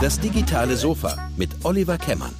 Das 0.00 0.20
digitale 0.20 0.76
Sofa 0.76 1.30
mit 1.36 1.50
Oliver 1.64 1.98
Kemmern. 1.98 2.34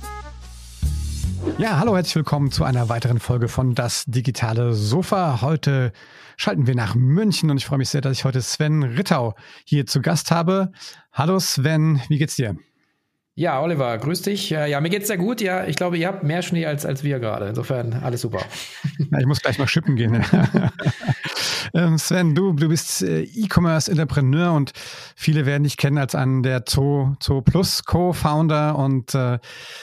Ja, 1.59 1.79
hallo, 1.79 1.97
herzlich 1.97 2.17
willkommen 2.17 2.51
zu 2.51 2.65
einer 2.65 2.89
weiteren 2.89 3.19
Folge 3.19 3.49
von 3.49 3.75
Das 3.75 4.05
digitale 4.07 4.75
Sofa. 4.75 5.41
Heute 5.41 5.93
schalten 6.37 6.67
wir 6.67 6.75
nach 6.75 6.95
München 6.95 7.51
und 7.51 7.57
ich 7.57 7.67
freue 7.67 7.79
mich 7.79 7.89
sehr, 7.89 8.01
dass 8.01 8.13
ich 8.13 8.25
heute 8.25 8.43
Sven 8.43 8.83
Rittau 8.83 9.35
hier 9.65 9.87
zu 9.87 10.03
Gast 10.03 10.31
habe. 10.31 10.71
Hallo 11.13 11.39
Sven, 11.39 12.01
wie 12.09 12.19
geht's 12.19 12.37
dir? 12.37 12.57
Ja, 13.39 13.61
Oliver, 13.61 13.99
grüß 13.99 14.23
dich. 14.23 14.49
Ja, 14.49 14.81
mir 14.81 14.89
geht's 14.89 15.09
sehr 15.09 15.19
gut. 15.19 15.43
Ja, 15.43 15.67
ich 15.67 15.77
glaube, 15.77 15.99
ihr 15.99 16.09
habt 16.09 16.25
mehr 16.25 16.41
Schnee 16.41 16.65
als, 16.65 16.87
als 16.87 17.05
wir 17.05 17.19
gerade. 17.19 17.47
Insofern 17.49 17.93
alles 17.93 18.23
super. 18.23 18.41
Ja, 19.11 19.19
ich 19.19 19.27
muss 19.27 19.43
gleich 19.43 19.59
mal 19.59 19.69
schippen 19.69 19.95
gehen. 19.95 20.25
Ähm, 21.75 21.99
Sven, 21.99 22.35
du, 22.35 22.53
du 22.53 22.69
bist 22.69 23.03
äh, 23.03 23.23
E-Commerce-Entrepreneur 23.23 24.53
und 24.53 24.73
viele 25.15 25.45
werden 25.45 25.65
dich 25.65 25.77
kennen 25.77 25.99
als 25.99 26.15
einen 26.15 26.43
der 26.43 26.65
Zoo, 26.67 27.15
Zoo 27.23 27.43
Plus 27.43 27.85
Co-Founder. 27.85 28.79
Und 28.79 29.15
äh, 29.15 29.39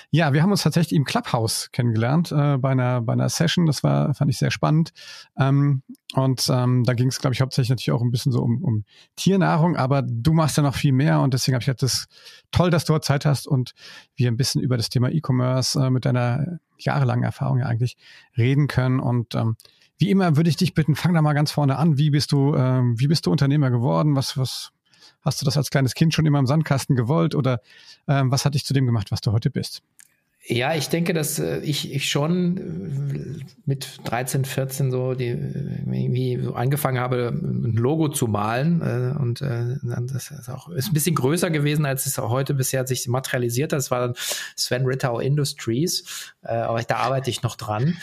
ja, 0.09 0.33
wir 0.33 0.41
haben 0.41 0.51
uns 0.51 0.63
tatsächlich 0.63 0.97
im 0.97 1.05
Clubhouse 1.05 1.69
kennengelernt 1.71 2.31
äh, 2.31 2.57
bei, 2.57 2.71
einer, 2.71 3.01
bei 3.01 3.13
einer 3.13 3.29
Session. 3.29 3.65
Das 3.67 3.83
war, 3.83 4.13
fand 4.15 4.31
ich 4.31 4.37
sehr 4.37 4.49
spannend. 4.49 4.91
Ähm, 5.37 5.83
und 6.13 6.47
ähm, 6.49 6.83
da 6.83 6.93
ging 6.93 7.07
es, 7.07 7.19
glaube 7.19 7.33
ich, 7.33 7.41
hauptsächlich 7.41 7.69
natürlich 7.69 7.91
auch 7.91 8.01
ein 8.01 8.11
bisschen 8.11 8.31
so 8.31 8.41
um, 8.41 8.63
um 8.63 8.85
Tiernahrung, 9.15 9.75
aber 9.75 10.03
du 10.03 10.33
machst 10.33 10.57
ja 10.57 10.63
noch 10.63 10.75
viel 10.75 10.91
mehr 10.91 11.19
und 11.21 11.33
deswegen 11.33 11.55
habe 11.55 11.63
ich 11.63 11.65
gedacht, 11.65 11.81
das 11.81 11.93
ist 11.93 12.07
toll, 12.51 12.69
dass 12.69 12.85
du 12.85 12.93
heute 12.93 13.05
Zeit 13.05 13.25
hast 13.25 13.42
und 13.47 13.73
wir 14.15 14.29
ein 14.29 14.37
bisschen 14.37 14.61
über 14.61 14.77
das 14.77 14.89
Thema 14.89 15.09
E-Commerce 15.09 15.79
äh, 15.79 15.89
mit 15.89 16.05
deiner 16.05 16.59
jahrelangen 16.77 17.23
Erfahrung 17.23 17.59
ja 17.59 17.65
eigentlich 17.65 17.97
reden 18.37 18.67
können. 18.67 18.99
Und 18.99 19.35
ähm, 19.35 19.55
wie 19.97 20.09
immer 20.09 20.35
würde 20.35 20.49
ich 20.49 20.57
dich 20.57 20.73
bitten, 20.73 20.95
fang 20.95 21.13
da 21.13 21.21
mal 21.21 21.33
ganz 21.33 21.51
vorne 21.51 21.77
an. 21.77 21.97
Wie 21.97 22.09
bist 22.09 22.31
du, 22.31 22.55
ähm, 22.55 22.99
wie 22.99 23.07
bist 23.07 23.25
du 23.25 23.31
Unternehmer 23.31 23.69
geworden? 23.71 24.15
Was, 24.15 24.37
was 24.37 24.71
hast 25.21 25.41
du 25.41 25.45
das 25.45 25.57
als 25.57 25.69
kleines 25.69 25.93
Kind 25.93 26.13
schon 26.13 26.25
immer 26.25 26.39
im 26.39 26.47
Sandkasten 26.47 26.95
gewollt 26.95 27.35
oder 27.35 27.61
ähm, 28.07 28.31
was 28.31 28.45
hat 28.45 28.55
dich 28.55 28.65
zu 28.65 28.73
dem 28.73 28.85
gemacht, 28.85 29.11
was 29.11 29.21
du 29.21 29.31
heute 29.31 29.49
bist? 29.49 29.83
Ja, 30.45 30.75
ich 30.75 30.89
denke, 30.89 31.13
dass 31.13 31.39
äh, 31.39 31.59
ich, 31.59 31.93
ich 31.93 32.09
schon 32.09 32.57
äh, 32.57 33.45
mit 33.65 33.99
13, 34.03 34.43
14 34.43 34.91
so 34.91 35.13
die 35.13 35.27
irgendwie 35.27 36.37
so 36.43 36.53
angefangen 36.53 36.99
habe, 36.99 37.29
ein 37.33 37.71
Logo 37.77 38.09
zu 38.09 38.27
malen. 38.27 38.81
Äh, 38.81 39.17
und 39.17 39.39
das 39.39 40.31
ist 40.31 40.49
auch 40.49 40.67
ist 40.69 40.89
ein 40.89 40.93
bisschen 40.93 41.15
größer 41.15 41.49
gewesen, 41.49 41.85
als 41.85 42.05
es 42.07 42.19
auch 42.19 42.29
heute 42.29 42.53
bisher 42.53 42.85
sich 42.85 43.07
materialisiert 43.07 43.71
hat. 43.71 43.77
Das 43.77 43.89
war 43.89 44.01
dann 44.01 44.15
Sven 44.57 44.85
Rittau 44.85 45.19
Industries, 45.19 46.33
aber 46.41 46.81
da 46.83 46.97
arbeite 46.97 47.29
ich 47.29 47.41
noch 47.41 47.55
dran. 47.55 47.97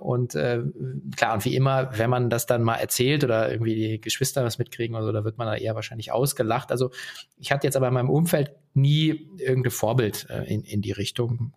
Und 0.00 0.32
klar, 0.32 1.34
und 1.34 1.44
wie 1.44 1.56
immer, 1.56 1.90
wenn 1.98 2.10
man 2.10 2.30
das 2.30 2.46
dann 2.46 2.62
mal 2.62 2.76
erzählt 2.76 3.24
oder 3.24 3.50
irgendwie 3.50 3.74
die 3.74 4.00
Geschwister 4.00 4.44
was 4.44 4.58
mitkriegen 4.58 4.94
oder 4.94 5.06
so, 5.06 5.12
da 5.12 5.24
wird 5.24 5.38
man 5.38 5.46
da 5.46 5.56
eher 5.56 5.74
wahrscheinlich 5.74 6.12
ausgelacht. 6.12 6.70
Also 6.70 6.90
ich 7.38 7.52
hatte 7.52 7.66
jetzt 7.66 7.76
aber 7.76 7.88
in 7.88 7.94
meinem 7.94 8.10
Umfeld 8.10 8.52
nie 8.74 9.28
irgendein 9.38 9.70
Vorbild 9.70 10.26
äh, 10.30 10.44
in, 10.44 10.62
in 10.62 10.82
die 10.82 10.92
Richtung, 10.92 11.52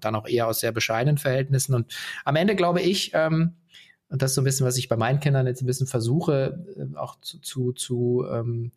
dann 0.00 0.14
auch 0.14 0.28
eher 0.28 0.46
aus 0.46 0.60
sehr 0.60 0.72
bescheidenen 0.72 1.18
Verhältnissen. 1.18 1.74
Und 1.74 1.94
am 2.24 2.36
Ende 2.36 2.56
glaube 2.56 2.80
ich, 2.80 3.12
ähm, 3.14 3.54
und 4.08 4.20
das 4.20 4.32
ist 4.32 4.34
so 4.34 4.42
ein 4.42 4.44
bisschen, 4.44 4.66
was 4.66 4.76
ich 4.76 4.88
bei 4.88 4.96
meinen 4.96 5.20
Kindern 5.20 5.46
jetzt 5.46 5.62
ein 5.62 5.66
bisschen 5.66 5.86
versuche, 5.86 6.64
äh, 6.76 6.96
auch 6.96 7.18
zu, 7.20 7.38
zu, 7.40 7.72
zu 7.72 8.26
ähm, 8.30 8.72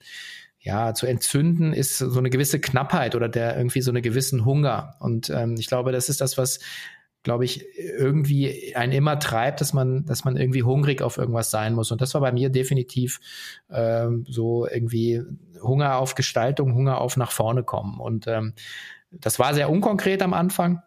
ja, 0.65 0.95
zu 0.95 1.05
entzünden, 1.05 1.73
ist 1.73 1.99
so 1.99 2.17
eine 2.17 2.31
gewisse 2.31 2.59
Knappheit 2.59 3.13
oder 3.13 3.29
der 3.29 3.55
irgendwie 3.55 3.81
so 3.81 3.91
eine 3.91 4.01
gewissen 4.01 4.45
Hunger. 4.45 4.95
Und 4.99 5.29
ähm, 5.29 5.55
ich 5.59 5.67
glaube, 5.67 5.91
das 5.91 6.09
ist 6.09 6.21
das, 6.21 6.39
was 6.39 6.59
glaube 7.25 7.43
ich, 7.43 7.65
irgendwie 7.75 8.75
einen 8.75 8.93
immer 8.93 9.19
treibt, 9.19 9.59
dass 9.59 9.73
man, 9.73 10.05
dass 10.05 10.23
man 10.25 10.37
irgendwie 10.37 10.61
hungrig 10.61 11.01
auf 11.01 11.17
irgendwas 11.17 11.49
sein 11.49 11.73
muss. 11.73 11.91
Und 11.91 11.99
das 11.99 12.13
war 12.13 12.21
bei 12.21 12.31
mir 12.31 12.49
definitiv 12.49 13.19
ähm, 13.69 14.25
so 14.29 14.67
irgendwie 14.67 15.23
Hunger 15.61 15.97
auf 15.97 16.13
Gestaltung, 16.13 16.75
Hunger 16.75 17.01
auf 17.01 17.17
nach 17.17 17.31
vorne 17.31 17.63
kommen. 17.63 17.99
Und 17.99 18.27
ähm, 18.27 18.53
das 19.11 19.39
war 19.39 19.55
sehr 19.55 19.71
unkonkret 19.71 20.21
am 20.21 20.35
Anfang 20.35 20.83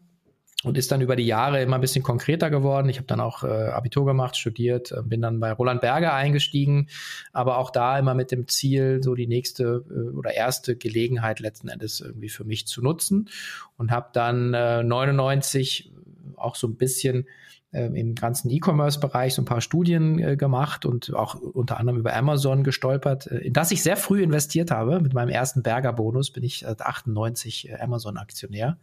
und 0.63 0.79
ist 0.79 0.93
dann 0.93 1.01
über 1.01 1.17
die 1.17 1.27
Jahre 1.27 1.61
immer 1.61 1.77
ein 1.77 1.81
bisschen 1.81 2.05
konkreter 2.05 2.51
geworden. 2.51 2.89
Ich 2.89 2.99
habe 2.99 3.07
dann 3.09 3.21
auch 3.21 3.43
äh, 3.43 3.49
Abitur 3.49 4.07
gemacht, 4.07 4.37
studiert, 4.37 4.93
äh, 4.93 5.03
bin 5.03 5.21
dann 5.21 5.41
bei 5.41 5.51
Roland 5.51 5.81
Berger 5.81 6.15
eingestiegen, 6.15 6.89
aber 7.33 7.59
auch 7.59 7.71
da 7.71 7.99
immer 7.99 8.15
mit 8.15 8.31
dem 8.31 8.47
Ziel, 8.47 9.01
so 9.03 9.17
die 9.17 9.27
nächste 9.27 9.85
äh, 9.91 10.17
oder 10.17 10.35
erste 10.35 10.77
Gelegenheit 10.77 11.41
letzten 11.41 11.69
Endes 11.69 12.01
irgendwie 12.01 12.29
für 12.29 12.45
mich 12.45 12.69
zu 12.69 12.81
nutzen 12.81 13.29
und 13.77 13.91
habe 13.91 14.11
dann 14.13 14.55
äh, 14.55 14.85
99 14.85 15.93
auch 16.41 16.55
so 16.55 16.67
ein 16.67 16.77
bisschen 16.77 17.27
äh, 17.71 17.87
im 17.87 18.15
ganzen 18.15 18.51
E-Commerce-Bereich 18.51 19.35
so 19.35 19.43
ein 19.43 19.45
paar 19.45 19.61
Studien 19.61 20.19
äh, 20.19 20.37
gemacht 20.37 20.87
und 20.87 21.15
auch 21.15 21.35
unter 21.35 21.79
anderem 21.79 21.99
über 21.99 22.15
Amazon 22.17 22.65
gestolpert, 22.65 23.27
äh, 23.27 23.39
in 23.39 23.53
das 23.53 23.71
ich 23.71 23.83
sehr 23.83 23.97
früh 23.97 24.23
investiert 24.23 24.71
habe. 24.71 25.01
Mit 25.01 25.13
meinem 25.13 25.29
ersten 25.29 25.63
Berger-Bonus 25.63 26.31
bin 26.31 26.45
ich 26.45 26.61
seit 26.61 26.81
98 26.81 27.69
äh, 27.69 27.75
Amazon-Aktionär. 27.75 28.79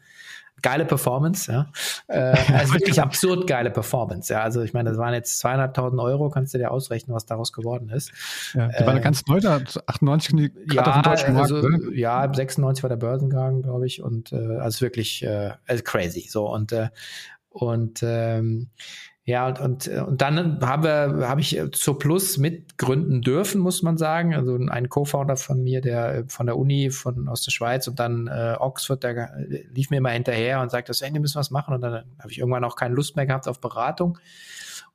Geile 0.61 0.85
Performance, 0.85 1.51
ja. 1.51 1.71
Äh, 2.07 2.37
also 2.53 2.75
wirklich 2.75 3.01
absurd 3.01 3.45
geile 3.47 3.71
Performance, 3.71 4.31
ja. 4.31 4.41
Also 4.41 4.61
ich 4.61 4.73
meine, 4.73 4.89
das 4.89 4.99
waren 4.99 5.13
jetzt 5.13 5.39
zweieinhalbtausend 5.39 5.99
Euro, 5.99 6.29
kannst 6.29 6.53
du 6.53 6.59
dir 6.59 6.71
ausrechnen, 6.71 7.13
was 7.13 7.25
daraus 7.25 7.51
geworden 7.51 7.89
ist. 7.89 8.11
Ja, 8.53 8.67
die 8.67 8.85
waren 8.85 8.97
äh, 8.97 9.01
ganz 9.01 9.25
neu, 9.25 9.39
da 9.39 9.61
98 9.87 10.35
die 10.35 10.51
ja, 10.73 10.85
auf 10.85 10.93
dem 10.93 11.03
deutschen 11.03 11.33
Markt, 11.33 11.51
also, 11.51 11.67
ne? 11.67 11.95
Ja, 11.95 12.31
96 12.31 12.83
war 12.83 12.89
der 12.89 12.97
Börsengang, 12.97 13.63
glaube 13.63 13.85
ich, 13.87 14.01
und 14.01 14.31
äh, 14.31 14.57
also 14.57 14.81
wirklich 14.81 15.23
äh, 15.23 15.51
also 15.67 15.83
crazy. 15.83 16.27
So 16.29 16.47
und 16.49 16.71
äh, 16.71 16.89
und 17.55 18.03
ähm, 18.03 18.67
ja, 19.23 19.47
und, 19.47 19.59
und, 19.59 19.87
und 19.87 20.21
dann 20.21 20.59
habe, 20.61 21.25
habe 21.27 21.39
ich 21.39 21.59
zur 21.71 21.97
Plus 21.97 22.37
mitgründen 22.37 23.21
dürfen, 23.21 23.61
muss 23.61 23.81
man 23.81 23.97
sagen. 23.97 24.35
Also 24.35 24.55
ein 24.55 24.89
Co-Founder 24.89 25.37
von 25.37 25.63
mir, 25.63 25.79
der 25.79 26.25
von 26.27 26.45
der 26.45 26.57
Uni 26.57 26.91
von 26.91 27.29
aus 27.29 27.43
der 27.43 27.51
Schweiz 27.51 27.87
und 27.87 27.97
dann 27.97 28.27
äh, 28.27 28.55
Oxford, 28.59 29.03
der 29.03 29.33
lief 29.73 29.89
mir 29.89 29.97
immer 29.97 30.11
hinterher 30.11 30.61
und 30.61 30.69
sagte, 30.69 30.93
hey, 30.99 31.13
wir 31.13 31.21
müssen 31.21 31.39
was 31.39 31.49
machen. 31.49 31.73
Und 31.73 31.81
dann 31.81 32.03
habe 32.19 32.31
ich 32.31 32.39
irgendwann 32.39 32.65
auch 32.65 32.75
keine 32.75 32.93
Lust 32.93 33.15
mehr 33.15 33.25
gehabt 33.25 33.47
auf 33.47 33.61
Beratung 33.61 34.19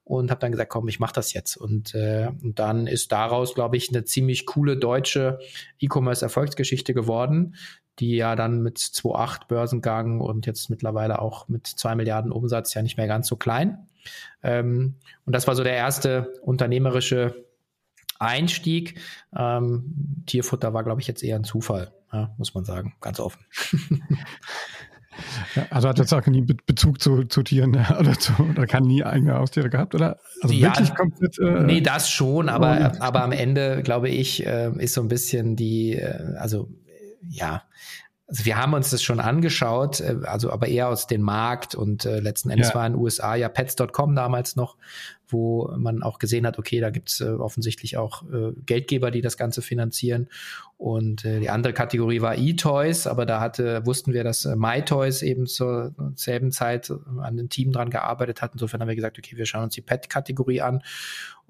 und 0.05 0.31
habe 0.31 0.41
dann 0.41 0.53
gesagt, 0.53 0.71
komm, 0.71 0.87
ich 0.89 1.01
mache 1.01 1.15
das 1.15 1.33
jetzt. 1.33 1.57
Und, 1.57 1.95
äh, 1.95 2.29
und 2.43 2.59
dann 2.59 2.87
ist 2.87 3.11
daraus, 3.13 3.55
glaube 3.55 3.79
ich, 3.79 3.89
eine 3.89 4.05
ziemlich 4.05 4.45
coole 4.45 4.77
deutsche 4.77 5.39
E-Commerce-Erfolgsgeschichte 5.81 6.95
geworden, 6.95 7.57
die 8.01 8.17
ja 8.17 8.35
dann 8.35 8.63
mit 8.63 8.79
2,8 8.79 9.47
Börsengang 9.49 10.21
und 10.21 10.47
jetzt 10.47 10.71
mittlerweile 10.71 11.21
auch 11.21 11.49
mit 11.49 11.67
2 11.67 11.95
Milliarden 11.95 12.33
Umsatz 12.33 12.75
ja 12.75 12.83
nicht 12.83 12.97
mehr 12.97 13.07
ganz 13.07 13.29
so 13.29 13.37
klein. 13.37 13.87
Ähm, 14.43 14.97
und 15.27 15.35
das 15.35 15.47
war 15.47 15.55
so 15.55 15.63
der 15.63 15.75
erste 15.75 16.33
unternehmerische 16.43 17.45
Einstieg. 18.19 18.99
Ähm, 19.37 20.25
Tierfutter 20.27 20.73
war, 20.75 20.85
glaube 20.85 21.01
ich, 21.01 21.07
jetzt 21.07 21.23
eher 21.23 21.37
ein 21.37 21.45
Zufall, 21.45 21.93
ja, 22.13 22.35
muss 22.39 22.55
man 22.55 22.65
sagen, 22.65 22.95
ganz 23.01 23.21
offen. 23.21 23.45
Also 25.71 25.89
hat 25.89 25.99
jetzt 25.99 26.13
auch 26.15 26.25
nie 26.27 26.41
Bezug 26.41 27.01
zu, 27.01 27.25
zu 27.25 27.43
Tieren 27.43 27.77
oder, 27.99 28.19
zu, 28.19 28.33
oder 28.43 28.67
kann 28.67 28.85
nie 28.85 29.05
eigene 29.05 29.35
Haustiere 29.35 29.69
gehabt, 29.69 29.95
oder? 29.95 30.19
Also 30.41 30.55
ja, 30.55 30.69
wirklich 30.69 30.95
komplett. 30.95 31.39
Äh, 31.39 31.65
nee, 31.65 31.81
das 31.81 32.11
schon, 32.11 32.49
aber, 32.49 32.93
aber 33.01 33.23
am 33.23 33.33
Ende, 33.33 33.83
glaube 33.83 34.09
ich, 34.09 34.47
äh, 34.47 34.71
ist 34.79 34.95
so 34.95 35.03
ein 35.03 35.09
bisschen 35.09 35.57
die, 35.57 35.95
äh, 35.97 36.37
also 36.37 36.69
ja, 37.29 37.63
also 38.31 38.45
wir 38.45 38.57
haben 38.57 38.75
uns 38.75 38.91
das 38.91 39.03
schon 39.03 39.21
angeschaut, 39.21 40.01
äh, 40.01 40.19
also 40.25 40.53
aber 40.53 40.69
eher 40.69 40.89
aus 40.89 41.07
dem 41.07 41.21
Markt 41.21 41.75
und 41.75 42.05
äh, 42.05 42.21
letzten 42.21 42.51
Endes 42.51 42.69
ja. 42.69 42.75
war 42.77 42.87
in 42.87 42.93
den 42.95 43.03
USA 43.03 43.35
ja 43.35 43.49
Pets.com 43.49 44.15
damals 44.15 44.57
noch, 44.57 44.77
wo 45.33 45.73
man 45.77 46.03
auch 46.03 46.19
gesehen 46.19 46.47
hat, 46.47 46.59
okay, 46.59 46.81
da 46.81 46.91
gibt's 46.91 47.21
äh, 47.21 47.29
offensichtlich 47.29 47.97
auch 47.97 48.23
äh, 48.31 48.53
Geldgeber, 48.67 49.11
die 49.11 49.21
das 49.21 49.37
Ganze 49.37 49.63
finanzieren. 49.63 50.29
Und 50.77 51.25
äh, 51.25 51.41
die 51.41 51.51
andere 51.51 51.73
Kategorie 51.73 52.23
war 52.23 52.39
E-Toys, 52.39 53.07
aber 53.07 53.27
da 53.27 53.41
hatte, 53.41 53.85
wussten 53.85 54.13
wir, 54.15 54.25
dass 54.25 54.47
äh, 54.47 54.57
MyToys 54.57 55.23
eben 55.23 55.47
zur 55.47 55.95
selben 56.15 56.53
Zeit 56.53 56.91
an 57.21 57.37
dem 57.37 57.51
Team 57.51 57.73
dran 57.73 57.91
gearbeitet 57.91 58.41
hat. 58.41 58.53
Insofern 58.55 58.81
haben 58.81 58.89
wir 58.89 58.97
gesagt, 58.97 59.19
okay, 59.19 59.37
wir 59.37 59.45
schauen 59.47 59.65
uns 59.65 59.75
die 59.75 59.83
Pet-Kategorie 59.83 60.63
an. 60.63 60.83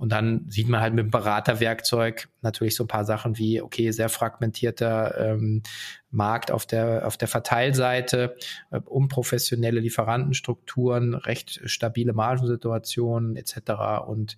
Und 0.00 0.12
dann 0.12 0.46
sieht 0.48 0.66
man 0.68 0.80
halt 0.80 0.94
mit 0.94 1.04
dem 1.04 1.10
Beraterwerkzeug 1.10 2.28
natürlich 2.40 2.74
so 2.74 2.84
ein 2.84 2.88
paar 2.88 3.04
Sachen 3.04 3.36
wie, 3.36 3.60
okay, 3.60 3.90
sehr 3.90 4.08
fragmentierter 4.08 5.14
ähm, 5.18 5.62
Markt 6.10 6.50
auf 6.50 6.64
der, 6.64 7.06
auf 7.06 7.18
der 7.18 7.28
Verteilseite, 7.28 8.34
äh, 8.70 8.80
unprofessionelle 8.80 9.78
Lieferantenstrukturen, 9.78 11.14
recht 11.14 11.60
stabile 11.66 12.14
Margensituationen 12.14 13.36
etc. 13.36 13.69
Und 14.06 14.36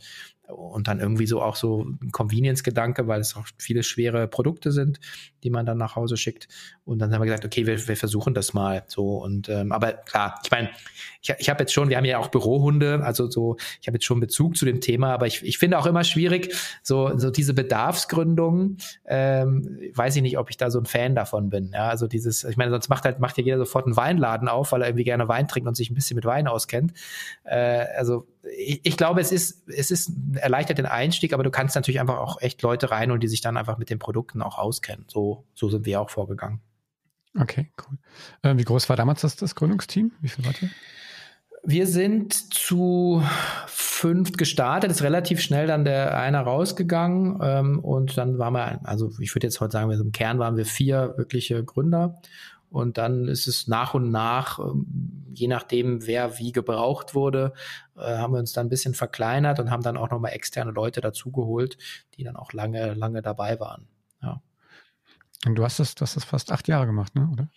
und 0.53 0.89
dann 0.89 1.01
irgendwie 1.01 1.27
so 1.27 1.43
auch 1.43 1.57
so 1.57 1.85
ein 1.85 2.11
Convenience-Gedanke, 2.13 3.09
weil 3.09 3.21
es 3.21 3.37
auch 3.37 3.47
viele 3.59 3.83
schwere 3.83 4.29
Produkte 4.29 4.73
sind, 4.73 5.01
die 5.43 5.51
man 5.51 5.67
dann 5.67 5.79
nach 5.79 5.97
Hause 5.97 6.17
schickt. 6.17 6.49
Und 6.85 6.99
dann 6.99 7.13
haben 7.13 7.21
wir 7.21 7.27
gesagt, 7.27 7.45
okay, 7.45 7.67
wir, 7.67 7.89
wir 7.89 7.97
versuchen 7.97 8.35
das 8.35 8.55
mal 8.55 8.85
so. 8.87 9.17
Und 9.17 9.49
ähm, 9.49 9.73
aber 9.73 9.93
klar, 9.93 10.41
ich 10.45 10.51
meine, 10.51 10.71
ich, 11.21 11.33
ich 11.39 11.49
habe 11.49 11.61
jetzt 11.61 11.73
schon, 11.73 11.89
wir 11.89 11.97
haben 11.97 12.05
ja 12.05 12.19
auch 12.19 12.29
Bürohunde, 12.29 13.03
also 13.05 13.31
so, 13.31 13.57
ich 13.81 13.87
habe 13.87 13.97
jetzt 13.97 14.05
schon 14.05 14.21
Bezug 14.21 14.57
zu 14.57 14.65
dem 14.65 14.81
Thema, 14.81 15.13
aber 15.13 15.27
ich, 15.27 15.43
ich 15.43 15.59
finde 15.59 15.79
auch 15.79 15.87
immer 15.87 16.05
schwierig, 16.05 16.55
so, 16.83 17.17
so 17.19 17.31
diese 17.31 17.55
Bedarfsgründung, 17.55 18.77
ähm, 19.07 19.79
weiß 19.95 20.17
ich 20.17 20.23
nicht, 20.23 20.39
ob 20.39 20.51
ich 20.51 20.57
da 20.57 20.71
so 20.71 20.79
ein 20.81 20.87
Fan 20.87 21.15
davon 21.15 21.51
bin. 21.51 21.71
Ja, 21.73 21.89
also 21.89 22.07
dieses, 22.07 22.45
ich 22.45 22.57
meine, 22.57 22.71
sonst 22.71 22.89
macht 22.89 23.05
halt, 23.05 23.21
macht 23.21 23.39
ja 23.39 23.45
jeder 23.45 23.59
sofort 23.59 23.87
einen 23.87 23.97
Weinladen 23.97 24.49
auf, 24.49 24.73
weil 24.73 24.83
er 24.83 24.89
irgendwie 24.89 25.05
gerne 25.05 25.29
Wein 25.29 25.49
trinkt 25.49 25.69
und 25.69 25.77
sich 25.77 25.91
ein 25.91 25.95
bisschen 25.95 26.17
mit 26.17 26.25
Wein 26.25 26.49
auskennt. 26.49 26.93
Äh, 27.45 27.87
also 27.97 28.27
ich, 28.59 28.81
ich 28.83 28.97
glaube, 28.97 29.21
es 29.21 29.31
ist, 29.31 29.69
es 29.69 29.91
ist 29.91 30.13
erleichtert 30.43 30.79
den 30.79 30.87
Einstieg, 30.87 31.33
aber 31.33 31.43
du 31.43 31.51
kannst 31.51 31.75
natürlich 31.75 32.01
einfach 32.01 32.19
auch 32.19 32.41
echt 32.41 32.63
Leute 32.63 32.91
rein 32.91 33.11
und 33.11 33.23
die 33.23 33.29
sich 33.29 33.41
dann 33.41 33.57
einfach 33.57 33.79
mit 33.79 33.91
den 33.91 33.99
Produkten 33.99 34.43
auch 34.43 34.59
auskennen. 34.59 35.07
So, 35.09 35.47
so 35.55 35.69
sind 35.69 35.87
wir 35.87 36.01
auch 36.01 36.11
vorgegangen. 36.11 36.61
Okay, 37.39 37.71
cool. 37.87 37.99
Äh, 38.43 38.57
wie 38.59 38.65
groß 38.65 38.89
war 38.89 38.97
damals 38.97 39.23
das, 39.23 39.37
das 39.37 39.55
Gründungsteam? 39.55 40.13
Wie 40.21 40.29
viel 40.29 40.45
wart 40.45 40.61
ihr? 40.63 40.71
Wir 41.65 41.87
sind 41.87 42.35
zu 42.55 43.23
fünft 43.67 44.37
gestartet, 44.37 44.91
ist 44.91 45.03
relativ 45.03 45.41
schnell 45.41 45.69
dann 45.69 45.85
der 45.85 46.19
einer 46.19 46.41
rausgegangen 46.41 47.39
ähm, 47.41 47.79
und 47.79 48.19
dann 48.19 48.37
waren 48.39 48.55
wir, 48.55 48.81
also 48.83 49.13
ich 49.21 49.33
würde 49.35 49.47
jetzt 49.47 49.61
heute 49.61 49.71
sagen, 49.71 49.89
wir 49.89 49.99
im 50.01 50.11
Kern 50.11 50.41
waren 50.41 50.57
wir 50.57 50.67
vier 50.67 51.15
wirkliche 51.17 51.63
Gründer 51.65 52.21
und 52.73 52.97
dann 52.97 53.29
ist 53.29 53.47
es 53.47 53.69
nach 53.69 53.93
und 53.93 54.11
nach, 54.11 54.59
ähm, 54.59 55.27
je 55.35 55.47
nachdem, 55.47 56.07
wer 56.07 56.39
wie 56.39 56.53
gebraucht 56.53 57.15
wurde, 57.15 57.53
äh, 57.97 58.17
haben 58.17 58.33
wir 58.33 58.41
uns 58.41 58.53
dann 58.53 58.67
ein 58.67 58.71
bisschen 58.71 58.95
verkleinert 58.95 59.61
und 59.61 59.71
haben 59.71 59.83
dann 59.83 59.99
auch 59.99 60.11
nochmal 60.11 60.33
externe 60.33 60.71
Leute 60.73 61.03
dazugeholt, 61.03 61.77
die 62.17 62.25
dann 62.25 62.37
auch 62.37 62.53
lange, 62.55 62.95
lange 62.95 63.21
dabei 63.21 63.61
waren. 63.61 63.87
Ja. 64.23 64.41
Und 65.45 65.57
du 65.57 65.65
hast 65.65 65.81
das, 65.81 65.95
du 65.95 66.03
hast 66.03 66.17
das 66.17 66.25
fast 66.25 66.51
acht 66.51 66.67
Jahre 66.67 66.87
gemacht, 66.87 67.15
ne? 67.15 67.29
oder? 67.31 67.49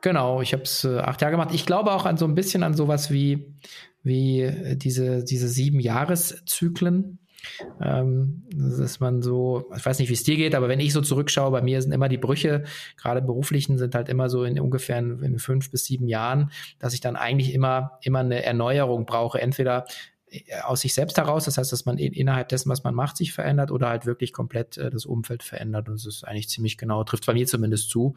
Genau, 0.00 0.40
ich 0.40 0.52
habe 0.52 0.64
es 0.64 0.82
äh, 0.82 0.98
acht 0.98 1.20
Jahre 1.22 1.32
gemacht. 1.32 1.50
Ich 1.52 1.64
glaube 1.64 1.92
auch 1.92 2.04
an 2.04 2.16
so 2.16 2.24
ein 2.24 2.34
bisschen 2.34 2.64
an 2.64 2.74
sowas 2.74 3.12
wie, 3.12 3.54
wie 4.02 4.40
äh, 4.40 4.74
diese, 4.74 5.22
diese 5.22 5.48
sieben 5.48 5.78
Jahreszyklen. 5.78 7.19
Ähm, 7.80 8.44
dass 8.52 9.00
man 9.00 9.22
so, 9.22 9.70
ich 9.76 9.84
weiß 9.84 9.98
nicht, 9.98 10.08
wie 10.08 10.14
es 10.14 10.22
dir 10.22 10.36
geht, 10.36 10.54
aber 10.54 10.68
wenn 10.68 10.80
ich 10.80 10.92
so 10.92 11.00
zurückschaue, 11.00 11.50
bei 11.50 11.62
mir 11.62 11.80
sind 11.82 11.92
immer 11.92 12.08
die 12.08 12.18
Brüche, 12.18 12.64
gerade 12.96 13.22
beruflichen, 13.22 13.78
sind 13.78 13.94
halt 13.94 14.08
immer 14.08 14.28
so 14.28 14.44
in 14.44 14.58
ungefähr 14.60 14.98
in, 14.98 15.22
in 15.22 15.38
fünf 15.38 15.70
bis 15.70 15.84
sieben 15.84 16.08
Jahren, 16.08 16.50
dass 16.78 16.94
ich 16.94 17.00
dann 17.00 17.16
eigentlich 17.16 17.54
immer, 17.54 17.98
immer 18.02 18.20
eine 18.20 18.44
Erneuerung 18.44 19.06
brauche. 19.06 19.40
Entweder 19.40 19.84
aus 20.62 20.80
sich 20.80 20.94
selbst 20.94 21.16
heraus, 21.18 21.44
das 21.44 21.58
heißt, 21.58 21.72
dass 21.72 21.86
man 21.86 21.98
innerhalb 21.98 22.48
dessen, 22.48 22.70
was 22.70 22.84
man 22.84 22.94
macht, 22.94 23.16
sich 23.16 23.32
verändert 23.32 23.70
oder 23.70 23.88
halt 23.88 24.06
wirklich 24.06 24.32
komplett 24.32 24.76
äh, 24.78 24.90
das 24.90 25.04
Umfeld 25.04 25.42
verändert. 25.42 25.88
Und 25.88 25.94
es 25.96 26.06
ist 26.06 26.24
eigentlich 26.24 26.48
ziemlich 26.48 26.78
genau, 26.78 27.02
trifft 27.04 27.26
bei 27.26 27.34
mir 27.34 27.46
zumindest 27.46 27.90
zu. 27.90 28.14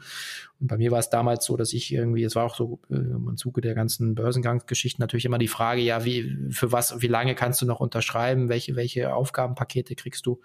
Und 0.59 0.67
bei 0.67 0.77
mir 0.77 0.91
war 0.91 0.99
es 0.99 1.09
damals 1.09 1.45
so, 1.45 1.57
dass 1.57 1.73
ich 1.73 1.91
irgendwie, 1.91 2.23
es 2.23 2.35
war 2.35 2.45
auch 2.45 2.55
so 2.55 2.79
äh, 2.89 2.95
im 2.95 3.35
Zuge 3.37 3.61
der 3.61 3.73
ganzen 3.73 4.15
Börsengangsgeschichten 4.15 5.01
natürlich 5.01 5.25
immer 5.25 5.39
die 5.39 5.47
Frage, 5.47 5.81
ja, 5.81 6.05
wie, 6.05 6.49
für 6.51 6.71
was, 6.71 7.01
wie 7.01 7.07
lange 7.07 7.35
kannst 7.35 7.61
du 7.61 7.65
noch 7.65 7.79
unterschreiben, 7.79 8.49
welche, 8.49 8.75
welche 8.75 9.13
Aufgabenpakete 9.13 9.95
kriegst 9.95 10.25
du? 10.25 10.39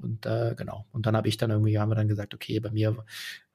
Und 0.00 0.26
äh, 0.26 0.54
genau. 0.56 0.86
Und 0.92 1.06
dann 1.06 1.16
habe 1.16 1.28
ich 1.28 1.38
dann 1.38 1.50
irgendwie, 1.50 1.78
haben 1.78 1.90
wir 1.90 1.96
dann 1.96 2.08
gesagt, 2.08 2.34
okay, 2.34 2.60
bei 2.60 2.70
mir 2.70 2.96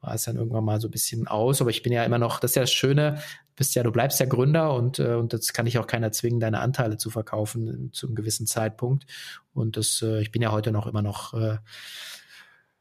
war 0.04 0.14
es 0.14 0.24
dann 0.24 0.36
irgendwann 0.36 0.66
mal 0.66 0.82
so 0.82 0.88
ein 0.90 0.92
bisschen 0.92 1.28
aus. 1.28 1.62
Aber 1.62 1.70
ich 1.70 1.82
bin 1.82 1.94
ja 1.94 2.04
immer 2.04 2.20
noch, 2.20 2.40
das 2.40 2.52
ist 2.52 2.56
ja 2.56 2.64
das 2.64 2.74
Schöne, 2.74 3.22
bist 3.56 3.74
ja, 3.76 3.84
du 3.84 3.92
bleibst 3.92 4.20
ja 4.20 4.26
Gründer 4.26 4.74
und, 4.74 5.00
äh, 5.00 5.14
und 5.14 5.34
das 5.34 5.54
kann 5.54 5.66
ich 5.66 5.78
auch 5.80 5.88
keiner 5.88 6.12
zwingen, 6.12 6.40
deine 6.40 6.60
Anteile 6.60 6.98
zu 6.98 7.10
verkaufen 7.10 7.92
zu 7.94 8.08
einem 8.08 8.16
gewissen 8.16 8.46
Zeitpunkt. 8.46 9.06
Und 9.54 9.78
das, 9.78 10.02
äh, 10.02 10.22
ich 10.22 10.32
bin 10.32 10.42
ja 10.42 10.52
heute 10.52 10.72
noch 10.72 10.88
immer 10.88 11.02
noch 11.02 11.34
äh, 11.34 11.58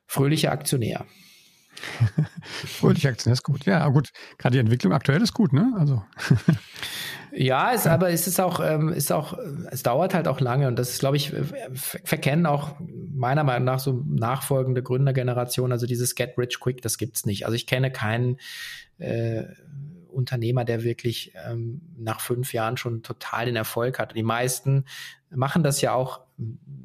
fröhlicher 0.07 0.53
Aktionär. 0.53 1.07
fröhlicher 2.43 3.11
Aktionär 3.11 3.35
ist 3.35 3.43
gut. 3.43 3.65
Ja, 3.65 3.87
gut. 3.89 4.11
Gerade 4.39 4.55
die 4.55 4.61
Entwicklung 4.61 4.93
aktuell 4.93 5.23
ist 5.23 5.35
gut, 5.35 5.53
ne? 5.53 5.75
Also. 5.79 6.03
Ja, 7.35 7.73
es, 7.73 7.87
aber 7.87 8.11
es 8.11 8.39
auch, 8.41 8.61
ähm, 8.61 8.91
ist 8.91 9.11
auch, 9.11 9.39
es 9.71 9.83
dauert 9.83 10.13
halt 10.13 10.29
auch 10.29 10.41
lange 10.41 10.69
und 10.69 10.79
das 10.79 10.91
ist, 10.91 10.99
glaube 10.99 11.17
ich, 11.17 11.33
verkennen 11.73 12.45
auch 12.45 12.77
meiner 12.79 13.43
Meinung 13.43 13.65
nach 13.65 13.79
so 13.79 14.05
nachfolgende 14.07 14.83
Gründergeneration, 14.83 15.73
also 15.73 15.87
dieses 15.87 16.15
Get 16.15 16.37
Rich 16.37 16.61
Quick, 16.61 16.83
das 16.83 16.99
gibt's 16.99 17.25
nicht. 17.25 17.47
Also 17.47 17.55
ich 17.55 17.67
kenne 17.67 17.91
keinen 17.91 18.37
äh, 18.99 19.45
Unternehmer, 20.09 20.67
der 20.67 20.85
wirklich 20.85 21.33
ähm, 21.49 21.81
nach 21.97 22.21
fünf 22.21 22.53
Jahren 22.53 22.77
schon 22.77 23.03
total 23.03 23.47
den 23.47 23.57
Erfolg 23.57 23.99
hat. 23.99 24.15
Die 24.15 24.23
meisten 24.23 24.85
machen 25.31 25.63
das 25.63 25.81
ja 25.81 25.95
auch 25.95 26.21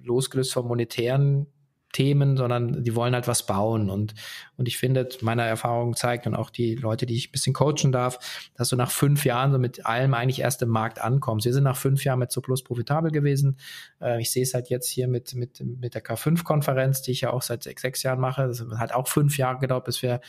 losgelöst 0.03 0.53
vom 0.53 0.67
monetären 0.67 1.47
Themen, 1.93 2.37
sondern 2.37 2.83
die 2.83 2.95
wollen 2.95 3.13
halt 3.13 3.27
was 3.27 3.45
bauen. 3.45 3.89
Und, 3.89 4.13
und 4.57 4.67
ich 4.67 4.77
finde, 4.77 5.07
meine 5.21 5.43
Erfahrung 5.43 5.95
zeigt 5.95 6.27
und 6.27 6.35
auch 6.35 6.49
die 6.49 6.75
Leute, 6.75 7.05
die 7.05 7.15
ich 7.15 7.29
ein 7.29 7.31
bisschen 7.31 7.53
coachen 7.53 7.91
darf, 7.91 8.49
dass 8.55 8.69
du 8.69 8.75
nach 8.75 8.91
fünf 8.91 9.25
Jahren 9.25 9.51
so 9.51 9.59
mit 9.59 9.85
allem 9.85 10.13
eigentlich 10.13 10.41
erst 10.41 10.61
im 10.61 10.69
Markt 10.69 10.99
ankommst. 10.99 11.45
Wir 11.45 11.53
sind 11.53 11.63
nach 11.63 11.77
fünf 11.77 12.03
Jahren 12.03 12.19
mit 12.19 12.31
so 12.31 12.41
plus 12.41 12.63
profitabel 12.63 13.11
gewesen. 13.11 13.57
Äh, 14.01 14.21
ich 14.21 14.31
sehe 14.31 14.43
es 14.43 14.53
halt 14.53 14.69
jetzt 14.69 14.89
hier 14.89 15.07
mit, 15.07 15.33
mit, 15.35 15.61
mit 15.61 15.95
der 15.95 16.03
K5-Konferenz, 16.03 17.01
die 17.01 17.11
ich 17.11 17.21
ja 17.21 17.31
auch 17.31 17.41
seit 17.41 17.63
sechs, 17.63 17.81
sechs 17.81 18.03
Jahren 18.03 18.19
mache. 18.19 18.47
Das 18.47 18.63
hat 18.77 18.93
auch 18.93 19.07
fünf 19.07 19.37
Jahre 19.37 19.59
gedauert, 19.59 19.85
bis 19.85 20.01
wir 20.01 20.21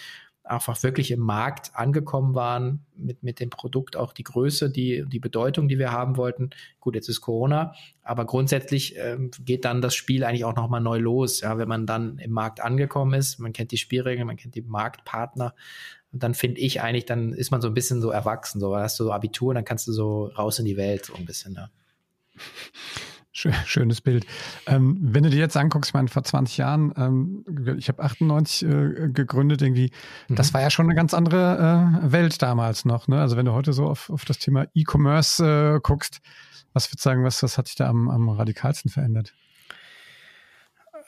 einfach 0.51 0.83
wirklich 0.83 1.11
im 1.11 1.21
Markt 1.21 1.73
angekommen 1.75 2.35
waren, 2.35 2.87
mit, 2.97 3.23
mit 3.23 3.41
dem 3.41 3.51
Produkt 3.51 3.97
auch 3.97 4.13
die 4.13 4.25
Größe, 4.25 4.71
die, 4.71 5.05
die 5.07 5.19
Bedeutung, 5.19 5.69
die 5.69 5.79
wir 5.79 5.93
haben 5.93 6.17
wollten. 6.17 6.51
Gut, 6.81 6.95
jetzt 6.95 7.09
ist 7.09 7.21
Corona, 7.21 7.75
aber 8.03 8.25
grundsätzlich 8.25 8.97
ähm, 8.97 9.31
geht 9.45 9.65
dann 9.65 9.81
das 9.81 9.95
Spiel 9.95 10.25
eigentlich 10.25 10.45
auch 10.45 10.57
nochmal 10.57 10.81
neu 10.81 10.99
los. 10.99 11.41
Ja, 11.41 11.59
wenn 11.59 11.69
man 11.69 11.87
dann 11.87 12.19
im 12.19 12.33
Markt 12.33 12.61
angekommen 12.61 13.15
ist, 13.15 13.39
man 13.39 13.53
kennt 13.53 13.73
die 13.73 13.77
Spielregeln, 13.77 14.27
man 14.27 14.37
kennt 14.37 14.55
die 14.55 14.63
Marktpartner, 14.63 15.55
dann 16.13 16.35
finde 16.35 16.61
ich 16.61 16.81
eigentlich, 16.81 17.07
dann 17.07 17.33
ist 17.33 17.51
man 17.51 17.61
so 17.61 17.69
ein 17.69 17.75
bisschen 17.75 18.01
so 18.01 18.11
erwachsen, 18.11 18.61
so 18.61 18.77
hast 18.77 18.99
du 18.99 19.05
so 19.05 19.13
Abitur, 19.13 19.55
dann 19.55 19.65
kannst 19.65 19.87
du 19.87 19.93
so 19.93 20.27
raus 20.27 20.59
in 20.59 20.65
die 20.65 20.77
Welt, 20.77 21.07
so 21.07 21.15
ein 21.15 21.27
bisschen, 21.27 21.55
ja. 21.55 21.71
Schönes 23.67 24.01
Bild. 24.01 24.27
Ähm, 24.67 24.99
wenn 25.01 25.23
du 25.23 25.31
dir 25.31 25.39
jetzt 25.39 25.57
anguckst, 25.57 25.91
ich 25.91 25.95
meine, 25.95 26.09
vor 26.09 26.25
20 26.25 26.57
Jahren, 26.57 26.93
ähm, 26.97 27.45
ich 27.79 27.89
habe 27.89 28.03
98 28.03 28.69
äh, 28.69 29.09
gegründet, 29.09 29.63
irgendwie, 29.63 29.93
mhm. 30.29 30.35
das 30.35 30.55
war 30.55 30.61
ja 30.61 30.71
schon 30.71 30.87
eine 30.87 30.95
ganz 30.95 31.15
andere 31.15 32.03
äh, 32.05 32.13
Welt 32.13 32.41
damals 32.43 32.85
noch. 32.85 33.09
Ne? 33.09 33.21
Also 33.21 33.37
wenn 33.37 33.47
du 33.47 33.53
heute 33.53 33.73
so 33.73 33.87
auf, 33.87 34.11
auf 34.11 34.25
das 34.25 34.39
Thema 34.39 34.67
E-Commerce 34.75 35.77
äh, 35.77 35.81
guckst, 35.81 36.21
was 36.73 36.87
würdest 36.89 37.05
du 37.05 37.09
sagen, 37.09 37.25
was, 37.25 37.43
was 37.43 37.59
hat 37.59 37.69
sich 37.69 37.77
da 37.77 37.89
am, 37.89 38.09
am 38.09 38.29
radikalsten 38.29 38.91
verändert? 38.91 39.35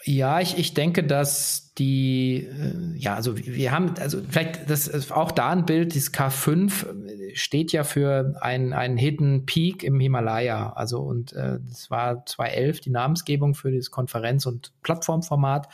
Ja, 0.05 0.41
ich, 0.41 0.57
ich 0.57 0.73
denke, 0.73 1.05
dass 1.05 1.75
die, 1.75 2.47
äh, 2.47 2.97
ja, 2.97 3.15
also 3.15 3.37
wir 3.37 3.71
haben, 3.71 3.95
also 3.99 4.23
vielleicht 4.27 4.71
das 4.71 4.89
ist 4.89 5.13
auch 5.13 5.31
da 5.31 5.51
ein 5.51 5.67
Bild, 5.67 5.95
dieses 5.95 6.13
K5 6.15 6.87
äh, 6.87 7.37
steht 7.37 7.73
ja 7.73 7.85
für 7.85 8.35
ein, 8.41 8.73
einen 8.73 8.97
Hidden 8.97 9.45
Peak 9.45 9.85
im 9.85 10.01
Himalaya. 10.01 10.73
Also 10.73 11.01
und 11.01 11.35
äh, 11.35 11.59
das 11.69 11.91
war 11.91 12.25
2011 12.25 12.81
die 12.81 12.91
Namensgebung 12.91 13.55
für 13.55 13.71
dieses 13.71 13.91
Konferenz- 13.91 14.47
und 14.47 14.73
Plattformformat. 14.83 15.69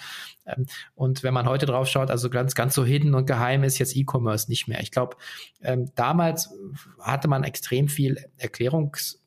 Ähm, 0.44 0.66
und 0.96 1.22
wenn 1.22 1.34
man 1.34 1.48
heute 1.48 1.66
drauf 1.66 1.86
schaut, 1.86 2.10
also 2.10 2.28
ganz, 2.28 2.56
ganz 2.56 2.74
so 2.74 2.84
hidden 2.84 3.14
und 3.14 3.26
geheim 3.26 3.62
ist 3.62 3.78
jetzt 3.78 3.94
E-Commerce 3.94 4.50
nicht 4.50 4.66
mehr. 4.66 4.80
Ich 4.80 4.90
glaube, 4.90 5.16
ähm, 5.62 5.92
damals 5.94 6.50
hatte 7.00 7.28
man 7.28 7.44
extrem 7.44 7.86
viel 7.86 8.18
Erklärungs- 8.40 9.18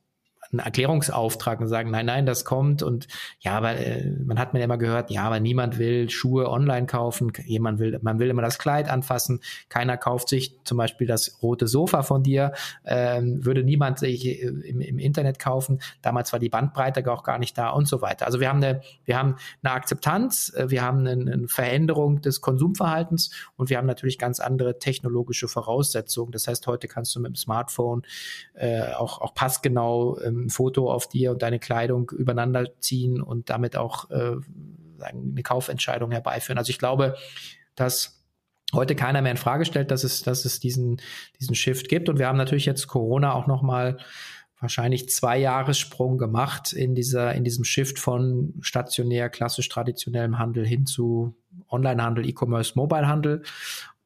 einen 0.52 0.60
Erklärungsauftrag 0.60 1.60
und 1.60 1.68
sagen, 1.68 1.92
nein, 1.92 2.06
nein, 2.06 2.26
das 2.26 2.44
kommt 2.46 2.82
und 2.82 3.08
ja, 3.40 3.54
aber 3.58 3.76
äh, 3.76 4.10
man 4.26 4.40
hat 4.40 4.54
mir 4.54 4.64
immer 4.64 4.78
gehört, 4.78 5.12
ja, 5.12 5.24
aber 5.24 5.40
niemand 5.40 5.78
will 5.78 6.10
Schuhe 6.10 6.50
online 6.50 6.88
kaufen, 6.88 7.32
jemand 7.46 7.80
will, 7.80 8.00
man 8.02 8.20
will 8.20 8.30
immer 8.30 8.42
das 8.42 8.58
Kleid 8.58 8.90
anfassen, 8.90 9.42
keiner 9.70 9.98
kauft 9.98 10.30
sich 10.30 10.58
zum 10.64 10.78
Beispiel 10.78 11.08
das 11.08 11.40
rote 11.42 11.68
Sofa 11.68 12.02
von 12.04 12.24
dir, 12.24 12.54
ähm, 12.86 13.46
würde 13.46 13.64
niemand 13.64 14.00
sich 14.00 14.26
äh, 14.26 14.48
im, 14.48 14.82
im 14.82 14.98
Internet 14.98 15.40
kaufen. 15.40 15.82
Damals 16.02 16.34
war 16.34 16.40
die 16.40 16.50
Bandbreite 16.50 17.10
auch 17.12 17.24
gar 17.24 17.38
nicht 17.38 17.58
da 17.58 17.70
und 17.70 17.88
so 17.88 18.02
weiter. 18.02 18.26
Also 18.26 18.40
wir 18.40 18.50
haben 18.50 18.64
eine, 18.64 18.82
wir 19.06 19.18
haben 19.18 19.36
eine 19.62 19.74
Akzeptanz, 19.74 20.54
äh, 20.56 20.70
wir 20.70 20.82
haben 20.82 21.06
eine, 21.06 21.32
eine 21.32 21.48
Veränderung 21.48 22.22
des 22.22 22.42
Konsumverhaltens 22.42 23.32
und 23.56 23.70
wir 23.70 23.78
haben 23.78 23.88
natürlich 23.88 24.18
ganz 24.18 24.40
andere 24.40 24.80
technologische 24.80 25.48
Voraussetzungen. 25.48 26.32
Das 26.32 26.48
heißt, 26.48 26.66
heute 26.68 26.88
kannst 26.88 27.16
du 27.16 27.20
mit 27.20 27.30
dem 27.30 27.36
Smartphone 27.36 28.04
äh, 28.54 28.94
auch, 28.94 29.22
auch 29.22 29.34
passgenau 29.34 30.20
ähm, 30.22 30.39
ein 30.46 30.50
Foto 30.50 30.92
auf 30.92 31.08
dir 31.08 31.32
und 31.32 31.42
deine 31.42 31.60
Kleidung 31.60 32.10
übereinander 32.12 32.68
ziehen 32.80 33.22
und 33.22 33.50
damit 33.50 33.76
auch 33.76 34.10
äh, 34.10 34.36
eine 35.02 35.44
Kaufentscheidung 35.44 36.12
herbeiführen. 36.12 36.58
Also 36.58 36.70
ich 36.72 36.80
glaube, 36.80 37.16
dass 37.76 38.24
heute 38.74 38.96
keiner 38.96 39.22
mehr 39.22 39.32
in 39.32 39.38
Frage 39.38 39.66
stellt, 39.66 39.92
dass 39.92 40.04
es, 40.04 40.22
dass 40.24 40.46
es 40.46 40.60
diesen, 40.60 41.02
diesen 41.40 41.56
Shift 41.56 41.90
gibt. 41.90 42.10
Und 42.10 42.20
wir 42.20 42.28
haben 42.28 42.38
natürlich 42.38 42.66
jetzt 42.66 42.88
Corona 42.88 43.34
auch 43.34 43.48
nochmal 43.48 43.98
wahrscheinlich 44.60 45.10
zwei 45.10 45.38
Jahressprung 45.38 46.18
gemacht 46.18 46.74
in 46.74 46.94
dieser, 46.94 47.34
in 47.34 47.44
diesem 47.44 47.64
Shift 47.64 47.98
von 47.98 48.54
stationär, 48.62 49.30
klassisch 49.30 49.70
traditionellem 49.70 50.38
Handel 50.38 50.66
hin 50.68 50.86
zu 50.86 51.36
Onlinehandel, 51.70 52.28
E-Commerce, 52.28 52.74
Mobile-Handel. 52.76 53.44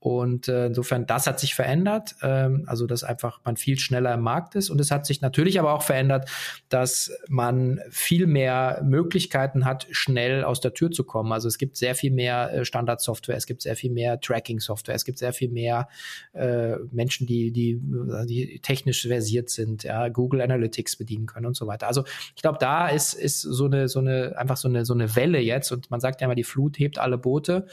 Und 0.04 0.50
äh, 0.50 0.66
insofern, 0.66 1.06
das 1.06 1.28
hat 1.28 1.40
sich 1.40 1.56
verändert, 1.56 2.18
ähm, 2.22 2.66
also 2.68 2.88
dass 2.88 3.06
einfach 3.06 3.40
man 3.46 3.56
viel 3.56 3.80
schneller 3.80 4.14
im 4.14 4.20
Markt 4.20 4.54
ist. 4.54 4.70
Und 4.70 4.82
es 4.82 4.92
hat 4.92 5.06
sich 5.06 5.22
natürlich 5.22 5.62
aber 5.62 5.72
auch 5.72 5.82
verändert, 5.82 6.30
dass 6.68 7.10
man 7.30 7.80
viel 7.90 8.28
mehr 8.28 8.82
Möglichkeiten 8.84 9.64
hat, 9.64 9.88
schnell 9.92 10.44
aus 10.44 10.60
der 10.60 10.74
Tür 10.74 10.92
zu 10.92 11.06
kommen. 11.06 11.32
Also 11.32 11.48
es 11.48 11.58
gibt 11.58 11.78
sehr 11.78 11.96
viel 11.96 12.12
mehr 12.12 12.54
äh, 12.54 12.66
Standardsoftware, 12.66 13.38
es 13.38 13.46
gibt 13.46 13.62
sehr 13.62 13.78
viel 13.78 13.92
mehr 13.92 14.20
Tracking-Software, 14.20 14.94
es 14.94 15.06
gibt 15.06 15.20
sehr 15.20 15.32
viel 15.32 15.50
mehr 15.50 15.88
äh, 16.34 16.76
Menschen, 16.92 17.26
die, 17.26 17.52
die, 17.52 17.80
die 18.26 18.60
technisch 18.60 19.08
versiert 19.08 19.50
sind, 19.50 19.84
ja, 19.84 20.10
Google 20.10 20.42
Analytics 20.42 20.98
bedienen 20.98 21.28
können 21.28 21.46
und 21.46 21.56
so 21.56 21.66
weiter. 21.66 21.88
Also 21.88 22.04
ich 22.36 22.42
glaube, 22.42 22.58
da 22.60 22.90
ist, 22.90 23.14
ist 23.14 23.40
so 23.40 23.68
eine, 23.68 23.88
so 23.88 24.00
eine, 24.00 24.38
einfach 24.38 24.58
so 24.58 24.68
eine, 24.68 24.84
so 24.84 24.94
eine 24.94 25.16
Welle 25.16 25.40
jetzt. 25.40 25.72
Und 25.72 25.90
man 25.92 26.02
sagt 26.02 26.20
ja 26.20 26.26
immer, 26.26 26.36
die 26.36 26.44
Flut 26.44 26.78
hebt 26.78 27.00
alle 27.00 27.18
Boote. 27.18 27.68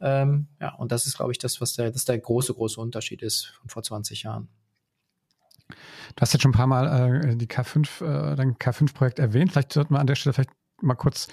Ähm, 0.00 0.48
ja, 0.60 0.74
und 0.74 0.92
das 0.92 1.06
ist, 1.06 1.16
glaube 1.16 1.32
ich, 1.32 1.38
das, 1.38 1.60
was 1.60 1.74
der, 1.74 1.90
das 1.90 2.04
der 2.04 2.18
große, 2.18 2.54
große 2.54 2.80
Unterschied 2.80 3.22
ist 3.22 3.46
von 3.60 3.68
vor 3.68 3.82
20 3.82 4.22
Jahren. 4.22 4.48
Du 5.68 6.20
hast 6.20 6.32
jetzt 6.32 6.42
schon 6.42 6.50
ein 6.50 6.56
paar 6.56 6.66
Mal 6.66 7.24
äh, 7.24 7.36
die 7.36 7.46
K5, 7.46 8.04
äh, 8.04 8.36
dein 8.36 8.54
K5-Projekt 8.54 9.18
erwähnt. 9.18 9.52
Vielleicht 9.52 9.72
sollten 9.72 9.94
wir 9.94 10.00
an 10.00 10.06
der 10.06 10.14
Stelle 10.14 10.32
vielleicht 10.32 10.50
mal 10.82 10.94
kurz 10.94 11.28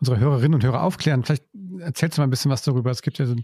unsere 0.00 0.18
Hörerinnen 0.18 0.54
und 0.54 0.64
Hörer 0.64 0.82
aufklären. 0.82 1.24
Vielleicht 1.24 1.44
erzählst 1.78 2.18
du 2.18 2.20
mal 2.20 2.26
ein 2.26 2.30
bisschen 2.30 2.50
was 2.50 2.62
darüber. 2.62 2.90
Es 2.90 3.02
gibt 3.02 3.18
ja 3.18 3.26
so, 3.26 3.36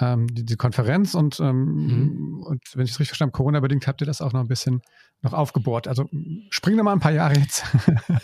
ähm, 0.00 0.26
die, 0.28 0.44
die, 0.44 0.56
Konferenz 0.56 1.14
und, 1.14 1.40
ähm, 1.40 1.64
mhm. 1.64 2.42
und 2.42 2.62
wenn 2.74 2.84
ich 2.84 2.92
es 2.92 3.00
richtig 3.00 3.08
verstanden 3.08 3.32
habe, 3.32 3.38
Corona-bedingt 3.38 3.86
habt 3.86 4.00
ihr 4.02 4.06
das 4.06 4.20
auch 4.20 4.32
noch 4.32 4.40
ein 4.40 4.48
bisschen 4.48 4.82
noch 5.22 5.32
aufgebohrt. 5.32 5.88
Also 5.88 6.08
spring 6.50 6.76
noch 6.76 6.84
mal 6.84 6.92
ein 6.92 7.00
paar 7.00 7.12
Jahre 7.12 7.34
jetzt. 7.34 7.64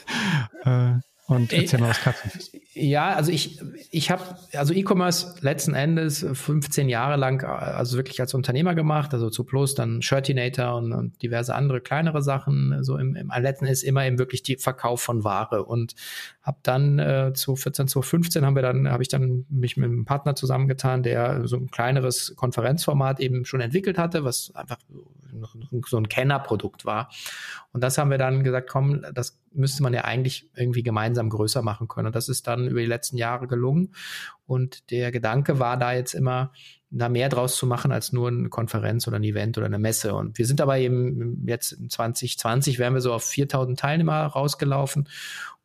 äh, 0.65 0.95
und 1.29 1.53
äh, 1.53 1.59
erzähl 1.59 1.79
mal 1.79 1.91
was 1.91 2.01
Katzenfisch. 2.01 2.51
Ja, 2.73 3.11
also 3.11 3.31
ich, 3.31 3.61
ich 3.91 4.11
habe 4.11 4.23
also 4.55 4.73
E-Commerce 4.73 5.35
letzten 5.43 5.75
Endes 5.75 6.25
15 6.33 6.89
Jahre 6.89 7.17
lang 7.17 7.45
also 7.45 7.99
wirklich 7.99 8.21
als 8.21 8.33
Unternehmer 8.33 8.75
gemacht, 8.75 9.13
also 9.13 9.29
zu 9.29 9.45
Plus, 9.45 9.75
dann 9.75 10.01
Shirtinator 10.01 10.77
und, 10.77 10.93
und 10.93 11.23
diverse 11.23 11.55
andere 11.55 11.83
kleinere 11.83 12.23
Sachen. 12.23 12.83
So 12.83 12.97
im, 12.97 13.15
im 13.15 13.31
letzten 13.37 13.67
ist 13.67 13.83
immer 13.83 14.07
eben 14.07 14.19
wirklich 14.19 14.43
die 14.43 14.57
Verkauf 14.57 15.03
von 15.03 15.23
Ware 15.23 15.65
und 15.65 15.95
habe 16.49 16.59
dann 16.63 16.99
äh, 16.99 17.33
2014, 17.35 17.89
2015 17.89 18.47
haben 18.47 18.55
wir 18.55 18.63
dann 18.63 18.91
habe 18.91 19.03
ich 19.03 19.11
dann 19.11 19.45
mich 19.51 19.77
mit 19.77 19.85
einem 19.85 20.07
Partner 20.07 20.35
zusammengetan, 20.35 21.03
der 21.03 21.47
so 21.47 21.57
ein 21.57 21.71
kleineres 21.71 22.35
Konferenzformat 22.37 23.21
eben 23.21 23.45
schon 23.45 23.61
entwickelt 23.61 23.99
hatte, 23.99 24.25
was 24.25 24.51
einfach 24.55 24.79
so 25.87 25.99
ein 25.99 26.09
Kennerprodukt 26.09 26.87
war. 26.87 27.11
Und 27.73 27.85
das 27.85 27.99
haben 27.99 28.11
wir 28.11 28.17
dann 28.17 28.45
gesagt, 28.45 28.71
komm, 28.71 29.05
das 29.13 29.39
müsste 29.53 29.83
man 29.83 29.93
ja 29.93 30.05
eigentlich 30.05 30.49
irgendwie 30.57 30.83
gemeinsam 30.83 31.29
größer 31.29 31.61
machen 31.61 31.87
können. 31.87 32.07
Und 32.07 32.17
das 32.17 32.31
ist 32.31 32.47
dann 32.47 32.67
über 32.67 32.81
die 32.81 32.87
letzten 32.87 33.19
Jahre 33.19 33.47
gelungen. 33.47 33.93
Und 34.47 34.91
der 34.91 35.13
Gedanke 35.13 35.59
war 35.59 35.77
da 35.77 35.93
jetzt 35.93 36.15
immer, 36.15 36.53
da 36.91 37.09
mehr 37.09 37.29
draus 37.29 37.57
zu 37.57 37.67
machen 37.67 37.93
als 37.93 38.13
nur 38.13 38.29
eine 38.29 38.49
Konferenz 38.49 39.07
oder 39.07 39.17
ein 39.17 39.25
Event 39.25 39.59
oder 39.59 39.67
eine 39.67 39.79
Messe. 39.79 40.15
Und 40.15 40.39
wir 40.39 40.47
sind 40.47 40.61
aber 40.61 40.79
eben 40.79 41.47
jetzt 41.47 41.73
in 41.73 41.91
2020 41.91 42.79
wären 42.79 42.95
wir 42.95 43.03
so 43.03 43.13
auf 43.13 43.25
4000 43.25 43.79
Teilnehmer 43.79 44.25
rausgelaufen. 44.25 45.09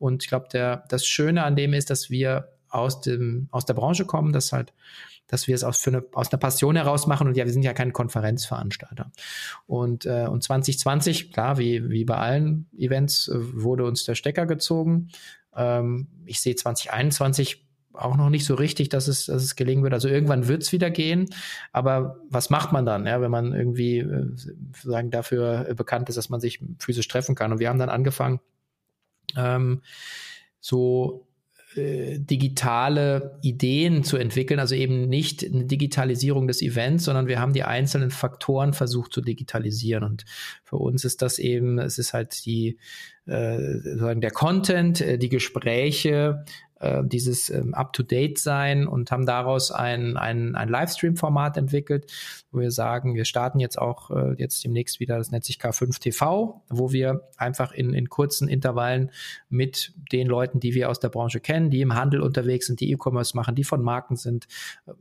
Und 0.03 0.23
ich 0.23 0.27
glaube, 0.27 0.81
das 0.89 1.05
Schöne 1.05 1.45
an 1.45 1.55
dem 1.55 1.73
ist, 1.73 1.89
dass 1.89 2.09
wir 2.09 2.49
aus 2.67 2.99
dem, 2.99 3.47
aus 3.51 3.65
der 3.65 3.73
Branche 3.73 4.03
kommen, 4.03 4.33
dass 4.33 4.51
halt 4.51 4.73
dass 5.27 5.47
wir 5.47 5.55
es 5.55 5.63
aus, 5.63 5.77
für 5.79 5.89
eine, 5.89 6.03
aus 6.11 6.31
einer 6.31 6.39
Passion 6.39 6.75
heraus 6.75 7.07
machen 7.07 7.27
und 7.27 7.37
ja, 7.37 7.45
wir 7.45 7.53
sind 7.53 7.63
ja 7.63 7.71
kein 7.71 7.93
Konferenzveranstalter. 7.93 9.09
Und, 9.65 10.05
äh, 10.05 10.27
und 10.29 10.43
2020, 10.43 11.31
klar, 11.31 11.57
wie, 11.57 11.89
wie 11.89 12.03
bei 12.03 12.17
allen 12.17 12.67
Events, 12.77 13.29
äh, 13.29 13.35
wurde 13.39 13.85
uns 13.85 14.03
der 14.03 14.15
Stecker 14.15 14.45
gezogen. 14.45 15.07
Ähm, 15.55 16.09
ich 16.25 16.41
sehe 16.41 16.55
2021 16.55 17.65
auch 17.93 18.17
noch 18.17 18.29
nicht 18.29 18.45
so 18.45 18.55
richtig, 18.55 18.89
dass 18.89 19.07
es, 19.07 19.27
dass 19.27 19.41
es 19.41 19.55
gelingen 19.55 19.83
wird. 19.83 19.93
Also 19.93 20.09
irgendwann 20.09 20.49
wird 20.49 20.63
es 20.63 20.73
wieder 20.73 20.91
gehen. 20.91 21.29
Aber 21.71 22.17
was 22.29 22.49
macht 22.49 22.73
man 22.73 22.85
dann, 22.85 23.07
ja, 23.07 23.21
wenn 23.21 23.31
man 23.31 23.53
irgendwie 23.53 23.99
äh, 23.99 24.29
sagen 24.83 25.09
dafür 25.09 25.73
bekannt 25.73 26.09
ist, 26.09 26.17
dass 26.17 26.29
man 26.29 26.41
sich 26.41 26.59
physisch 26.79 27.07
treffen 27.07 27.33
kann? 27.33 27.53
Und 27.53 27.59
wir 27.59 27.69
haben 27.69 27.79
dann 27.79 27.89
angefangen, 27.89 28.41
ähm, 29.37 29.81
so 30.59 31.27
äh, 31.75 32.19
digitale 32.19 33.39
Ideen 33.41 34.03
zu 34.03 34.17
entwickeln, 34.17 34.59
also 34.59 34.75
eben 34.75 35.09
nicht 35.09 35.43
eine 35.43 35.65
Digitalisierung 35.65 36.47
des 36.47 36.61
Events, 36.61 37.05
sondern 37.05 37.27
wir 37.27 37.39
haben 37.39 37.53
die 37.53 37.63
einzelnen 37.63 38.11
Faktoren 38.11 38.73
versucht 38.73 39.11
zu 39.11 39.21
digitalisieren. 39.21 40.03
Und 40.03 40.25
für 40.63 40.77
uns 40.77 41.03
ist 41.03 41.21
das 41.21 41.39
eben, 41.39 41.79
es 41.79 41.97
ist 41.97 42.13
halt 42.13 42.45
die, 42.45 42.77
äh, 43.25 43.57
sozusagen 43.79 44.21
der 44.21 44.31
Content, 44.31 45.01
äh, 45.01 45.17
die 45.17 45.29
Gespräche, 45.29 46.45
äh, 46.83 47.03
dieses 47.05 47.49
ähm, 47.49 47.73
Up-to-Date 47.73 48.37
sein 48.37 48.87
und 48.87 49.11
haben 49.11 49.25
daraus 49.25 49.71
ein, 49.71 50.17
ein, 50.17 50.55
ein 50.55 50.67
Livestream-Format 50.67 51.57
entwickelt, 51.57 52.11
wo 52.51 52.59
wir 52.59 52.71
sagen, 52.71 53.15
wir 53.15 53.25
starten 53.25 53.59
jetzt 53.59 53.79
auch 53.79 54.11
äh, 54.11 54.33
jetzt 54.37 54.63
demnächst 54.63 54.99
wieder, 54.99 55.17
das 55.17 55.31
nennt 55.31 55.45
sich 55.45 55.57
K5 55.57 55.99
TV, 55.99 56.61
wo 56.69 56.91
wir 56.91 57.27
einfach 57.37 57.71
in, 57.71 57.93
in 57.93 58.09
kurzen 58.09 58.47
Intervallen 58.47 59.11
mit 59.49 59.93
den 60.11 60.27
Leuten, 60.27 60.59
die 60.59 60.73
wir 60.73 60.89
aus 60.89 60.99
der 60.99 61.09
Branche 61.09 61.39
kennen, 61.39 61.69
die 61.69 61.81
im 61.81 61.95
Handel 61.95 62.21
unterwegs 62.21 62.67
sind, 62.67 62.79
die 62.79 62.91
E-Commerce 62.91 63.35
machen, 63.35 63.55
die 63.55 63.63
von 63.63 63.81
Marken 63.81 64.15
sind, 64.15 64.47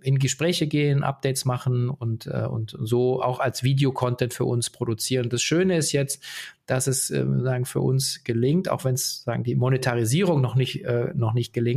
in 0.00 0.18
Gespräche 0.18 0.66
gehen, 0.66 1.02
Updates 1.02 1.44
machen 1.44 1.90
und, 1.90 2.26
äh, 2.26 2.46
und 2.46 2.76
so 2.80 3.22
auch 3.22 3.40
als 3.40 3.62
Videocontent 3.62 4.34
für 4.34 4.44
uns 4.44 4.70
produzieren. 4.70 5.28
Das 5.28 5.42
Schöne 5.42 5.76
ist 5.76 5.92
jetzt, 5.92 6.22
dass 6.66 6.86
es 6.86 7.10
äh, 7.10 7.24
sagen 7.40 7.64
für 7.64 7.80
uns 7.80 8.22
gelingt, 8.24 8.68
auch 8.68 8.84
wenn 8.84 8.94
es 8.94 9.26
die 9.44 9.56
Monetarisierung 9.56 10.40
noch 10.40 10.54
nicht 10.54 10.84
äh, 10.84 11.12
noch 11.14 11.34
nicht 11.34 11.52
gelingt, 11.52 11.71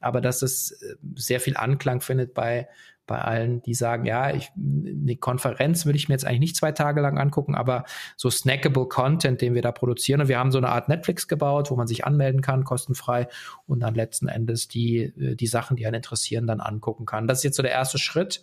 aber 0.00 0.20
dass 0.20 0.42
es 0.42 0.72
äh, 0.72 0.94
sehr 1.14 1.40
viel 1.40 1.56
Anklang 1.56 2.00
findet 2.00 2.34
bei 2.34 2.68
bei 3.06 3.20
allen, 3.20 3.60
die 3.62 3.74
sagen, 3.74 4.06
ja, 4.06 4.34
ich, 4.34 4.50
eine 4.56 5.16
Konferenz 5.16 5.84
würde 5.84 5.98
ich 5.98 6.08
mir 6.08 6.14
jetzt 6.14 6.24
eigentlich 6.24 6.40
nicht 6.40 6.56
zwei 6.56 6.72
Tage 6.72 7.00
lang 7.02 7.18
angucken, 7.18 7.54
aber 7.54 7.84
so 8.16 8.30
snackable 8.30 8.86
Content, 8.86 9.42
den 9.42 9.54
wir 9.54 9.62
da 9.62 9.72
produzieren. 9.72 10.22
Und 10.22 10.28
wir 10.28 10.38
haben 10.38 10.52
so 10.52 10.58
eine 10.58 10.70
Art 10.70 10.88
Netflix 10.88 11.28
gebaut, 11.28 11.70
wo 11.70 11.76
man 11.76 11.86
sich 11.86 12.06
anmelden 12.06 12.40
kann, 12.40 12.64
kostenfrei 12.64 13.28
und 13.66 13.80
dann 13.80 13.94
letzten 13.94 14.28
Endes 14.28 14.68
die, 14.68 15.02
äh, 15.02 15.36
die 15.36 15.46
Sachen, 15.46 15.76
die 15.76 15.86
einen 15.86 15.96
interessieren, 15.96 16.46
dann 16.46 16.60
angucken 16.60 17.04
kann. 17.04 17.26
Das 17.26 17.38
ist 17.38 17.44
jetzt 17.44 17.56
so 17.56 17.62
der 17.62 17.72
erste 17.72 17.98
Schritt 17.98 18.40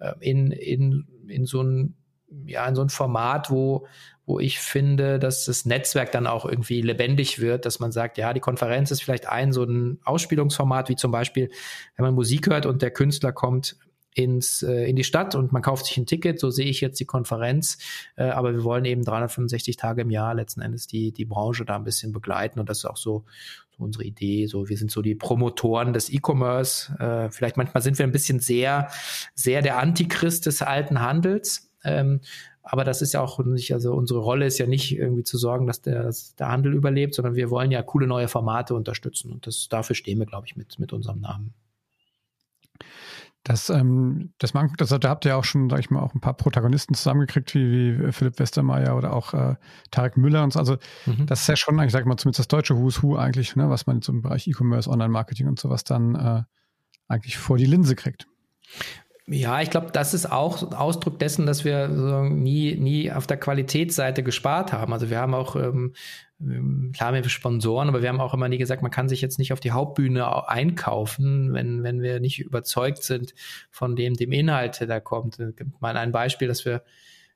äh, 0.00 0.12
in, 0.20 0.50
in, 0.50 1.06
in 1.26 1.46
so 1.46 1.62
ein, 1.62 1.96
ja, 2.46 2.66
in 2.66 2.74
so 2.74 2.82
ein 2.82 2.90
Format, 2.90 3.50
wo, 3.50 3.86
wo 4.26 4.40
ich 4.40 4.58
finde, 4.58 5.18
dass 5.18 5.44
das 5.44 5.66
Netzwerk 5.66 6.12
dann 6.12 6.26
auch 6.26 6.46
irgendwie 6.46 6.80
lebendig 6.80 7.40
wird, 7.40 7.66
dass 7.66 7.78
man 7.78 7.92
sagt, 7.92 8.16
ja, 8.16 8.32
die 8.32 8.40
Konferenz 8.40 8.90
ist 8.90 9.02
vielleicht 9.02 9.28
ein 9.28 9.52
so 9.52 9.64
ein 9.64 9.98
Ausspielungsformat, 10.04 10.88
wie 10.88 10.96
zum 10.96 11.10
Beispiel, 11.10 11.50
wenn 11.96 12.04
man 12.04 12.14
Musik 12.14 12.46
hört 12.48 12.64
und 12.66 12.80
der 12.80 12.90
Künstler 12.90 13.32
kommt 13.32 13.76
ins, 14.14 14.62
äh, 14.62 14.88
in 14.88 14.96
die 14.96 15.04
Stadt 15.04 15.34
und 15.34 15.52
man 15.52 15.60
kauft 15.60 15.86
sich 15.86 15.96
ein 15.98 16.06
Ticket, 16.06 16.38
so 16.38 16.50
sehe 16.50 16.66
ich 16.66 16.80
jetzt 16.80 17.00
die 17.00 17.04
Konferenz, 17.04 17.78
äh, 18.16 18.24
aber 18.24 18.52
wir 18.52 18.64
wollen 18.64 18.84
eben 18.84 19.04
365 19.04 19.76
Tage 19.76 20.02
im 20.02 20.10
Jahr 20.10 20.34
letzten 20.34 20.62
Endes 20.62 20.86
die, 20.86 21.12
die 21.12 21.24
Branche 21.24 21.64
da 21.64 21.76
ein 21.76 21.84
bisschen 21.84 22.12
begleiten 22.12 22.60
und 22.60 22.68
das 22.68 22.78
ist 22.78 22.84
auch 22.84 22.96
so, 22.96 23.24
so 23.76 23.82
unsere 23.82 24.04
Idee, 24.04 24.46
so 24.46 24.68
wir 24.68 24.78
sind 24.78 24.90
so 24.90 25.02
die 25.02 25.16
Promotoren 25.16 25.92
des 25.92 26.10
E-Commerce, 26.10 26.94
äh, 26.98 27.30
vielleicht 27.30 27.56
manchmal 27.56 27.82
sind 27.82 27.98
wir 27.98 28.06
ein 28.06 28.12
bisschen 28.12 28.38
sehr, 28.38 28.88
sehr 29.34 29.62
der 29.62 29.78
Antichrist 29.78 30.46
des 30.46 30.62
alten 30.62 31.00
Handels, 31.00 31.72
ähm, 31.82 32.20
aber 32.64 32.82
das 32.84 33.02
ist 33.02 33.12
ja 33.12 33.20
auch 33.20 33.38
nicht, 33.40 33.72
also 33.74 33.92
unsere 33.94 34.20
Rolle 34.20 34.46
ist 34.46 34.58
ja 34.58 34.66
nicht 34.66 34.96
irgendwie 34.96 35.22
zu 35.22 35.36
sorgen, 35.36 35.66
dass 35.66 35.82
der, 35.82 36.02
dass 36.02 36.34
der 36.34 36.48
Handel 36.48 36.72
überlebt, 36.72 37.14
sondern 37.14 37.34
wir 37.34 37.50
wollen 37.50 37.70
ja 37.70 37.82
coole 37.82 38.06
neue 38.06 38.26
Formate 38.26 38.74
unterstützen. 38.74 39.30
Und 39.32 39.46
das, 39.46 39.68
dafür 39.68 39.94
stehen 39.94 40.18
wir, 40.18 40.26
glaube 40.26 40.46
ich, 40.46 40.56
mit, 40.56 40.78
mit 40.78 40.94
unserem 40.94 41.20
Namen. 41.20 41.52
Das, 43.42 43.68
ähm, 43.68 44.32
das, 44.38 44.54
man, 44.54 44.72
das, 44.78 44.88
da 44.88 45.08
habt 45.10 45.26
ihr 45.26 45.36
auch 45.36 45.44
schon, 45.44 45.68
sag 45.68 45.78
ich 45.78 45.90
mal, 45.90 46.00
auch 46.00 46.14
ein 46.14 46.22
paar 46.22 46.32
Protagonisten 46.32 46.94
zusammengekriegt, 46.94 47.54
wie, 47.54 48.00
wie 48.00 48.12
Philipp 48.12 48.38
Westermeier 48.38 48.96
oder 48.96 49.12
auch 49.12 49.34
äh, 49.34 49.56
Tarek 49.90 50.16
Müller 50.16 50.42
und 50.42 50.54
so. 50.54 50.58
Also 50.58 50.78
mhm. 51.04 51.26
das 51.26 51.42
ist 51.42 51.48
ja 51.48 51.56
schon, 51.56 51.78
ich 51.80 51.92
sag 51.92 52.06
mal, 52.06 52.16
zumindest 52.16 52.38
das 52.38 52.48
deutsche 52.48 52.78
Who's 52.78 53.02
Who 53.02 53.16
eigentlich, 53.16 53.54
ne, 53.56 53.68
was 53.68 53.86
man 53.86 53.96
jetzt 53.96 54.08
im 54.08 54.22
Bereich 54.22 54.48
E-Commerce, 54.48 54.88
Online-Marketing 54.88 55.46
und 55.46 55.60
sowas 55.60 55.84
dann 55.84 56.14
äh, 56.14 56.42
eigentlich 57.08 57.36
vor 57.36 57.58
die 57.58 57.66
Linse 57.66 57.94
kriegt. 57.94 58.26
Ja, 59.26 59.62
ich 59.62 59.70
glaube, 59.70 59.90
das 59.90 60.12
ist 60.12 60.30
auch 60.30 60.72
Ausdruck 60.72 61.18
dessen, 61.18 61.46
dass 61.46 61.64
wir 61.64 61.88
nie, 61.88 62.74
nie 62.74 63.10
auf 63.10 63.26
der 63.26 63.38
Qualitätsseite 63.38 64.22
gespart 64.22 64.74
haben. 64.74 64.92
Also 64.92 65.08
wir 65.08 65.18
haben 65.18 65.32
auch, 65.32 65.56
ähm, 65.56 65.94
klar, 66.92 67.12
wir 67.12 67.20
haben 67.20 67.28
Sponsoren, 67.30 67.88
aber 67.88 68.02
wir 68.02 68.10
haben 68.10 68.20
auch 68.20 68.34
immer 68.34 68.50
nie 68.50 68.58
gesagt, 68.58 68.82
man 68.82 68.90
kann 68.90 69.08
sich 69.08 69.22
jetzt 69.22 69.38
nicht 69.38 69.54
auf 69.54 69.60
die 69.60 69.70
Hauptbühne 69.70 70.46
einkaufen, 70.46 71.54
wenn, 71.54 71.82
wenn 71.82 72.02
wir 72.02 72.20
nicht 72.20 72.38
überzeugt 72.40 73.02
sind 73.02 73.34
von 73.70 73.96
dem, 73.96 74.12
dem 74.12 74.30
Inhalt, 74.30 74.80
der 74.80 74.88
da 74.88 75.00
kommt. 75.00 75.38
Es 75.38 75.56
gibt 75.56 75.80
mal 75.80 75.96
ein 75.96 76.12
Beispiel, 76.12 76.48
dass 76.48 76.66
wir 76.66 76.82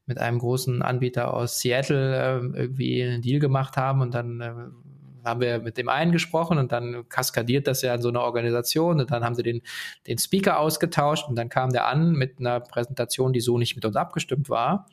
mit 0.05 0.19
einem 0.19 0.39
großen 0.39 0.83
Anbieter 0.83 1.33
aus 1.33 1.61
Seattle 1.61 2.17
äh, 2.17 2.61
irgendwie 2.61 3.03
einen 3.03 3.23
Deal 3.23 3.41
gemacht 3.41 3.79
haben 3.79 4.03
und 4.03 4.13
dann 4.15 4.41
äh, 4.41 4.55
haben 5.29 5.41
wir 5.41 5.61
mit 5.61 5.77
dem 5.79 5.89
einen 5.89 6.13
gesprochen 6.13 6.59
und 6.59 6.73
dann 6.73 7.09
kaskadiert 7.09 7.67
das 7.67 7.83
ja 7.83 7.95
in 7.95 8.03
so 8.03 8.09
einer 8.09 8.23
Organisation 8.23 9.01
und 9.01 9.11
dann 9.11 9.25
haben 9.25 9.35
sie 9.35 9.43
den, 9.43 9.63
den 10.07 10.19
Speaker 10.19 10.59
ausgetauscht 10.59 11.29
und 11.29 11.37
dann 11.37 11.49
kam 11.49 11.71
der 11.71 11.87
an 11.87 12.13
mit 12.13 12.41
einer 12.41 12.61
Präsentation, 12.61 13.33
die 13.33 13.41
so 13.41 13.59
nicht 13.59 13.77
mit 13.77 13.85
uns 13.85 13.97
abgestimmt 13.97 14.49
war. 14.49 14.87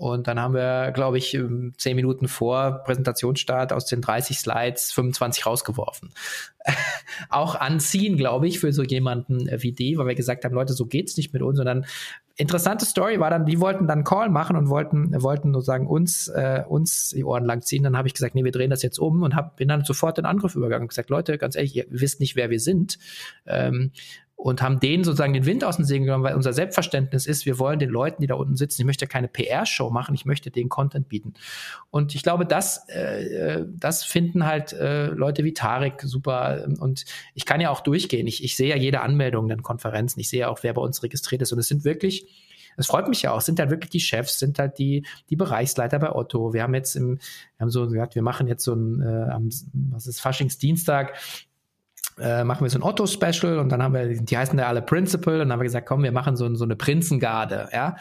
Und 0.00 0.28
dann 0.28 0.40
haben 0.40 0.54
wir, 0.54 0.92
glaube 0.92 1.18
ich, 1.18 1.34
ähm, 1.34 1.74
zehn 1.76 1.94
Minuten 1.94 2.26
vor 2.26 2.82
Präsentationsstart 2.84 3.70
aus 3.70 3.84
den 3.84 4.00
30 4.00 4.38
Slides 4.38 4.92
25 4.92 5.44
rausgeworfen. 5.44 6.08
Auch 7.28 7.54
anziehen, 7.54 8.16
glaube 8.16 8.48
ich, 8.48 8.60
für 8.60 8.72
so 8.72 8.82
jemanden 8.82 9.50
wie 9.62 9.72
die, 9.72 9.98
weil 9.98 10.06
wir 10.06 10.14
gesagt 10.14 10.46
haben, 10.46 10.54
Leute, 10.54 10.72
so 10.72 10.86
geht's 10.86 11.18
nicht 11.18 11.34
mit 11.34 11.42
uns. 11.42 11.58
Und 11.58 11.66
dann 11.66 11.84
interessante 12.40 12.86
Story 12.86 13.20
war 13.20 13.28
dann, 13.28 13.44
die 13.44 13.60
wollten 13.60 13.86
dann 13.86 14.02
Call 14.02 14.30
machen 14.30 14.56
und 14.56 14.68
wollten, 14.70 15.12
wollten 15.22 15.52
sozusagen 15.52 15.86
uns, 15.86 16.28
äh, 16.28 16.64
uns 16.66 17.10
die 17.10 17.24
Ohren 17.24 17.44
lang 17.44 17.60
ziehen. 17.60 17.82
Dann 17.82 17.96
habe 17.96 18.08
ich 18.08 18.14
gesagt, 18.14 18.34
nee, 18.34 18.44
wir 18.44 18.50
drehen 18.50 18.70
das 18.70 18.82
jetzt 18.82 18.98
um 18.98 19.22
und 19.22 19.36
hab, 19.36 19.56
bin 19.56 19.68
dann 19.68 19.84
sofort 19.84 20.18
in 20.18 20.24
Angriff 20.24 20.54
übergegangen 20.54 20.84
und 20.84 20.88
gesagt, 20.88 21.10
Leute, 21.10 21.36
ganz 21.36 21.54
ehrlich, 21.54 21.76
ihr 21.76 21.84
wisst 21.90 22.18
nicht, 22.18 22.36
wer 22.36 22.48
wir 22.48 22.58
sind. 22.58 22.98
Ähm, 23.46 23.92
und 24.42 24.62
haben 24.62 24.80
denen 24.80 25.04
sozusagen 25.04 25.34
den 25.34 25.44
Wind 25.44 25.64
aus 25.64 25.76
den 25.76 25.84
Segeln 25.84 26.06
genommen, 26.06 26.24
weil 26.24 26.34
unser 26.34 26.54
Selbstverständnis 26.54 27.26
ist, 27.26 27.44
wir 27.44 27.58
wollen 27.58 27.78
den 27.78 27.90
Leuten, 27.90 28.22
die 28.22 28.26
da 28.26 28.36
unten 28.36 28.56
sitzen, 28.56 28.80
ich 28.80 28.86
möchte 28.86 29.06
keine 29.06 29.28
PR-Show 29.28 29.90
machen, 29.90 30.14
ich 30.14 30.24
möchte 30.24 30.50
den 30.50 30.70
Content 30.70 31.10
bieten. 31.10 31.34
Und 31.90 32.14
ich 32.14 32.22
glaube, 32.22 32.46
das, 32.46 32.88
äh, 32.88 33.66
das 33.68 34.02
finden 34.02 34.46
halt 34.46 34.72
äh, 34.72 35.08
Leute 35.08 35.44
wie 35.44 35.52
Tarek 35.52 36.00
super. 36.02 36.66
Und 36.78 37.04
ich 37.34 37.44
kann 37.44 37.60
ja 37.60 37.68
auch 37.68 37.80
durchgehen. 37.80 38.26
Ich, 38.26 38.42
ich 38.42 38.56
sehe 38.56 38.70
ja 38.70 38.76
jede 38.76 39.02
Anmeldung 39.02 39.44
in 39.44 39.58
den 39.58 39.62
Konferenzen. 39.62 40.20
Ich 40.20 40.30
sehe 40.30 40.40
ja 40.40 40.48
auch, 40.48 40.62
wer 40.62 40.72
bei 40.72 40.80
uns 40.80 41.02
registriert 41.02 41.42
ist. 41.42 41.52
Und 41.52 41.58
es 41.58 41.68
sind 41.68 41.84
wirklich 41.84 42.26
es 42.76 42.86
freut 42.86 43.08
mich 43.08 43.20
ja 43.20 43.32
auch, 43.32 43.42
sind 43.42 43.58
halt 43.58 43.70
wirklich 43.70 43.90
die 43.90 44.00
Chefs, 44.00 44.38
sind 44.38 44.58
halt 44.58 44.78
die, 44.78 45.04
die 45.28 45.36
Bereichsleiter 45.36 45.98
bei 45.98 46.12
Otto. 46.12 46.54
Wir 46.54 46.62
haben 46.62 46.74
jetzt 46.74 46.96
im, 46.96 47.18
wir 47.18 47.60
haben 47.60 47.70
so 47.70 47.86
gesagt, 47.86 48.14
wir 48.14 48.22
machen 48.22 48.48
jetzt 48.48 48.64
so 48.64 48.74
ein, 48.74 49.02
äh, 49.02 49.26
was 49.90 50.06
ist 50.06 50.20
Faschingsdienstag, 50.20 51.14
äh, 52.20 52.44
machen 52.44 52.64
wir 52.64 52.70
so 52.70 52.78
ein 52.78 52.82
Otto-Special 52.82 53.58
und 53.58 53.70
dann 53.70 53.82
haben 53.82 53.94
wir, 53.94 54.06
die 54.06 54.36
heißen 54.36 54.58
ja 54.58 54.66
alle 54.66 54.82
Principal 54.82 55.34
und 55.34 55.40
dann 55.40 55.52
haben 55.52 55.60
wir 55.60 55.64
gesagt, 55.64 55.86
komm, 55.86 56.02
wir 56.02 56.12
machen 56.12 56.36
so, 56.36 56.54
so 56.54 56.64
eine 56.64 56.76
Prinzengarde, 56.76 57.68
ja. 57.72 57.96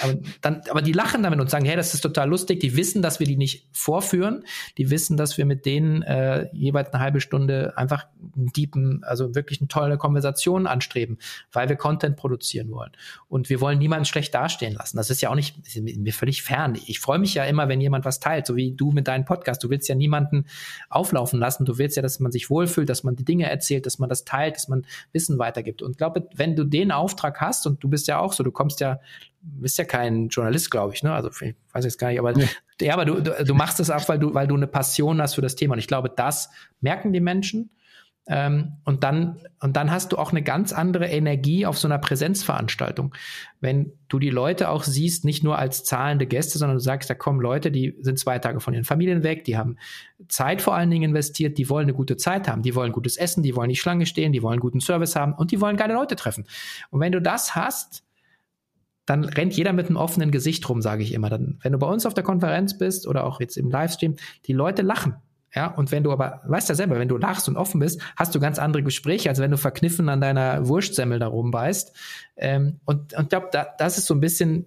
Aber, 0.00 0.14
dann, 0.40 0.62
aber 0.70 0.82
die 0.82 0.92
lachen 0.92 1.22
damit 1.22 1.40
und 1.40 1.50
sagen, 1.50 1.64
hey, 1.64 1.76
das 1.76 1.94
ist 1.94 2.00
total 2.00 2.28
lustig. 2.28 2.60
Die 2.60 2.76
wissen, 2.76 3.02
dass 3.02 3.20
wir 3.20 3.26
die 3.26 3.36
nicht 3.36 3.66
vorführen. 3.72 4.44
Die 4.78 4.90
wissen, 4.90 5.16
dass 5.16 5.38
wir 5.38 5.44
mit 5.44 5.66
denen 5.66 6.02
äh, 6.02 6.48
jeweils 6.52 6.92
eine 6.92 7.02
halbe 7.02 7.20
Stunde 7.20 7.74
einfach 7.76 8.06
einen 8.36 8.48
deepen, 8.52 9.02
also 9.04 9.34
wirklich 9.34 9.60
eine 9.60 9.68
tolle 9.68 9.98
Konversation 9.98 10.66
anstreben, 10.66 11.18
weil 11.52 11.68
wir 11.68 11.76
Content 11.76 12.16
produzieren 12.16 12.70
wollen. 12.70 12.92
Und 13.28 13.50
wir 13.50 13.60
wollen 13.60 13.78
niemanden 13.78 14.04
schlecht 14.04 14.34
dastehen 14.34 14.74
lassen. 14.74 14.96
Das 14.96 15.10
ist 15.10 15.20
ja 15.20 15.30
auch 15.30 15.34
nicht 15.34 15.56
mir 15.80 16.12
völlig 16.12 16.42
fern. 16.42 16.78
Ich 16.86 17.00
freue 17.00 17.18
mich 17.18 17.34
ja 17.34 17.44
immer, 17.44 17.68
wenn 17.68 17.80
jemand 17.80 18.04
was 18.04 18.20
teilt, 18.20 18.46
so 18.46 18.56
wie 18.56 18.72
du 18.72 18.92
mit 18.92 19.08
deinem 19.08 19.24
Podcast. 19.24 19.62
Du 19.62 19.70
willst 19.70 19.88
ja 19.88 19.94
niemanden 19.94 20.46
auflaufen 20.88 21.38
lassen. 21.38 21.64
Du 21.64 21.78
willst 21.78 21.96
ja, 21.96 22.02
dass 22.02 22.20
man 22.20 22.32
sich 22.32 22.50
wohlfühlt, 22.50 22.88
dass 22.88 23.04
man 23.04 23.16
die 23.16 23.24
Dinge 23.24 23.48
erzählt, 23.48 23.86
dass 23.86 23.98
man 23.98 24.08
das 24.08 24.24
teilt, 24.24 24.56
dass 24.56 24.68
man 24.68 24.86
Wissen 25.12 25.38
weitergibt. 25.38 25.82
Und 25.82 25.98
glaube, 25.98 26.28
wenn 26.34 26.56
du 26.56 26.64
den 26.64 26.90
Auftrag 26.90 27.40
hast 27.40 27.66
und 27.66 27.84
du 27.84 27.88
bist 27.88 28.08
ja 28.08 28.18
auch 28.18 28.32
so, 28.32 28.42
du 28.42 28.50
kommst 28.50 28.80
ja, 28.80 28.98
bist 29.42 29.78
ja 29.78 29.84
kein 29.84 30.28
Journalist, 30.28 30.70
glaube 30.70 30.94
ich, 30.94 31.02
ne? 31.02 31.12
Also 31.12 31.28
ich 31.28 31.54
weiß 31.72 31.84
jetzt 31.84 31.98
gar 31.98 32.08
nicht, 32.08 32.18
aber 32.18 32.34
ja, 32.80 32.94
aber 32.94 33.04
du, 33.04 33.20
du, 33.20 33.44
du 33.44 33.54
machst 33.54 33.80
es 33.80 33.90
auch, 33.90 34.08
weil 34.08 34.18
du, 34.18 34.34
weil 34.34 34.46
du 34.46 34.56
eine 34.56 34.66
Passion 34.66 35.20
hast 35.20 35.34
für 35.34 35.42
das 35.42 35.56
Thema. 35.56 35.74
Und 35.74 35.78
ich 35.78 35.88
glaube, 35.88 36.10
das 36.14 36.50
merken 36.80 37.12
die 37.12 37.20
Menschen. 37.20 37.70
Ähm, 38.28 38.74
und 38.84 39.02
dann, 39.02 39.40
und 39.60 39.76
dann 39.76 39.90
hast 39.90 40.12
du 40.12 40.16
auch 40.16 40.30
eine 40.30 40.42
ganz 40.42 40.72
andere 40.72 41.06
Energie 41.06 41.66
auf 41.66 41.76
so 41.76 41.88
einer 41.88 41.98
Präsenzveranstaltung. 41.98 43.12
Wenn 43.60 43.92
du 44.08 44.20
die 44.20 44.30
Leute 44.30 44.68
auch 44.68 44.84
siehst, 44.84 45.24
nicht 45.24 45.42
nur 45.42 45.58
als 45.58 45.82
zahlende 45.82 46.26
Gäste, 46.26 46.56
sondern 46.56 46.76
du 46.76 46.82
sagst, 46.82 47.10
da 47.10 47.14
kommen 47.14 47.40
Leute, 47.40 47.72
die 47.72 47.96
sind 48.00 48.20
zwei 48.20 48.38
Tage 48.38 48.60
von 48.60 48.74
ihren 48.74 48.84
Familien 48.84 49.24
weg, 49.24 49.42
die 49.44 49.56
haben 49.56 49.76
Zeit 50.28 50.62
vor 50.62 50.76
allen 50.76 50.90
Dingen 50.90 51.10
investiert, 51.10 51.58
die 51.58 51.68
wollen 51.68 51.86
eine 51.86 51.94
gute 51.94 52.16
Zeit 52.16 52.46
haben, 52.46 52.62
die 52.62 52.76
wollen 52.76 52.92
gutes 52.92 53.16
Essen, 53.16 53.42
die 53.42 53.56
wollen 53.56 53.68
nicht 53.68 53.80
Schlange 53.80 54.06
stehen, 54.06 54.32
die 54.32 54.42
wollen 54.42 54.60
guten 54.60 54.80
Service 54.80 55.16
haben 55.16 55.32
und 55.32 55.50
die 55.50 55.60
wollen 55.60 55.76
geile 55.76 55.94
Leute 55.94 56.14
treffen. 56.14 56.46
Und 56.90 57.00
wenn 57.00 57.10
du 57.10 57.20
das 57.20 57.56
hast, 57.56 58.04
dann 59.06 59.24
rennt 59.24 59.54
jeder 59.56 59.72
mit 59.72 59.86
einem 59.86 59.96
offenen 59.96 60.30
Gesicht 60.30 60.68
rum, 60.68 60.80
sage 60.80 61.02
ich 61.02 61.12
immer. 61.12 61.28
Dann, 61.28 61.58
wenn 61.62 61.72
du 61.72 61.78
bei 61.78 61.86
uns 61.86 62.06
auf 62.06 62.14
der 62.14 62.24
Konferenz 62.24 62.78
bist 62.78 63.06
oder 63.06 63.24
auch 63.24 63.40
jetzt 63.40 63.56
im 63.56 63.70
Livestream, 63.70 64.16
die 64.46 64.52
Leute 64.52 64.82
lachen. 64.82 65.16
Ja, 65.54 65.66
und 65.66 65.92
wenn 65.92 66.02
du 66.02 66.12
aber, 66.12 66.40
weißt 66.46 66.70
ja 66.70 66.74
selber, 66.74 66.98
wenn 66.98 67.08
du 67.08 67.18
lachst 67.18 67.46
und 67.46 67.58
offen 67.58 67.80
bist, 67.80 68.00
hast 68.16 68.34
du 68.34 68.40
ganz 68.40 68.58
andere 68.58 68.82
Gespräche, 68.82 69.28
als 69.28 69.38
wenn 69.38 69.50
du 69.50 69.58
verkniffen 69.58 70.08
an 70.08 70.20
deiner 70.20 70.66
Wurstsemmel 70.66 71.18
da 71.18 71.26
rumbeißt. 71.26 71.94
Ähm, 72.36 72.80
und, 72.86 73.12
ich 73.12 73.28
glaube, 73.28 73.48
da, 73.52 73.66
das 73.76 73.98
ist 73.98 74.06
so 74.06 74.14
ein 74.14 74.20
bisschen, 74.20 74.64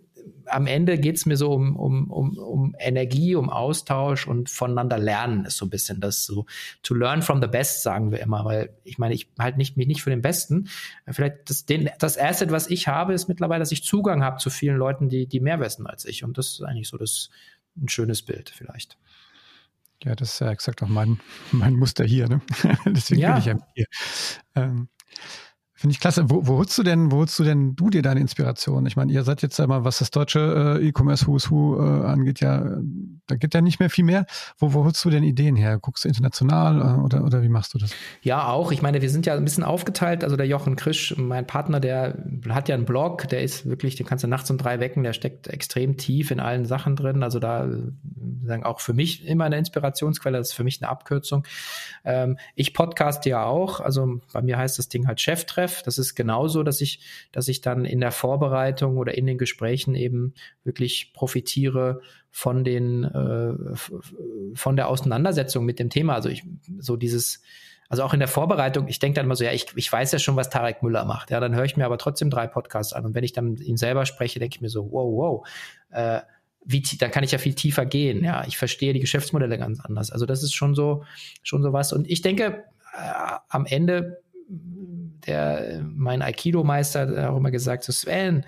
am 0.47 0.67
Ende 0.67 0.97
geht's 0.97 1.25
mir 1.25 1.37
so 1.37 1.53
um, 1.53 1.75
um, 1.75 2.11
um, 2.11 2.37
um 2.37 2.75
Energie, 2.79 3.35
um 3.35 3.49
Austausch 3.49 4.27
und 4.27 4.49
voneinander 4.49 4.97
lernen 4.97 5.45
ist 5.45 5.57
so 5.57 5.65
ein 5.65 5.69
bisschen 5.69 5.99
das 5.99 6.25
so, 6.25 6.45
to 6.83 6.93
learn 6.93 7.21
from 7.21 7.41
the 7.41 7.47
best, 7.47 7.83
sagen 7.83 8.11
wir 8.11 8.19
immer, 8.19 8.45
weil 8.45 8.75
ich 8.83 8.97
meine, 8.97 9.13
ich 9.13 9.29
halte 9.39 9.57
nicht, 9.57 9.77
mich 9.77 9.87
nicht 9.87 10.01
für 10.01 10.09
den 10.09 10.21
Besten. 10.21 10.69
Vielleicht 11.09 11.49
das, 11.49 11.65
den, 11.65 11.89
das 11.99 12.17
Asset, 12.17 12.51
was 12.51 12.69
ich 12.69 12.87
habe, 12.87 13.13
ist 13.13 13.27
mittlerweile, 13.27 13.59
dass 13.59 13.71
ich 13.71 13.83
Zugang 13.83 14.23
habe 14.23 14.37
zu 14.37 14.49
vielen 14.49 14.77
Leuten, 14.77 15.09
die, 15.09 15.27
die 15.27 15.39
mehr 15.39 15.59
wissen 15.59 15.87
als 15.87 16.05
ich. 16.05 16.23
Und 16.23 16.37
das 16.37 16.47
ist 16.47 16.63
eigentlich 16.63 16.87
so 16.87 16.97
das, 16.97 17.29
ein 17.77 17.89
schönes 17.89 18.21
Bild 18.21 18.49
vielleicht. 18.49 18.97
Ja, 20.03 20.15
das 20.15 20.33
ist 20.33 20.39
ja 20.39 20.51
exakt 20.51 20.83
auch 20.83 20.87
mein, 20.87 21.19
mein 21.51 21.73
Muster 21.75 22.03
hier. 22.03 22.27
Ne? 22.27 22.41
Deswegen 22.85 23.21
ja. 23.21 23.31
bin 23.31 23.39
ich 23.39 23.45
ja 23.45 23.57
hier. 23.73 23.85
Ähm, 24.55 24.89
Finde 25.77 25.91
ich 25.91 25.99
klasse. 25.99 26.29
Wo, 26.29 26.47
wo 26.47 26.57
holst 26.57 26.77
du 26.77 26.83
denn, 26.83 27.11
wo 27.11 27.17
holst 27.17 27.37
du 27.37 27.43
denn 27.43 27.75
du 27.75 27.89
dir 27.89 28.01
deine 28.01 28.21
Inspiration? 28.21 28.85
Ich 28.85 28.95
meine, 28.95 29.11
ihr 29.11 29.23
seid 29.23 29.41
jetzt 29.41 29.59
einmal, 29.59 29.83
was 29.83 29.99
das 29.99 30.09
deutsche 30.09 30.79
äh, 30.79 30.87
E-Commerce 30.87 31.27
Who's 31.27 31.51
Who 31.51 31.77
äh, 31.77 32.05
angeht, 32.05 32.39
ja, 32.39 32.63
da 33.27 33.35
geht 33.35 33.53
ja 33.53 33.59
nicht 33.59 33.81
mehr 33.81 33.89
viel 33.89 34.05
mehr. 34.05 34.25
Wo, 34.57 34.73
wo 34.73 34.85
holst 34.85 35.03
du 35.03 35.09
denn 35.09 35.23
Ideen 35.23 35.57
her? 35.57 35.77
Guckst 35.77 36.05
du 36.05 36.07
international 36.07 36.79
äh, 36.79 37.01
oder, 37.01 37.25
oder 37.25 37.41
wie 37.41 37.49
machst 37.49 37.73
du 37.73 37.77
das? 37.77 37.91
Ja, 38.21 38.47
auch. 38.47 38.71
Ich 38.71 38.81
meine, 38.81 39.01
wir 39.01 39.09
sind 39.09 39.25
ja 39.25 39.35
ein 39.35 39.43
bisschen 39.43 39.65
aufgeteilt. 39.65 40.23
Also 40.23 40.37
der 40.37 40.47
Jochen 40.47 40.77
Krisch, 40.77 41.13
mein 41.17 41.45
Partner, 41.45 41.81
der 41.81 42.23
hat 42.47 42.69
ja 42.69 42.75
einen 42.75 42.85
Blog, 42.85 43.27
der 43.27 43.43
ist 43.43 43.65
wirklich, 43.65 43.95
den 43.95 44.05
kannst 44.05 44.23
du 44.23 44.29
nachts 44.29 44.49
um 44.49 44.57
drei 44.57 44.79
wecken, 44.79 45.03
der 45.03 45.11
steckt 45.11 45.47
extrem 45.47 45.97
tief 45.97 46.31
in 46.31 46.39
allen 46.39 46.65
Sachen 46.65 46.95
drin. 46.95 47.21
Also 47.21 47.39
da 47.39 47.67
sagen 48.45 48.63
auch 48.63 48.79
für 48.79 48.93
mich 48.93 49.27
immer 49.27 49.43
eine 49.43 49.57
Inspirationsquelle, 49.57 50.37
das 50.37 50.49
ist 50.49 50.55
für 50.55 50.63
mich 50.63 50.81
eine 50.81 50.89
Abkürzung. 50.89 51.45
Ähm, 52.05 52.37
ich 52.55 52.73
podcaste 52.73 53.29
ja 53.29 53.43
auch. 53.43 53.81
Also 53.81 54.21
bei 54.31 54.41
mir 54.41 54.57
heißt 54.57 54.79
das 54.79 54.87
Ding 54.87 55.07
halt 55.07 55.19
Cheftreff. 55.19 55.64
Chef. 55.65 55.81
Das 55.83 55.97
ist 55.97 56.15
genauso, 56.15 56.63
dass 56.63 56.81
ich, 56.81 56.99
dass 57.31 57.47
ich 57.47 57.61
dann 57.61 57.85
in 57.85 57.99
der 57.99 58.11
Vorbereitung 58.11 58.97
oder 58.97 59.17
in 59.17 59.25
den 59.25 59.37
Gesprächen 59.37 59.95
eben 59.95 60.33
wirklich 60.63 61.11
profitiere 61.13 62.01
von 62.31 62.63
den, 62.63 63.03
äh, 63.03 63.75
von 64.55 64.75
der 64.75 64.89
Auseinandersetzung 64.89 65.65
mit 65.65 65.79
dem 65.79 65.89
Thema. 65.89 66.13
Also 66.15 66.29
ich, 66.29 66.43
so 66.79 66.95
dieses, 66.95 67.41
also 67.89 68.03
auch 68.03 68.13
in 68.13 68.19
der 68.19 68.27
Vorbereitung, 68.27 68.87
ich 68.87 68.99
denke 68.99 69.15
dann 69.15 69.25
immer 69.25 69.35
so, 69.35 69.43
ja, 69.43 69.51
ich, 69.51 69.67
ich 69.75 69.91
weiß 69.91 70.11
ja 70.11 70.19
schon, 70.19 70.35
was 70.35 70.49
Tarek 70.49 70.83
Müller 70.83 71.05
macht. 71.05 71.31
Ja, 71.31 71.39
dann 71.39 71.55
höre 71.55 71.65
ich 71.65 71.77
mir 71.77 71.85
aber 71.85 71.97
trotzdem 71.97 72.29
drei 72.29 72.47
Podcasts 72.47 72.93
an. 72.93 73.05
Und 73.05 73.15
wenn 73.15 73.23
ich 73.23 73.33
dann 73.33 73.57
ihn 73.57 73.77
selber 73.77 74.05
spreche, 74.05 74.39
denke 74.39 74.55
ich 74.55 74.61
mir 74.61 74.69
so, 74.69 74.91
wow, 74.91 75.13
wow, 75.15 75.47
äh, 75.91 76.21
wie, 76.67 76.81
dann 76.97 77.11
kann 77.11 77.23
ich 77.23 77.31
ja 77.31 77.37
viel 77.37 77.53
tiefer 77.53 77.85
gehen. 77.85 78.23
Ja, 78.23 78.43
ich 78.47 78.57
verstehe 78.57 78.91
die 78.93 78.99
Geschäftsmodelle 78.99 79.59
ganz 79.59 79.79
anders. 79.79 80.11
Also 80.11 80.25
das 80.25 80.41
ist 80.41 80.55
schon 80.55 80.73
so, 80.73 81.03
schon 81.43 81.61
so 81.61 81.73
was. 81.73 81.93
Und 81.93 82.09
ich 82.09 82.23
denke, 82.23 82.63
äh, 82.95 83.37
am 83.49 83.67
Ende 83.67 84.23
der, 85.27 85.81
mein 85.83 86.21
Aikido-Meister 86.21 87.01
hat 87.01 87.17
auch 87.29 87.37
immer 87.37 87.51
gesagt, 87.51 87.83
so 87.83 87.91
Sven, 87.91 88.45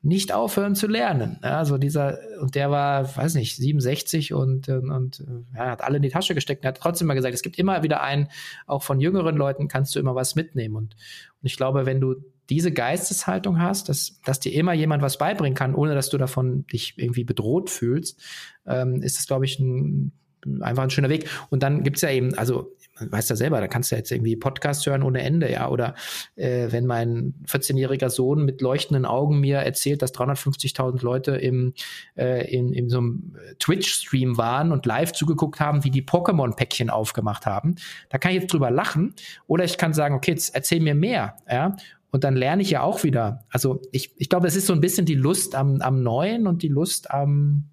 nicht 0.00 0.32
aufhören 0.32 0.76
zu 0.76 0.86
lernen. 0.86 1.38
Also 1.42 1.76
dieser, 1.76 2.18
und 2.40 2.54
der 2.54 2.70
war, 2.70 3.16
weiß 3.16 3.34
nicht, 3.34 3.56
67 3.56 4.32
und, 4.32 4.68
und 4.68 5.24
ja, 5.54 5.70
hat 5.70 5.82
alle 5.82 5.96
in 5.96 6.02
die 6.02 6.08
Tasche 6.08 6.34
gesteckt 6.34 6.62
und 6.62 6.68
hat 6.68 6.78
trotzdem 6.78 7.08
mal 7.08 7.14
gesagt, 7.14 7.34
es 7.34 7.42
gibt 7.42 7.58
immer 7.58 7.82
wieder 7.82 8.02
einen, 8.02 8.28
auch 8.66 8.84
von 8.84 9.00
jüngeren 9.00 9.36
Leuten 9.36 9.66
kannst 9.66 9.94
du 9.94 9.98
immer 9.98 10.14
was 10.14 10.36
mitnehmen. 10.36 10.76
Und, 10.76 10.94
und 10.94 11.46
ich 11.46 11.56
glaube, 11.56 11.84
wenn 11.84 12.00
du 12.00 12.14
diese 12.48 12.72
Geisteshaltung 12.72 13.60
hast, 13.60 13.88
dass, 13.88 14.20
dass 14.24 14.40
dir 14.40 14.54
immer 14.54 14.72
jemand 14.72 15.02
was 15.02 15.18
beibringen 15.18 15.56
kann, 15.56 15.74
ohne 15.74 15.94
dass 15.94 16.10
du 16.10 16.16
davon 16.16 16.66
dich 16.68 16.94
irgendwie 16.96 17.24
bedroht 17.24 17.68
fühlst, 17.68 18.22
ähm, 18.66 19.02
ist 19.02 19.18
das, 19.18 19.26
glaube 19.26 19.46
ich, 19.46 19.58
ein, 19.58 20.12
einfach 20.60 20.84
ein 20.84 20.90
schöner 20.90 21.10
Weg. 21.10 21.28
Und 21.50 21.64
dann 21.64 21.82
gibt's 21.82 22.02
ja 22.02 22.10
eben, 22.10 22.34
also 22.34 22.72
weißt 23.00 23.30
ja 23.30 23.36
selber, 23.36 23.60
da 23.60 23.68
kannst 23.68 23.92
du 23.92 23.96
jetzt 23.96 24.10
irgendwie 24.10 24.36
Podcast 24.36 24.86
hören 24.86 25.02
ohne 25.02 25.22
Ende, 25.22 25.50
ja. 25.50 25.68
Oder 25.68 25.94
äh, 26.36 26.70
wenn 26.70 26.86
mein 26.86 27.34
14-jähriger 27.46 28.10
Sohn 28.10 28.44
mit 28.44 28.60
leuchtenden 28.60 29.04
Augen 29.04 29.40
mir 29.40 29.58
erzählt, 29.58 30.02
dass 30.02 30.14
350.000 30.14 31.02
Leute 31.02 31.36
im, 31.36 31.74
äh, 32.16 32.50
in, 32.52 32.72
in 32.72 32.88
so 32.88 32.98
einem 32.98 33.36
Twitch-Stream 33.58 34.36
waren 34.36 34.72
und 34.72 34.86
live 34.86 35.12
zugeguckt 35.12 35.60
haben, 35.60 35.84
wie 35.84 35.90
die 35.90 36.02
Pokémon-Päckchen 36.02 36.90
aufgemacht 36.90 37.46
haben, 37.46 37.76
da 38.10 38.18
kann 38.18 38.32
ich 38.32 38.42
jetzt 38.42 38.52
drüber 38.52 38.70
lachen. 38.70 39.14
Oder 39.46 39.64
ich 39.64 39.78
kann 39.78 39.92
sagen, 39.92 40.14
okay, 40.14 40.32
jetzt 40.32 40.54
erzähl 40.54 40.80
mir 40.80 40.94
mehr, 40.94 41.36
ja. 41.50 41.76
Und 42.10 42.24
dann 42.24 42.36
lerne 42.36 42.62
ich 42.62 42.70
ja 42.70 42.82
auch 42.82 43.04
wieder. 43.04 43.44
Also 43.50 43.82
ich, 43.92 44.14
ich 44.16 44.28
glaube, 44.28 44.46
es 44.46 44.56
ist 44.56 44.66
so 44.66 44.72
ein 44.72 44.80
bisschen 44.80 45.04
die 45.04 45.14
Lust 45.14 45.54
am, 45.54 45.80
am 45.82 46.02
Neuen 46.02 46.46
und 46.46 46.62
die 46.62 46.68
Lust 46.68 47.10
am, 47.10 47.68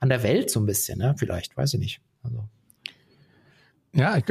an 0.00 0.10
der 0.10 0.22
Welt 0.22 0.50
so 0.50 0.60
ein 0.60 0.66
bisschen, 0.66 0.98
ne? 0.98 1.14
Vielleicht, 1.18 1.56
weiß 1.56 1.74
ich 1.74 1.80
nicht. 1.80 2.00
Also. 2.22 2.48
Ja, 3.92 4.16
ich 4.16 4.24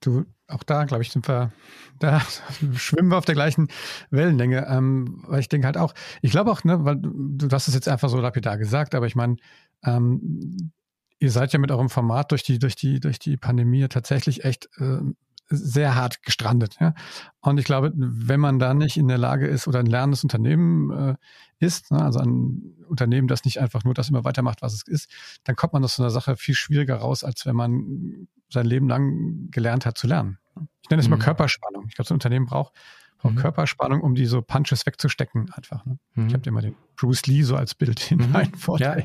du, 0.00 0.24
auch 0.46 0.62
da, 0.62 0.84
glaube 0.84 1.02
ich, 1.02 1.10
sind 1.10 1.26
wir, 1.28 1.52
da 1.98 2.20
schwimmen 2.74 3.08
wir 3.08 3.18
auf 3.18 3.24
der 3.24 3.34
gleichen 3.34 3.68
Wellenlänge. 4.10 4.66
Ähm, 4.68 5.24
weil 5.26 5.40
ich 5.40 5.48
denke 5.48 5.66
halt 5.66 5.76
auch, 5.76 5.94
ich 6.20 6.30
glaube 6.30 6.52
auch, 6.52 6.62
ne, 6.64 6.84
weil 6.84 6.96
du, 6.96 7.10
du 7.12 7.48
hast 7.50 7.68
es 7.68 7.74
jetzt 7.74 7.88
einfach 7.88 8.08
so 8.08 8.20
lapidar 8.20 8.58
gesagt, 8.58 8.94
aber 8.94 9.06
ich 9.06 9.16
meine, 9.16 9.36
ähm, 9.84 10.72
ihr 11.18 11.30
seid 11.30 11.52
ja 11.52 11.58
mit 11.58 11.70
eurem 11.70 11.88
Format 11.88 12.30
durch 12.30 12.42
die, 12.42 12.58
durch 12.58 12.76
die, 12.76 13.00
durch 13.00 13.18
die 13.18 13.36
Pandemie 13.36 13.86
tatsächlich 13.88 14.44
echt 14.44 14.68
äh, 14.78 15.00
sehr 15.48 15.94
hart 15.94 16.22
gestrandet. 16.22 16.76
Ja? 16.80 16.94
Und 17.40 17.58
ich 17.58 17.64
glaube, 17.64 17.92
wenn 17.94 18.40
man 18.40 18.58
da 18.58 18.74
nicht 18.74 18.96
in 18.96 19.08
der 19.08 19.18
Lage 19.18 19.46
ist 19.46 19.68
oder 19.68 19.80
ein 19.80 19.86
lernendes 19.86 20.22
Unternehmen 20.22 20.90
äh, 20.90 21.14
ist, 21.58 21.90
ne, 21.90 22.02
also 22.02 22.20
ein 22.20 22.74
Unternehmen, 22.88 23.28
das 23.28 23.44
nicht 23.44 23.60
einfach 23.60 23.84
nur 23.84 23.94
das 23.94 24.08
immer 24.08 24.24
weitermacht, 24.24 24.62
was 24.62 24.74
es 24.74 24.86
ist, 24.86 25.10
dann 25.44 25.56
kommt 25.56 25.72
man 25.72 25.84
aus 25.84 25.96
so 25.96 26.02
einer 26.02 26.10
Sache 26.10 26.36
viel 26.36 26.54
schwieriger 26.54 26.96
raus, 26.96 27.24
als 27.24 27.46
wenn 27.46 27.56
man 27.56 28.28
sein 28.52 28.66
Leben 28.66 28.88
lang 28.88 29.50
gelernt 29.50 29.86
hat 29.86 29.98
zu 29.98 30.06
lernen. 30.06 30.38
Ich 30.82 30.90
nenne 30.90 31.00
es 31.00 31.08
mhm. 31.08 31.12
mal 31.12 31.18
Körperspannung. 31.18 31.86
Ich 31.88 31.94
glaube, 31.94 32.08
so 32.08 32.14
ein 32.14 32.16
Unternehmen 32.16 32.46
braucht, 32.46 32.74
braucht 33.18 33.34
mhm. 33.34 33.38
Körperspannung, 33.38 34.00
um 34.02 34.14
die 34.14 34.26
so 34.26 34.42
Punches 34.42 34.86
wegzustecken 34.86 35.50
einfach. 35.52 35.84
Ne? 35.86 35.98
Mhm. 36.14 36.26
Ich 36.26 36.32
habe 36.34 36.42
dir 36.42 36.52
mal 36.52 36.62
den 36.62 36.76
Bruce 36.96 37.26
Lee 37.26 37.42
so 37.42 37.56
als 37.56 37.74
Bild 37.74 38.10
in 38.10 38.18
mhm. 38.18 38.52
Ja. 38.78 38.96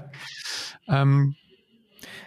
Ähm, 0.87 1.35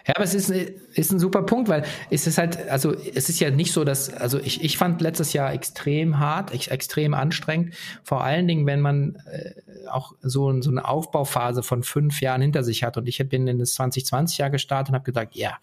ja, 0.07 0.15
aber 0.15 0.23
es 0.23 0.33
ist, 0.33 0.49
ist 0.49 1.11
ein 1.11 1.19
super 1.19 1.43
Punkt, 1.43 1.69
weil 1.69 1.85
es 2.09 2.25
ist 2.25 2.37
halt, 2.37 2.69
also 2.69 2.93
es 2.93 3.29
ist 3.29 3.39
ja 3.39 3.51
nicht 3.51 3.71
so, 3.71 3.83
dass, 3.83 4.11
also 4.11 4.39
ich, 4.39 4.63
ich 4.63 4.77
fand 4.77 4.99
letztes 5.01 5.33
Jahr 5.33 5.53
extrem 5.53 6.19
hart, 6.19 6.51
extrem 6.51 7.13
anstrengend, 7.13 7.75
vor 8.03 8.23
allen 8.23 8.47
Dingen, 8.47 8.65
wenn 8.65 8.81
man 8.81 9.15
äh, 9.31 9.53
auch 9.89 10.13
so, 10.21 10.59
so 10.61 10.71
eine 10.71 10.87
Aufbauphase 10.87 11.61
von 11.61 11.83
fünf 11.83 12.19
Jahren 12.21 12.41
hinter 12.41 12.63
sich 12.63 12.83
hat 12.83 12.97
und 12.97 13.07
ich 13.07 13.17
bin 13.29 13.47
in 13.47 13.59
das 13.59 13.77
2020-Jahr 13.77 14.49
gestartet 14.49 14.89
und 14.89 14.95
habe 14.95 15.05
gesagt, 15.05 15.35
ja, 15.35 15.57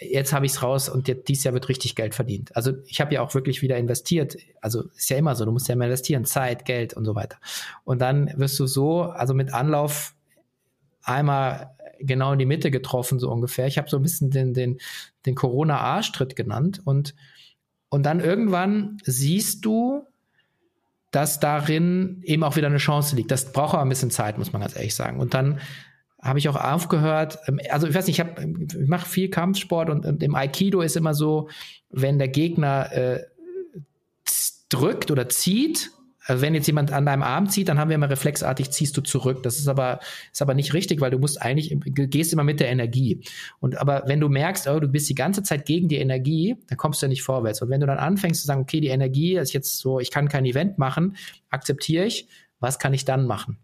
jetzt 0.00 0.32
habe 0.32 0.46
ich 0.46 0.52
es 0.52 0.62
raus 0.62 0.88
und 0.88 1.08
jetzt, 1.08 1.28
dieses 1.28 1.44
Jahr 1.44 1.54
wird 1.54 1.68
richtig 1.68 1.94
Geld 1.94 2.14
verdient. 2.14 2.54
Also 2.56 2.72
ich 2.86 3.00
habe 3.00 3.14
ja 3.14 3.22
auch 3.22 3.34
wirklich 3.34 3.62
wieder 3.62 3.76
investiert. 3.76 4.36
Also 4.60 4.84
ist 4.96 5.10
ja 5.10 5.16
immer 5.16 5.34
so, 5.34 5.44
du 5.44 5.52
musst 5.52 5.68
ja 5.68 5.74
immer 5.74 5.84
investieren, 5.84 6.24
Zeit, 6.24 6.64
Geld 6.64 6.94
und 6.94 7.04
so 7.04 7.14
weiter. 7.14 7.38
Und 7.84 8.00
dann 8.00 8.32
wirst 8.36 8.58
du 8.58 8.66
so, 8.66 9.02
also 9.02 9.34
mit 9.34 9.52
Anlauf 9.52 10.14
einmal 11.02 11.74
genau 12.00 12.32
in 12.32 12.38
die 12.38 12.46
Mitte 12.46 12.70
getroffen, 12.70 13.18
so 13.18 13.30
ungefähr. 13.30 13.66
Ich 13.66 13.78
habe 13.78 13.90
so 13.90 13.96
ein 13.96 14.02
bisschen 14.02 14.30
den, 14.30 14.54
den, 14.54 14.78
den 15.26 15.34
Corona-Arschtritt 15.34 16.36
genannt 16.36 16.80
und 16.84 17.14
Und 17.90 18.04
dann 18.04 18.20
irgendwann 18.20 18.98
siehst 19.04 19.64
du, 19.64 20.06
dass 21.10 21.40
darin 21.40 22.20
eben 22.22 22.44
auch 22.44 22.56
wieder 22.56 22.66
eine 22.66 22.76
Chance 22.76 23.16
liegt. 23.16 23.30
Das 23.30 23.50
braucht 23.52 23.72
aber 23.72 23.82
ein 23.82 23.88
bisschen 23.88 24.10
Zeit, 24.10 24.36
muss 24.36 24.52
man 24.52 24.60
ganz 24.60 24.76
ehrlich 24.76 24.94
sagen. 24.94 25.20
Und 25.20 25.32
dann 25.32 25.58
habe 26.20 26.38
ich 26.38 26.48
auch 26.48 26.56
aufgehört. 26.56 27.38
Ähm, 27.46 27.60
also 27.70 27.86
ich 27.86 27.94
weiß 27.94 28.06
nicht, 28.06 28.18
ich, 28.18 28.74
ich 28.80 28.88
mache 28.88 29.08
viel 29.08 29.28
Kampfsport 29.28 29.90
und, 29.90 30.06
und 30.06 30.22
im 30.22 30.34
Aikido 30.34 30.80
ist 30.80 30.96
immer 30.96 31.14
so, 31.14 31.48
wenn 31.90 32.18
der 32.18 32.28
Gegner 32.28 32.92
äh, 32.92 33.24
drückt 34.68 35.10
oder 35.10 35.28
zieht, 35.28 35.90
also 36.28 36.42
wenn 36.42 36.54
jetzt 36.54 36.66
jemand 36.66 36.92
an 36.92 37.06
deinem 37.06 37.22
Arm 37.22 37.48
zieht, 37.48 37.70
dann 37.70 37.78
haben 37.78 37.88
wir 37.88 37.94
immer 37.94 38.10
reflexartig 38.10 38.70
ziehst 38.70 38.94
du 38.98 39.00
zurück. 39.00 39.42
Das 39.42 39.58
ist 39.58 39.66
aber, 39.66 39.98
ist 40.30 40.42
aber 40.42 40.52
nicht 40.52 40.74
richtig, 40.74 41.00
weil 41.00 41.10
du 41.10 41.18
musst 41.18 41.40
eigentlich, 41.40 41.74
gehst 41.86 42.34
immer 42.34 42.44
mit 42.44 42.60
der 42.60 42.68
Energie. 42.68 43.24
Und 43.60 43.78
aber 43.78 44.02
wenn 44.06 44.20
du 44.20 44.28
merkst, 44.28 44.68
oh, 44.68 44.78
du 44.78 44.88
bist 44.88 45.08
die 45.08 45.14
ganze 45.14 45.42
Zeit 45.42 45.64
gegen 45.64 45.88
die 45.88 45.96
Energie, 45.96 46.56
dann 46.66 46.76
kommst 46.76 47.00
du 47.00 47.06
ja 47.06 47.08
nicht 47.08 47.22
vorwärts. 47.22 47.62
Und 47.62 47.70
wenn 47.70 47.80
du 47.80 47.86
dann 47.86 47.96
anfängst 47.96 48.42
zu 48.42 48.46
sagen, 48.46 48.60
okay, 48.60 48.82
die 48.82 48.88
Energie 48.88 49.36
ist 49.36 49.54
jetzt 49.54 49.78
so, 49.78 50.00
ich 50.00 50.10
kann 50.10 50.28
kein 50.28 50.44
Event 50.44 50.76
machen, 50.76 51.16
akzeptiere 51.48 52.04
ich, 52.04 52.28
was 52.60 52.78
kann 52.78 52.92
ich 52.92 53.06
dann 53.06 53.26
machen? 53.26 53.56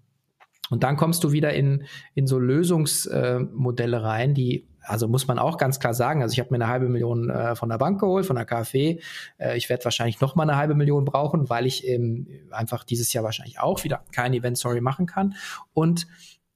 Und 0.70 0.82
dann 0.82 0.96
kommst 0.96 1.22
du 1.24 1.32
wieder 1.32 1.52
in, 1.52 1.84
in 2.14 2.26
so 2.26 2.38
Lösungsmodelle 2.38 3.96
äh, 3.96 4.00
rein, 4.00 4.34
die 4.34 4.66
also 4.86 5.08
muss 5.08 5.26
man 5.26 5.38
auch 5.38 5.56
ganz 5.56 5.80
klar 5.80 5.94
sagen, 5.94 6.22
also 6.22 6.32
ich 6.34 6.40
habe 6.40 6.50
mir 6.50 6.56
eine 6.56 6.68
halbe 6.68 6.88
Million 6.88 7.30
äh, 7.30 7.56
von 7.56 7.68
der 7.68 7.78
Bank 7.78 8.00
geholt, 8.00 8.26
von 8.26 8.36
der 8.36 8.44
KfW. 8.44 9.00
Äh, 9.38 9.56
ich 9.56 9.68
werde 9.68 9.84
wahrscheinlich 9.84 10.20
noch 10.20 10.34
mal 10.34 10.42
eine 10.42 10.56
halbe 10.56 10.74
Million 10.74 11.04
brauchen, 11.04 11.48
weil 11.48 11.66
ich 11.66 11.86
ähm, 11.88 12.26
einfach 12.50 12.84
dieses 12.84 13.12
Jahr 13.12 13.24
wahrscheinlich 13.24 13.58
auch 13.60 13.82
wieder 13.84 14.04
kein 14.12 14.34
Event 14.34 14.58
Story 14.58 14.80
machen 14.80 15.06
kann. 15.06 15.34
Und, 15.72 16.06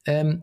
ähm, 0.05 0.43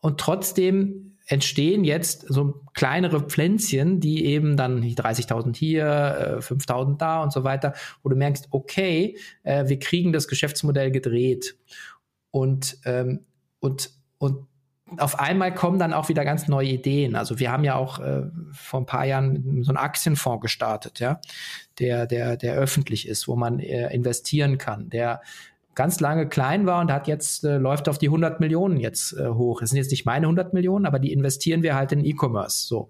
und 0.00 0.18
trotzdem 0.18 1.16
entstehen 1.26 1.84
jetzt 1.84 2.24
so 2.28 2.62
kleinere 2.72 3.20
Pflänzchen, 3.20 4.00
die 4.00 4.24
eben 4.24 4.56
dann 4.56 4.82
30.000 4.82 5.54
hier, 5.56 6.38
äh, 6.38 6.40
5.000 6.40 6.96
da 6.96 7.22
und 7.22 7.32
so 7.32 7.44
weiter, 7.44 7.74
wo 8.02 8.08
du 8.08 8.16
merkst, 8.16 8.48
okay, 8.50 9.18
äh, 9.42 9.68
wir 9.68 9.78
kriegen 9.78 10.14
das 10.14 10.26
Geschäftsmodell 10.26 10.90
gedreht. 10.90 11.56
Und, 12.30 12.78
ähm, 12.84 13.26
und, 13.60 13.90
und 14.18 14.46
auf 14.96 15.20
einmal 15.20 15.54
kommen 15.54 15.78
dann 15.78 15.92
auch 15.92 16.08
wieder 16.08 16.24
ganz 16.24 16.48
neue 16.48 16.68
Ideen. 16.68 17.14
Also 17.14 17.38
wir 17.38 17.52
haben 17.52 17.64
ja 17.64 17.76
auch 17.76 17.98
äh, 17.98 18.22
vor 18.52 18.80
ein 18.80 18.86
paar 18.86 19.04
Jahren 19.04 19.62
so 19.62 19.70
einen 19.70 19.76
Aktienfonds 19.76 20.40
gestartet, 20.40 20.98
ja, 20.98 21.20
der, 21.78 22.06
der, 22.06 22.36
der 22.36 22.54
öffentlich 22.54 23.06
ist, 23.06 23.28
wo 23.28 23.36
man 23.36 23.60
äh, 23.60 23.92
investieren 23.92 24.56
kann, 24.56 24.88
der 24.88 25.20
ganz 25.74 26.00
lange 26.00 26.28
klein 26.28 26.66
war 26.66 26.80
und 26.80 26.90
hat 26.90 27.06
jetzt 27.06 27.44
äh, 27.44 27.56
läuft 27.56 27.88
auf 27.88 27.98
die 27.98 28.08
100 28.08 28.40
Millionen 28.40 28.78
jetzt 28.78 29.12
äh, 29.12 29.28
hoch. 29.28 29.62
Es 29.62 29.70
sind 29.70 29.76
jetzt 29.76 29.92
nicht 29.92 30.06
meine 30.06 30.26
100 30.26 30.52
Millionen, 30.52 30.86
aber 30.86 30.98
die 30.98 31.12
investieren 31.12 31.62
wir 31.62 31.76
halt 31.76 31.92
in 31.92 32.04
E-Commerce. 32.04 32.66
So. 32.66 32.88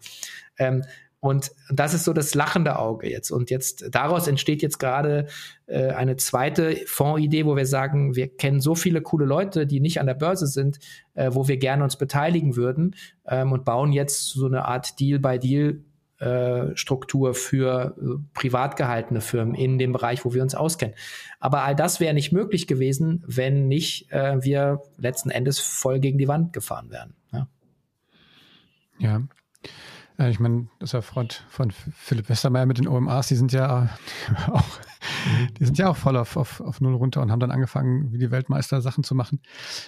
Ähm, 0.56 0.84
und 1.20 1.50
das 1.70 1.94
ist 1.94 2.04
so 2.04 2.12
das 2.12 2.34
lachende 2.34 2.78
Auge 2.78 3.10
jetzt. 3.10 3.30
Und 3.30 3.50
jetzt 3.50 3.86
daraus 3.90 4.28
entsteht 4.28 4.62
jetzt 4.62 4.78
gerade 4.78 5.26
äh, 5.66 5.88
eine 5.88 6.16
zweite 6.16 6.76
Fondsidee, 6.86 7.44
wo 7.44 7.56
wir 7.56 7.66
sagen, 7.66 8.14
wir 8.14 8.28
kennen 8.28 8.60
so 8.60 8.76
viele 8.76 9.02
coole 9.02 9.26
Leute, 9.26 9.66
die 9.66 9.80
nicht 9.80 10.00
an 10.00 10.06
der 10.06 10.14
Börse 10.14 10.46
sind, 10.46 10.78
äh, 11.14 11.30
wo 11.32 11.48
wir 11.48 11.56
gerne 11.56 11.82
uns 11.82 11.96
beteiligen 11.96 12.54
würden 12.54 12.94
ähm, 13.26 13.50
und 13.50 13.64
bauen 13.64 13.92
jetzt 13.92 14.30
so 14.30 14.46
eine 14.46 14.66
Art 14.66 15.00
Deal-by-Deal 15.00 15.80
äh, 16.20 16.76
Struktur 16.76 17.34
für 17.34 17.96
äh, 18.00 18.22
privat 18.34 18.76
gehaltene 18.76 19.20
Firmen 19.20 19.54
in 19.54 19.78
dem 19.78 19.92
Bereich, 19.92 20.24
wo 20.24 20.34
wir 20.34 20.42
uns 20.42 20.54
auskennen. 20.54 20.94
Aber 21.40 21.62
all 21.62 21.74
das 21.74 22.00
wäre 22.00 22.14
nicht 22.14 22.32
möglich 22.32 22.66
gewesen, 22.66 23.24
wenn 23.26 23.66
nicht 23.66 24.10
äh, 24.12 24.42
wir 24.42 24.82
letzten 24.96 25.30
Endes 25.30 25.58
voll 25.58 25.98
gegen 26.00 26.18
die 26.18 26.28
Wand 26.28 26.52
gefahren 26.52 26.90
wären. 26.90 27.14
Ja. 27.32 27.48
ja. 28.98 29.22
Äh, 30.18 30.30
ich 30.30 30.40
meine, 30.40 30.68
das 30.78 30.90
ist 30.90 30.92
ja 30.92 31.00
Freund 31.00 31.44
von 31.48 31.70
Philipp 31.70 32.28
Westermeier 32.28 32.66
mit 32.66 32.78
den 32.78 32.88
OMAs, 32.88 33.28
die 33.28 33.36
sind 33.36 33.52
ja 33.52 33.88
auch, 34.48 34.80
die 35.58 35.64
sind 35.64 35.78
ja 35.78 35.88
auch 35.88 35.96
voll 35.96 36.16
auf, 36.16 36.36
auf, 36.36 36.60
auf 36.60 36.80
Null 36.80 36.94
runter 36.94 37.22
und 37.22 37.30
haben 37.30 37.40
dann 37.40 37.50
angefangen, 37.50 38.12
wie 38.12 38.18
die 38.18 38.30
Weltmeister 38.30 38.80
Sachen 38.80 39.04
zu 39.04 39.14
machen. 39.14 39.40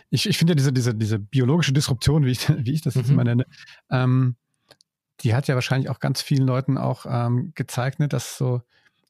Ich, 0.08 0.28
ich 0.28 0.38
finde 0.38 0.52
ja 0.52 0.56
diese, 0.56 0.72
diese, 0.72 0.94
diese 0.94 1.18
biologische 1.18 1.72
Disruption, 1.72 2.24
wie 2.24 2.30
ich, 2.30 2.48
wie 2.64 2.72
ich 2.72 2.82
das 2.82 2.94
jetzt 2.94 3.08
mhm. 3.08 3.14
immer 3.14 3.24
nenne, 3.24 3.44
ähm, 3.90 4.36
die 5.20 5.34
hat 5.34 5.48
ja 5.48 5.54
wahrscheinlich 5.54 5.90
auch 5.90 6.00
ganz 6.00 6.22
vielen 6.22 6.46
Leuten 6.46 6.78
auch 6.78 7.04
ähm, 7.06 7.52
gezeigt, 7.54 7.98
ne, 8.00 8.08
dass 8.08 8.38
so 8.38 8.62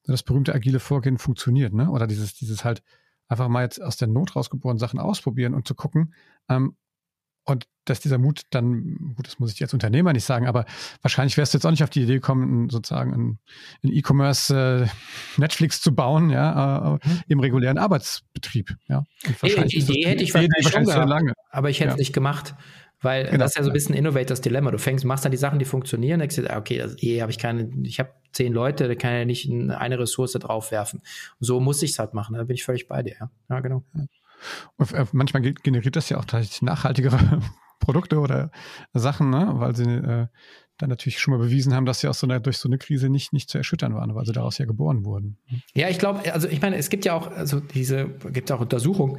das 0.05 0.25
berühmte 0.25 0.55
agile 0.55 0.81
Vorgehen 0.81 1.19
funktioniert, 1.19 1.73
ne? 1.73 1.89
Oder 1.89 2.09
dieses, 2.09 2.35
dieses 2.35 2.65
halt 2.65 2.83
einfach 3.29 3.47
mal 3.47 3.63
jetzt 3.63 3.81
aus 3.81 3.97
der 3.97 4.09
Not 4.09 4.35
rausgeboren 4.35 4.79
Sachen 4.79 4.99
ausprobieren 4.99 5.55
und 5.55 5.69
zu 5.69 5.77
gucken, 5.77 6.15
ähm, 6.49 6.75
und 7.51 7.67
dass 7.85 8.01
dieser 8.01 8.19
Mut 8.19 8.43
dann, 8.51 9.15
gut, 9.17 9.27
das 9.27 9.39
muss 9.39 9.53
ich 9.53 9.63
als 9.63 9.75
Unternehmer 9.75 10.13
nicht 10.13 10.25
sagen, 10.25 10.47
aber 10.47 10.65
wahrscheinlich 11.03 11.37
wärst 11.37 11.55
du 11.55 11.59
jetzt 11.59 11.65
auch 11.65 11.71
nicht 11.71 11.83
auf 11.83 11.91
die 11.91 12.03
Idee 12.03 12.15
gekommen, 12.15 12.71
sozusagen 12.71 13.13
ein, 13.13 13.39
ein 13.83 13.93
E-Commerce 13.93 14.87
äh, 14.87 15.41
Netflix 15.41 15.81
zu 15.81 15.95
bauen, 15.95 16.31
ja, 16.31 16.97
äh, 16.97 17.09
mhm. 17.09 17.21
im 17.29 17.41
regulären 17.41 17.79
Arbeitsbetrieb. 17.79 18.77
Ja. 18.89 19.05
Die 19.43 19.79
Idee 19.79 20.07
hätte 20.07 20.23
ich 20.23 20.35
wahrscheinlich 20.35 20.69
schon 20.69 20.85
gehabt, 20.85 21.33
aber 21.51 21.71
ich 21.71 21.81
hätte 21.81 21.93
es 21.93 21.99
nicht 21.99 22.13
gemacht. 22.13 22.55
Weil 23.03 23.25
genau. 23.25 23.39
das 23.39 23.53
ist 23.53 23.57
ja 23.57 23.63
so 23.63 23.71
ein 23.71 23.73
bisschen 23.73 23.95
Innovators 23.95 24.43
Dilemma. 24.43 24.71
Du 24.71 24.79
fängst, 24.79 25.07
machst 25.07 25.25
dann 25.25 25.33
die 25.33 25.39
Sachen, 25.39 25.59
die 25.59 25.65
funktionieren, 25.65 26.21
denkst 26.21 26.37
dir, 26.37 26.55
okay, 26.55 26.83
also, 26.83 26.97
eh 26.99 27.23
habe 27.23 27.33
ich 27.33 27.39
keine, 27.39 27.71
ich 27.83 27.99
habe 27.99 28.11
zehn 28.33 28.53
Leute, 28.53 28.89
da 28.89 28.95
kann 28.95 29.13
ja 29.13 29.25
nicht 29.25 29.51
eine 29.51 29.99
Ressource 29.99 30.33
draufwerfen. 30.33 31.01
so 31.41 31.61
muss 31.61 31.83
ich 31.83 31.93
es 31.93 31.99
halt 31.99 32.13
machen. 32.13 32.37
Da 32.37 32.45
bin 32.45 32.55
ich 32.55 32.65
völlig 32.65 32.89
bei 32.89 33.03
dir. 33.03 33.17
Ja, 33.19 33.31
ja 33.49 33.61
genau. 33.61 33.85
Ja. 33.95 34.05
Und 34.76 34.92
äh, 34.92 35.07
manchmal 35.12 35.42
generiert 35.42 35.96
das 35.96 36.09
ja 36.09 36.18
auch 36.18 36.24
tatsächlich 36.24 36.62
nachhaltigere 36.62 37.18
Produkte 37.81 38.18
oder 38.18 38.50
Sachen, 38.92 39.31
ne? 39.31 39.53
weil 39.55 39.74
sie 39.74 39.85
äh, 39.85 40.26
dann 40.79 40.90
natürlich 40.90 41.18
schon 41.18 41.33
mal 41.33 41.40
bewiesen 41.40 41.74
haben, 41.74 41.87
dass 41.87 42.00
sie 42.00 42.09
aus 42.09 42.20
so 42.20 42.26
einer, 42.26 42.40
durch 42.40 42.59
so 42.59 42.68
eine 42.68 42.79
Krise 42.79 43.09
nicht, 43.09 43.33
nicht 43.33 43.50
zu 43.50 43.59
erschüttern 43.59 43.94
waren, 43.94 44.14
weil 44.14 44.24
sie 44.24 44.33
daraus 44.33 44.59
ja 44.59 44.66
geboren 44.66 45.05
wurden. 45.05 45.38
Ja, 45.74 45.88
ich 45.88 45.98
glaube, 45.98 46.33
also 46.33 46.48
ich 46.48 46.61
meine, 46.61 46.76
es 46.76 46.90
gibt 46.90 47.05
ja 47.05 47.14
auch, 47.14 47.31
also 47.31 47.61
diese, 47.61 48.09
gibt 48.33 48.50
auch 48.53 48.61
Untersuchungen, 48.61 49.18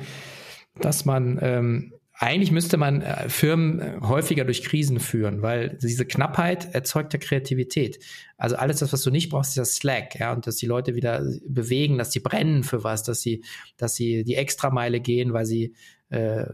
dass 0.79 1.05
man 1.05 1.38
ähm, 1.41 1.93
eigentlich 2.21 2.51
müsste 2.51 2.77
man 2.77 3.01
äh, 3.01 3.29
Firmen 3.29 3.79
äh, 3.79 3.97
häufiger 4.01 4.45
durch 4.45 4.63
Krisen 4.63 4.99
führen, 4.99 5.41
weil 5.41 5.79
diese 5.81 6.05
Knappheit 6.05 6.75
erzeugt 6.75 7.13
ja 7.13 7.19
Kreativität. 7.19 7.97
Also 8.38 8.57
alles 8.57 8.77
das, 8.77 8.93
was 8.93 9.01
du 9.01 9.10
nicht 9.10 9.31
brauchst, 9.31 9.51
ist 9.51 9.57
das 9.57 9.75
Slack, 9.77 10.19
ja, 10.19 10.31
und 10.31 10.45
dass 10.45 10.57
die 10.57 10.67
Leute 10.67 10.93
wieder 10.93 11.25
bewegen, 11.47 11.97
dass 11.97 12.12
sie 12.12 12.19
brennen 12.19 12.63
für 12.63 12.84
was, 12.84 13.01
dass 13.01 13.21
sie, 13.21 13.43
dass 13.75 13.95
sie 13.95 14.23
die 14.23 14.36
Extrameile 14.36 14.99
gehen, 14.99 15.34
weil 15.34 15.47
sie 15.47 15.73
äh, 16.10 16.45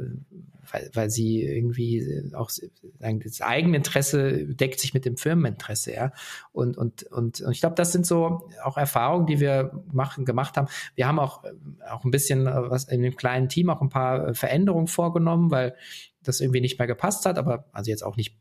weil, 0.72 0.90
weil 0.94 1.10
sie 1.10 1.44
irgendwie 1.44 2.32
auch 2.36 2.50
sagen, 2.50 3.22
das 3.24 3.42
Eigeninteresse 3.42 4.46
deckt 4.46 4.80
sich 4.80 4.94
mit 4.94 5.06
dem 5.06 5.18
Firmeninteresse, 5.18 5.94
ja. 5.94 6.12
Und, 6.52 6.78
und, 6.78 7.04
und, 7.04 7.42
und 7.42 7.52
ich 7.52 7.60
glaube, 7.60 7.76
das 7.76 7.92
sind 7.92 8.06
so 8.06 8.50
auch 8.64 8.78
Erfahrungen, 8.78 9.26
die 9.28 9.40
wir 9.40 9.84
machen, 9.92 10.26
gemacht 10.26 10.58
haben. 10.58 10.68
Wir 10.96 11.08
haben 11.08 11.20
auch, 11.20 11.44
auch 11.90 12.04
ein 12.04 12.12
bisschen 12.12 12.46
was 12.46 12.86
in 12.86 13.02
dem 13.02 13.16
kleinen 13.16 13.50
Team 13.50 13.70
auch 13.70 13.82
ein 13.82 13.90
paar 13.90 14.34
Veränderungen 14.34 14.88
vorgenommen, 14.88 15.52
weil 15.52 15.76
das 16.24 16.42
irgendwie 16.42 16.62
nicht 16.62 16.80
mehr 16.80 16.88
gepasst 16.88 17.26
hat, 17.26 17.38
aber 17.38 17.66
also 17.72 17.90
jetzt 17.90 18.04
auch 18.04 18.18
nicht 18.18 18.38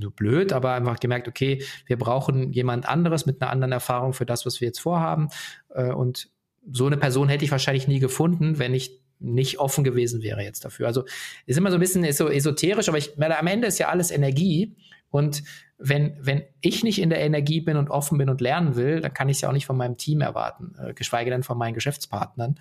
so 0.00 0.10
blöd, 0.10 0.52
aber 0.52 0.72
einfach 0.72 0.98
gemerkt, 0.98 1.28
okay, 1.28 1.62
wir 1.86 1.98
brauchen 1.98 2.52
jemand 2.52 2.88
anderes 2.88 3.26
mit 3.26 3.40
einer 3.40 3.50
anderen 3.50 3.72
Erfahrung 3.72 4.12
für 4.12 4.26
das, 4.26 4.46
was 4.46 4.60
wir 4.60 4.66
jetzt 4.66 4.80
vorhaben. 4.80 5.28
Äh, 5.70 5.92
und 5.92 6.28
so 6.70 6.86
eine 6.86 6.96
Person 6.96 7.28
hätte 7.28 7.44
ich 7.44 7.50
wahrscheinlich 7.50 7.86
nie 7.86 8.00
gefunden, 8.00 8.58
wenn 8.58 8.74
ich 8.74 9.00
nicht 9.18 9.58
offen 9.58 9.84
gewesen 9.84 10.22
wäre 10.22 10.42
jetzt 10.42 10.64
dafür. 10.64 10.86
Also 10.86 11.04
ist 11.46 11.56
immer 11.56 11.70
so 11.70 11.76
ein 11.76 11.80
bisschen 11.80 12.04
esoterisch, 12.04 12.88
aber 12.88 12.98
ich, 12.98 13.20
am 13.20 13.46
Ende 13.46 13.66
ist 13.66 13.78
ja 13.78 13.88
alles 13.88 14.10
Energie. 14.10 14.76
Und 15.10 15.42
wenn, 15.78 16.16
wenn 16.20 16.42
ich 16.60 16.82
nicht 16.84 17.00
in 17.00 17.10
der 17.10 17.20
Energie 17.20 17.60
bin 17.60 17.76
und 17.76 17.90
offen 17.90 18.18
bin 18.18 18.28
und 18.28 18.40
lernen 18.40 18.76
will, 18.76 19.00
dann 19.00 19.14
kann 19.14 19.28
ich 19.28 19.38
es 19.38 19.40
ja 19.42 19.48
auch 19.48 19.52
nicht 19.52 19.66
von 19.66 19.76
meinem 19.76 19.96
Team 19.96 20.20
erwarten, 20.20 20.74
äh, 20.78 20.94
geschweige 20.94 21.30
denn 21.30 21.42
von 21.42 21.58
meinen 21.58 21.74
Geschäftspartnern. 21.74 22.58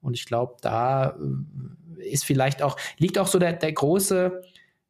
Und 0.00 0.14
ich 0.14 0.26
glaube, 0.26 0.56
da 0.60 1.16
äh, 1.98 2.08
ist 2.08 2.24
vielleicht 2.24 2.62
auch, 2.62 2.76
liegt 2.98 3.18
auch 3.18 3.26
so 3.26 3.38
der, 3.38 3.54
der 3.54 3.72
große 3.72 4.42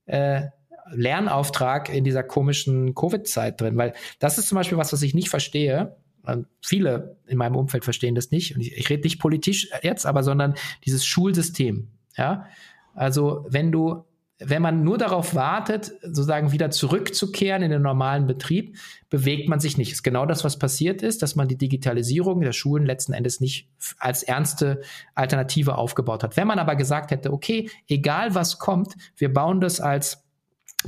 äh, 0.07 0.42
Lernauftrag 0.90 1.88
in 1.88 2.04
dieser 2.04 2.22
komischen 2.22 2.94
Covid-Zeit 2.94 3.61
drin, 3.61 3.76
weil 3.76 3.94
das 4.18 4.38
ist 4.38 4.48
zum 4.48 4.57
Beispiel 4.57 4.78
was, 4.78 4.92
was 4.92 5.02
ich 5.02 5.14
nicht 5.14 5.28
verstehe 5.28 5.96
viele 6.62 7.16
in 7.26 7.38
meinem 7.38 7.56
Umfeld 7.56 7.84
verstehen 7.84 8.14
das 8.14 8.30
nicht. 8.30 8.54
Und 8.54 8.60
ich, 8.60 8.76
ich 8.76 8.90
rede 8.90 9.02
nicht 9.02 9.20
politisch 9.20 9.70
jetzt, 9.82 10.06
aber 10.06 10.22
sondern 10.22 10.54
dieses 10.84 11.04
Schulsystem. 11.04 11.88
Ja, 12.16 12.46
also 12.94 13.46
wenn 13.48 13.70
du 13.70 14.04
wenn 14.40 14.62
man 14.62 14.84
nur 14.84 14.98
darauf 14.98 15.34
wartet, 15.34 15.92
sozusagen 16.02 16.52
wieder 16.52 16.70
zurückzukehren 16.70 17.62
in 17.62 17.70
den 17.70 17.82
normalen 17.82 18.26
Betrieb, 18.26 18.76
bewegt 19.10 19.48
man 19.48 19.58
sich 19.58 19.76
nicht. 19.76 19.90
Das 19.90 19.98
ist 19.98 20.02
genau 20.04 20.26
das, 20.26 20.44
was 20.44 20.58
passiert 20.58 21.02
ist, 21.02 21.22
dass 21.22 21.34
man 21.34 21.48
die 21.48 21.58
Digitalisierung 21.58 22.40
der 22.40 22.52
Schulen 22.52 22.86
letzten 22.86 23.12
Endes 23.12 23.40
nicht 23.40 23.68
als 23.98 24.22
ernste 24.22 24.80
Alternative 25.14 25.76
aufgebaut 25.76 26.22
hat. 26.22 26.36
Wenn 26.36 26.46
man 26.46 26.60
aber 26.60 26.76
gesagt 26.76 27.10
hätte, 27.10 27.32
okay, 27.32 27.68
egal 27.88 28.34
was 28.34 28.58
kommt, 28.58 28.94
wir 29.16 29.32
bauen 29.32 29.60
das 29.60 29.80
als 29.80 30.27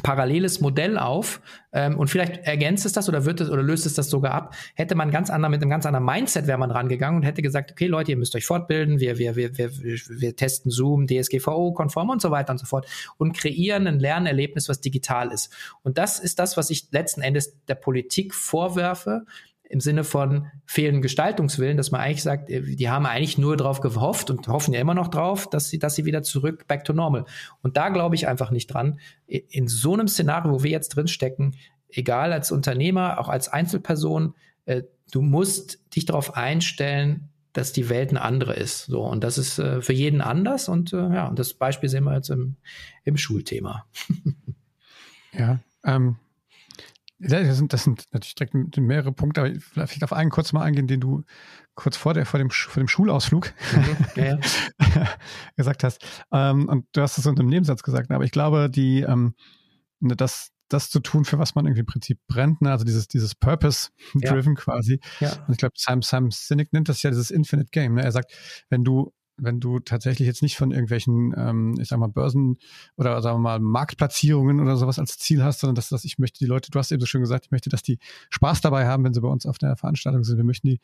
paralleles 0.03 0.61
Modell 0.61 0.99
auf 0.99 1.41
ähm, 1.73 1.99
und 1.99 2.09
vielleicht 2.09 2.39
ergänzt 2.47 2.87
es 2.87 2.93
das 2.93 3.09
oder 3.09 3.25
wird 3.25 3.41
es 3.41 3.51
oder 3.51 3.63
löst 3.63 3.87
es 3.87 3.95
das 3.95 4.09
sogar 4.09 4.33
ab, 4.33 4.55
hätte 4.75 4.95
man 4.95 5.11
ganz 5.11 5.31
anders 5.31 5.51
mit 5.51 5.61
einem 5.61 5.71
ganz 5.71 5.85
anderen 5.85 6.07
Mindset 6.07 6.47
wäre 6.47 6.59
man 6.59 6.71
rangegangen 6.71 7.19
und 7.19 7.23
hätte 7.25 7.43
gesagt, 7.43 7.73
okay 7.73 7.89
Leute, 7.89 8.13
ihr 8.13 8.17
müsst 8.17 8.37
euch 8.37 8.47
fortbilden, 8.47 9.01
wir 9.01 9.19
wir 9.19 9.35
wir 9.35 9.59
wir, 9.59 9.71
wir 9.73 10.37
testen 10.37 10.71
Zoom, 10.71 11.09
DSGVO 11.09 11.73
konform 11.73 12.11
und 12.11 12.23
so 12.23 12.31
weiter 12.31 12.53
und 12.53 12.59
so 12.59 12.67
fort 12.67 12.87
und 13.19 13.37
kreieren 13.37 13.89
ein 13.89 13.99
Lernerlebnis, 13.99 14.69
was 14.69 14.81
digital 14.81 15.33
ist. 15.33 15.53
Und 15.83 15.99
das 15.99 16.21
ist 16.21 16.39
das, 16.39 16.57
was 16.57 16.71
ich 16.71 16.87
letzten 16.93 17.21
Endes 17.21 17.57
der 17.67 17.75
Politik 17.75 18.33
vorwerfe, 18.35 19.25
im 19.71 19.79
Sinne 19.79 20.03
von 20.03 20.49
fehlenden 20.67 21.01
Gestaltungswillen, 21.01 21.77
dass 21.77 21.93
man 21.93 22.01
eigentlich 22.01 22.25
sagt, 22.25 22.51
äh, 22.51 22.61
die 22.61 22.91
haben 22.91 23.07
eigentlich 23.07 23.39
nur 23.39 23.57
darauf 23.57 23.81
gehofft 23.81 24.29
und 24.29 24.49
hoffen 24.49 24.75
ja 24.75 24.81
immer 24.81 24.95
noch 24.95 25.09
drauf, 25.09 25.49
dass 25.49 25.69
sie, 25.69 25.79
dass 25.79 25.95
sie 25.95 26.05
wieder 26.05 26.23
zurück 26.23 26.67
back 26.67 26.85
to 26.85 26.93
normal. 26.93 27.25
Und 27.63 27.77
da 27.77 27.89
glaube 27.89 28.17
ich 28.17 28.27
einfach 28.27 28.51
nicht 28.51 28.67
dran. 28.67 28.99
In 29.27 29.69
so 29.69 29.95
einem 29.95 30.09
Szenario, 30.09 30.53
wo 30.53 30.63
wir 30.65 30.71
jetzt 30.71 30.91
drin 30.91 31.07
stecken, 31.07 31.57
egal 31.89 32.33
als 32.33 32.51
Unternehmer, 32.51 33.21
auch 33.21 33.29
als 33.29 33.49
Einzelperson, 33.49 34.35
äh, 34.65 34.83
du 35.13 35.23
musst 35.23 35.79
dich 35.95 36.05
darauf 36.05 36.37
einstellen, 36.37 37.29
dass 37.53 37.73
die 37.73 37.89
Welt 37.89 38.11
eine 38.11 38.23
andere 38.23 38.55
ist. 38.55 38.87
So, 38.87 39.05
und 39.05 39.23
das 39.23 39.39
ist 39.39 39.61
äh, 39.61 39.83
für 39.83 39.93
jeden 39.93 40.21
anders. 40.21 40.69
Und 40.69 40.91
ja, 40.91 41.29
und 41.29 41.39
das 41.39 41.55
Beispiel 41.55 41.89
sehen 41.89 42.05
wir 42.05 42.17
jetzt 42.17 42.31
im, 42.31 42.57
im 43.05 43.17
Schulthema. 43.17 43.87
ja, 45.33 45.61
ähm, 45.85 46.17
das 47.21 47.57
sind, 47.59 47.73
das 47.73 47.85
sind 47.85 48.05
natürlich 48.13 48.35
direkt 48.35 48.77
mehrere 48.79 49.13
Punkte, 49.13 49.43
aber 49.43 49.51
vielleicht 49.61 50.03
auf 50.05 50.13
einen 50.13 50.31
kurz 50.31 50.53
mal 50.53 50.63
eingehen, 50.63 50.87
den 50.87 51.01
du 51.01 51.23
kurz 51.75 51.97
vor, 51.97 52.15
der, 52.15 52.25
vor, 52.25 52.39
dem, 52.39 52.51
vor 52.51 52.81
dem 52.81 52.89
Schulausflug 52.89 53.53
mhm, 53.73 53.97
ja, 54.17 54.25
ja. 54.25 54.39
gesagt 55.57 55.85
hast. 55.85 56.03
Ähm, 56.33 56.69
und 56.69 56.87
du 56.93 57.03
hast 57.03 57.19
es 57.19 57.27
unter 57.27 57.43
dem 57.43 57.49
Nebensatz 57.49 57.83
gesagt, 57.83 58.11
aber 58.11 58.25
ich 58.25 58.33
glaube, 58.33 58.71
die, 58.71 59.03
ähm, 59.03 59.35
ne, 60.01 60.17
das, 60.17 60.51
das 60.69 60.89
zu 60.89 61.01
tun, 61.01 61.25
für 61.25 61.39
was 61.39 61.55
man 61.55 61.67
irgendwie 61.67 61.81
im 61.81 61.87
Prinzip 61.87 62.19
brennt, 62.27 62.63
ne? 62.63 62.71
also 62.71 62.85
dieses, 62.85 63.07
dieses 63.09 63.35
Purpose-driven 63.35 64.55
ja. 64.55 64.61
quasi. 64.61 65.01
Ja. 65.21 65.33
Und 65.47 65.53
ich 65.53 65.59
glaube, 65.59 65.75
Sam, 65.77 66.03
Sam 66.03 66.31
Sinek 66.31 66.73
nennt 66.73 66.89
das 66.89 67.03
ja 67.03 67.11
dieses 67.11 67.31
Infinite 67.31 67.71
Game. 67.71 67.95
Ne? 67.95 68.03
Er 68.03 68.13
sagt, 68.13 68.33
wenn 68.71 68.85
du 68.85 69.13
wenn 69.43 69.61
du 69.61 69.79
tatsächlich 69.81 70.27
jetzt 70.27 70.43
nicht 70.43 70.57
von 70.57 70.71
irgendwelchen, 70.71 71.35
ähm, 71.37 71.75
ich 71.81 71.89
sag 71.89 71.99
mal, 71.99 72.09
Börsen 72.09 72.59
oder 72.97 73.21
sagen 73.23 73.37
wir 73.37 73.43
mal 73.43 73.61
Marktplatzierungen 73.61 74.61
oder 74.61 74.77
sowas 74.77 74.99
als 74.99 75.19
Ziel 75.19 75.43
hast, 75.43 75.61
sondern 75.61 75.75
dass, 75.75 75.89
dass 75.89 76.05
ich 76.05 76.19
möchte 76.19 76.39
die 76.39 76.47
Leute, 76.47 76.71
du 76.71 76.79
hast 76.79 76.93
eben 76.93 77.01
so 77.01 77.07
schön 77.07 77.21
gesagt, 77.21 77.47
ich 77.47 77.51
möchte, 77.51 77.71
dass 77.71 77.83
die 77.83 77.99
Spaß 78.31 78.61
dabei 78.61 78.87
haben, 78.87 79.05
wenn 79.05 79.15
sie 79.15 79.21
bei 79.21 79.29
uns 79.29 79.47
auf 79.47 79.59
der 79.59 79.77
Veranstaltung 79.77 80.25
sind. 80.25 80.37
Wir 80.37 80.45
möchten 80.45 80.69
die, 80.69 80.81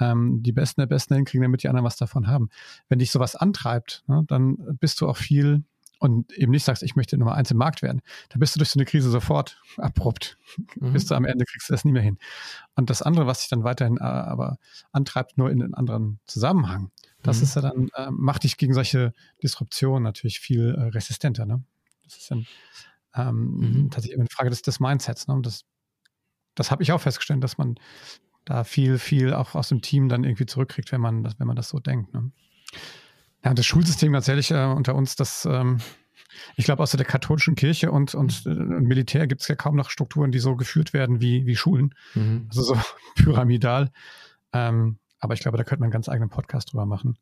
ähm, 0.00 0.42
die 0.42 0.52
Besten 0.52 0.80
der 0.80 0.86
Besten 0.86 1.14
hinkriegen, 1.14 1.42
damit 1.42 1.62
die 1.62 1.68
anderen 1.68 1.84
was 1.84 1.96
davon 1.96 2.26
haben. 2.26 2.48
Wenn 2.88 2.98
dich 2.98 3.10
sowas 3.10 3.36
antreibt, 3.36 4.04
ne, 4.06 4.24
dann 4.26 4.56
bist 4.80 5.00
du 5.00 5.08
auch 5.08 5.16
viel 5.16 5.64
und 5.98 6.32
eben 6.32 6.52
nicht 6.52 6.64
sagst, 6.64 6.82
ich 6.82 6.96
möchte 6.96 7.18
Nummer 7.18 7.34
eins 7.34 7.50
im 7.50 7.56
Markt 7.56 7.82
werden, 7.82 8.02
da 8.28 8.38
bist 8.38 8.54
du 8.54 8.58
durch 8.58 8.70
so 8.70 8.78
eine 8.78 8.86
Krise 8.86 9.10
sofort 9.10 9.60
abrupt. 9.76 10.38
Mhm. 10.76 10.92
Bist 10.92 11.10
du 11.10 11.14
am 11.14 11.24
Ende, 11.24 11.44
kriegst 11.44 11.68
du 11.68 11.74
das 11.74 11.84
nie 11.84 11.92
mehr 11.92 12.02
hin. 12.02 12.18
Und 12.76 12.90
das 12.90 13.02
andere, 13.02 13.26
was 13.26 13.40
sich 13.40 13.48
dann 13.48 13.64
weiterhin 13.64 13.96
äh, 13.98 14.02
aber 14.02 14.58
antreibt, 14.92 15.38
nur 15.38 15.50
in 15.50 15.62
einem 15.62 15.74
anderen 15.74 16.20
Zusammenhang, 16.26 16.90
das 17.28 17.38
mhm. 17.38 17.42
ist 17.44 17.54
ja 17.56 17.62
dann, 17.62 17.88
äh, 17.94 18.10
macht 18.10 18.44
dich 18.44 18.56
gegen 18.56 18.74
solche 18.74 19.12
Disruptionen 19.42 20.02
natürlich 20.02 20.40
viel 20.40 20.74
äh, 20.74 20.82
resistenter. 20.88 21.46
Ne? 21.46 21.62
Das 22.04 22.16
ist 22.16 22.30
dann 22.30 22.46
ähm, 23.14 23.58
mhm. 23.58 23.90
tatsächlich 23.90 24.18
eine 24.18 24.28
Frage 24.30 24.50
des, 24.50 24.62
des 24.62 24.80
Mindsets. 24.80 25.28
Ne? 25.28 25.34
Und 25.34 25.46
das, 25.46 25.64
das 26.54 26.70
habe 26.70 26.82
ich 26.82 26.92
auch 26.92 27.00
festgestellt, 27.00 27.44
dass 27.44 27.58
man 27.58 27.76
da 28.44 28.64
viel, 28.64 28.98
viel 28.98 29.34
auch 29.34 29.54
aus 29.54 29.68
dem 29.68 29.82
Team 29.82 30.08
dann 30.08 30.24
irgendwie 30.24 30.46
zurückkriegt, 30.46 30.90
wenn 30.90 31.00
man 31.00 31.22
das, 31.22 31.38
wenn 31.38 31.46
man 31.46 31.56
das 31.56 31.68
so 31.68 31.78
denkt. 31.78 32.14
Ne? 32.14 32.32
Ja, 33.44 33.54
das 33.54 33.66
Schulsystem 33.66 34.12
tatsächlich 34.12 34.50
äh, 34.50 34.64
unter 34.64 34.94
uns, 34.94 35.14
das 35.16 35.44
ähm, 35.44 35.78
ich 36.56 36.64
glaube, 36.64 36.82
außer 36.82 36.96
der 36.96 37.06
katholischen 37.06 37.54
Kirche 37.54 37.90
und, 37.90 38.14
und, 38.14 38.46
äh, 38.46 38.50
Militär 38.50 39.26
gibt 39.26 39.42
es 39.42 39.48
ja 39.48 39.54
kaum 39.54 39.76
noch 39.76 39.90
Strukturen, 39.90 40.32
die 40.32 40.38
so 40.38 40.56
geführt 40.56 40.92
werden 40.92 41.20
wie, 41.20 41.46
wie 41.46 41.56
Schulen. 41.56 41.94
Mhm. 42.14 42.46
Also 42.48 42.62
so 42.62 42.80
pyramidal. 43.16 43.90
Ähm, 44.52 44.98
aber 45.20 45.34
ich 45.34 45.40
glaube, 45.40 45.58
da 45.58 45.64
könnte 45.64 45.80
man 45.80 45.86
einen 45.86 45.92
ganz 45.92 46.08
eigenen 46.08 46.30
Podcast 46.30 46.72
drüber 46.72 46.86
machen. 46.86 47.18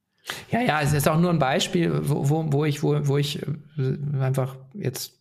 Ja, 0.51 0.61
ja, 0.61 0.81
es 0.81 0.93
ist 0.93 1.09
auch 1.09 1.19
nur 1.19 1.31
ein 1.31 1.39
Beispiel, 1.39 2.01
wo, 2.03 2.29
wo, 2.29 2.53
wo 2.53 2.65
ich, 2.65 2.83
wo, 2.83 3.07
wo 3.07 3.17
ich 3.17 3.43
äh, 3.43 4.19
einfach 4.21 4.57
jetzt 4.75 5.17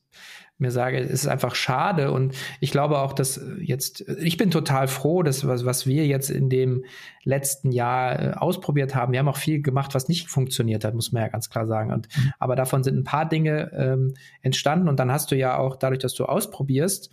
mir 0.58 0.72
sage, 0.72 1.00
es 1.00 1.12
ist 1.12 1.28
einfach 1.28 1.54
schade 1.54 2.12
und 2.12 2.34
ich 2.62 2.72
glaube 2.72 3.00
auch, 3.00 3.12
dass 3.12 3.42
jetzt, 3.60 4.08
ich 4.20 4.38
bin 4.38 4.52
total 4.52 4.88
froh, 4.88 5.22
dass 5.22 5.46
was, 5.46 5.66
was 5.66 5.86
wir 5.86 6.08
jetzt 6.08 6.30
in 6.30 6.50
dem 6.50 6.86
letzten 7.24 7.74
Jahr 7.74 8.20
äh, 8.20 8.34
ausprobiert 8.36 8.96
haben, 8.96 9.12
wir 9.12 9.20
haben 9.20 9.28
auch 9.28 9.38
viel 9.38 9.62
gemacht, 9.62 9.94
was 9.94 10.08
nicht 10.08 10.30
funktioniert 10.30 10.86
hat, 10.86 10.94
muss 10.94 11.12
man 11.12 11.24
ja 11.24 11.28
ganz 11.28 11.50
klar 11.50 11.68
sagen. 11.68 11.92
Und, 11.92 12.08
mhm. 12.16 12.32
aber 12.40 12.56
davon 12.56 12.84
sind 12.84 12.98
ein 12.98 13.04
paar 13.04 13.28
Dinge 13.28 13.72
ähm, 13.74 14.14
entstanden 14.42 14.88
und 14.88 14.98
dann 14.98 15.12
hast 15.12 15.30
du 15.32 15.36
ja 15.36 15.58
auch, 15.58 15.76
dadurch, 15.76 16.00
dass 16.00 16.14
du 16.14 16.24
ausprobierst, 16.24 17.12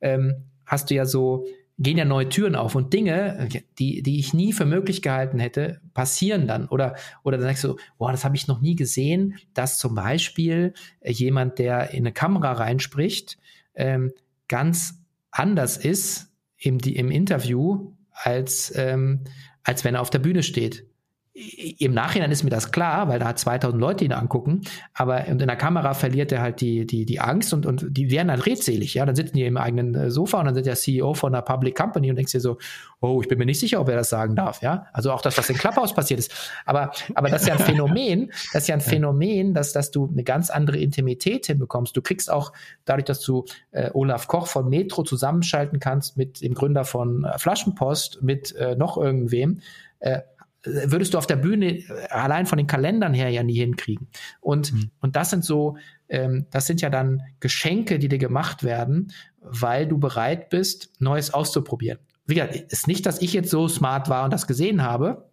ähm, 0.00 0.44
hast 0.64 0.90
du 0.90 0.94
ja 0.94 1.04
so 1.04 1.46
gehen 1.78 1.98
ja 1.98 2.04
neue 2.04 2.28
Türen 2.28 2.54
auf 2.54 2.74
und 2.74 2.92
Dinge, 2.92 3.48
die, 3.78 4.02
die 4.02 4.18
ich 4.18 4.32
nie 4.32 4.52
für 4.52 4.64
möglich 4.64 5.02
gehalten 5.02 5.38
hätte, 5.38 5.80
passieren 5.92 6.46
dann. 6.46 6.68
Oder, 6.68 6.94
oder 7.24 7.36
dann 7.36 7.48
sagst 7.48 7.64
du, 7.64 7.76
boah, 7.98 8.12
das 8.12 8.24
habe 8.24 8.36
ich 8.36 8.46
noch 8.46 8.60
nie 8.60 8.76
gesehen, 8.76 9.38
dass 9.54 9.78
zum 9.78 9.94
Beispiel 9.94 10.74
äh, 11.00 11.10
jemand, 11.10 11.58
der 11.58 11.90
in 11.90 12.04
eine 12.04 12.12
Kamera 12.12 12.52
reinspricht, 12.52 13.38
ähm, 13.74 14.12
ganz 14.46 15.02
anders 15.30 15.76
ist 15.76 16.32
im, 16.56 16.78
im 16.78 17.10
Interview, 17.10 17.92
als, 18.12 18.72
ähm, 18.76 19.24
als 19.64 19.84
wenn 19.84 19.96
er 19.96 20.00
auf 20.00 20.10
der 20.10 20.20
Bühne 20.20 20.44
steht 20.44 20.86
im 21.34 21.94
Nachhinein 21.94 22.30
ist 22.30 22.44
mir 22.44 22.50
das 22.50 22.70
klar, 22.70 23.08
weil 23.08 23.18
da 23.18 23.26
hat 23.26 23.40
2000 23.40 23.80
Leute 23.80 24.04
ihn 24.04 24.12
angucken, 24.12 24.62
aber 24.92 25.24
in 25.24 25.38
der 25.38 25.56
Kamera 25.56 25.92
verliert 25.92 26.30
er 26.30 26.40
halt 26.40 26.60
die, 26.60 26.86
die, 26.86 27.04
die 27.04 27.18
Angst 27.18 27.52
und, 27.52 27.66
und 27.66 27.84
die 27.88 28.12
werden 28.12 28.28
dann 28.28 28.40
redselig, 28.40 28.94
ja, 28.94 29.04
dann 29.04 29.16
sitzen 29.16 29.36
die 29.36 29.44
im 29.44 29.56
eigenen 29.56 29.96
äh, 29.96 30.10
Sofa 30.12 30.38
und 30.38 30.46
dann 30.46 30.54
sind 30.54 30.66
der 30.66 30.76
CEO 30.76 31.14
von 31.14 31.34
einer 31.34 31.42
Public 31.42 31.76
Company 31.76 32.08
und 32.08 32.16
denkst 32.16 32.30
dir 32.30 32.40
so, 32.40 32.58
oh, 33.00 33.20
ich 33.20 33.26
bin 33.26 33.38
mir 33.38 33.46
nicht 33.46 33.58
sicher, 33.58 33.80
ob 33.80 33.88
er 33.88 33.96
das 33.96 34.10
sagen 34.10 34.36
darf, 34.36 34.62
ja, 34.62 34.86
also 34.92 35.10
auch 35.10 35.22
das, 35.22 35.36
was 35.36 35.50
in 35.50 35.56
Clubhouse 35.56 35.92
passiert 35.92 36.20
ist, 36.20 36.32
aber, 36.66 36.92
aber 37.16 37.28
das 37.30 37.42
ist 37.42 37.48
ja 37.48 37.54
ein 37.54 37.60
Phänomen, 37.64 38.30
das 38.52 38.62
ist 38.62 38.68
ja 38.68 38.76
ein 38.76 38.80
Phänomen, 38.80 39.54
dass, 39.54 39.72
dass 39.72 39.90
du 39.90 40.08
eine 40.08 40.22
ganz 40.22 40.50
andere 40.50 40.78
Intimität 40.78 41.46
hinbekommst, 41.46 41.96
du 41.96 42.00
kriegst 42.00 42.30
auch 42.30 42.52
dadurch, 42.84 43.06
dass 43.06 43.20
du 43.20 43.44
äh, 43.72 43.90
Olaf 43.92 44.28
Koch 44.28 44.46
von 44.46 44.68
Metro 44.68 45.02
zusammenschalten 45.02 45.80
kannst 45.80 46.16
mit 46.16 46.42
dem 46.42 46.54
Gründer 46.54 46.84
von 46.84 47.24
äh, 47.24 47.38
Flaschenpost, 47.38 48.22
mit 48.22 48.54
äh, 48.54 48.76
noch 48.76 48.96
irgendwem, 48.96 49.58
äh, 49.98 50.20
würdest 50.64 51.14
du 51.14 51.18
auf 51.18 51.26
der 51.26 51.36
Bühne 51.36 51.78
äh, 51.78 52.08
allein 52.10 52.46
von 52.46 52.58
den 52.58 52.66
Kalendern 52.66 53.14
her 53.14 53.30
ja 53.30 53.42
nie 53.42 53.56
hinkriegen. 53.56 54.08
Und, 54.40 54.72
mhm. 54.72 54.90
und 55.00 55.16
das 55.16 55.30
sind 55.30 55.44
so, 55.44 55.76
ähm, 56.08 56.46
das 56.50 56.66
sind 56.66 56.80
ja 56.80 56.90
dann 56.90 57.22
Geschenke, 57.40 57.98
die 57.98 58.08
dir 58.08 58.18
gemacht 58.18 58.64
werden, 58.64 59.12
weil 59.40 59.86
du 59.86 59.98
bereit 59.98 60.50
bist, 60.50 60.90
Neues 61.00 61.32
auszuprobieren. 61.32 61.98
Wie 62.26 62.34
gesagt, 62.34 62.54
ist 62.54 62.88
nicht, 62.88 63.04
dass 63.04 63.20
ich 63.20 63.32
jetzt 63.34 63.50
so 63.50 63.68
smart 63.68 64.08
war 64.08 64.24
und 64.24 64.32
das 64.32 64.46
gesehen 64.46 64.82
habe, 64.82 65.28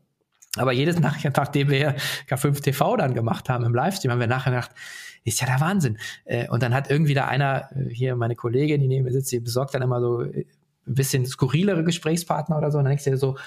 aber 0.58 0.74
jedes 0.74 1.00
Nach 1.00 1.17
nachdem 1.36 1.70
wir 1.70 1.96
K5 2.30 2.62
TV 2.62 2.98
dann 2.98 3.13
gemacht 3.13 3.50
haben 3.50 3.63
im 3.63 3.74
Livestream, 3.74 4.12
haben 4.12 4.20
wir 4.20 4.28
nachher 4.28 4.52
gedacht, 4.52 4.72
ist 5.24 5.39
ja 5.39 5.48
der 5.48 5.62
Wahnsinn. 5.62 5.98
Äh, 6.26 6.50
und 6.50 6.63
dann 6.63 6.74
hat 6.74 6.89
irgendwie 6.89 7.13
da 7.13 7.28
einer, 7.28 7.70
äh, 7.76 7.89
hier 7.89 8.15
meine 8.15 8.36
Kollegin, 8.36 8.82
die 8.82 8.88
neben 8.88 9.06
mir 9.06 9.12
sitzt, 9.12 9.32
die 9.32 9.39
besorgt 9.39 9.74
dann 9.74 9.82
immer 9.82 10.02
so 10.02 10.20
ein 10.20 10.46
bisschen 10.86 11.26
skurrilere 11.26 11.84
Gesprächspartner 11.84 12.58
oder 12.58 12.72
so. 12.72 12.80
Und 12.80 12.86
dann 12.86 12.91
denkst 12.91 13.06
du 13.06 13.12
dir 13.12 13.17
so, 13.17 13.38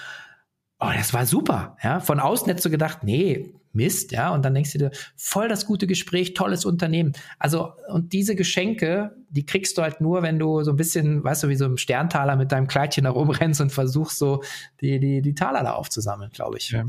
oh, 0.79 0.91
das 0.95 1.13
war 1.13 1.25
super. 1.25 1.77
Ja, 1.83 1.99
von 1.99 2.19
außen 2.19 2.47
hättest 2.47 2.65
du 2.65 2.69
gedacht, 2.69 3.03
nee, 3.03 3.53
Mist, 3.75 4.13
ja, 4.13 4.33
und 4.33 4.43
dann 4.43 4.53
denkst 4.53 4.71
du 4.71 4.77
dir, 4.77 4.91
voll 5.17 5.49
das 5.49 5.65
gute 5.65 5.85
Gespräch, 5.85 6.33
tolles 6.33 6.63
Unternehmen. 6.65 7.11
Also, 7.39 7.73
und 7.89 8.13
diese 8.13 8.35
Geschenke, 8.35 9.15
die 9.29 9.45
kriegst 9.45 9.77
du 9.77 9.81
halt 9.81 9.99
nur, 9.99 10.23
wenn 10.23 10.39
du 10.39 10.63
so 10.63 10.71
ein 10.71 10.77
bisschen, 10.77 11.23
weißt 11.23 11.43
du, 11.43 11.49
wie 11.49 11.55
so 11.55 11.65
ein 11.65 11.77
Sterntaler 11.77 12.37
mit 12.37 12.51
deinem 12.51 12.67
Kleidchen 12.67 13.03
nach 13.03 13.15
oben 13.15 13.31
rennst 13.31 13.59
und 13.59 13.71
versuchst 13.71 14.17
so 14.17 14.43
die, 14.81 14.99
die, 14.99 15.21
die 15.21 15.35
Taler 15.35 15.63
da 15.63 15.73
aufzusammeln, 15.73 16.31
glaube 16.31 16.57
ich. 16.57 16.71
Ja. 16.71 16.85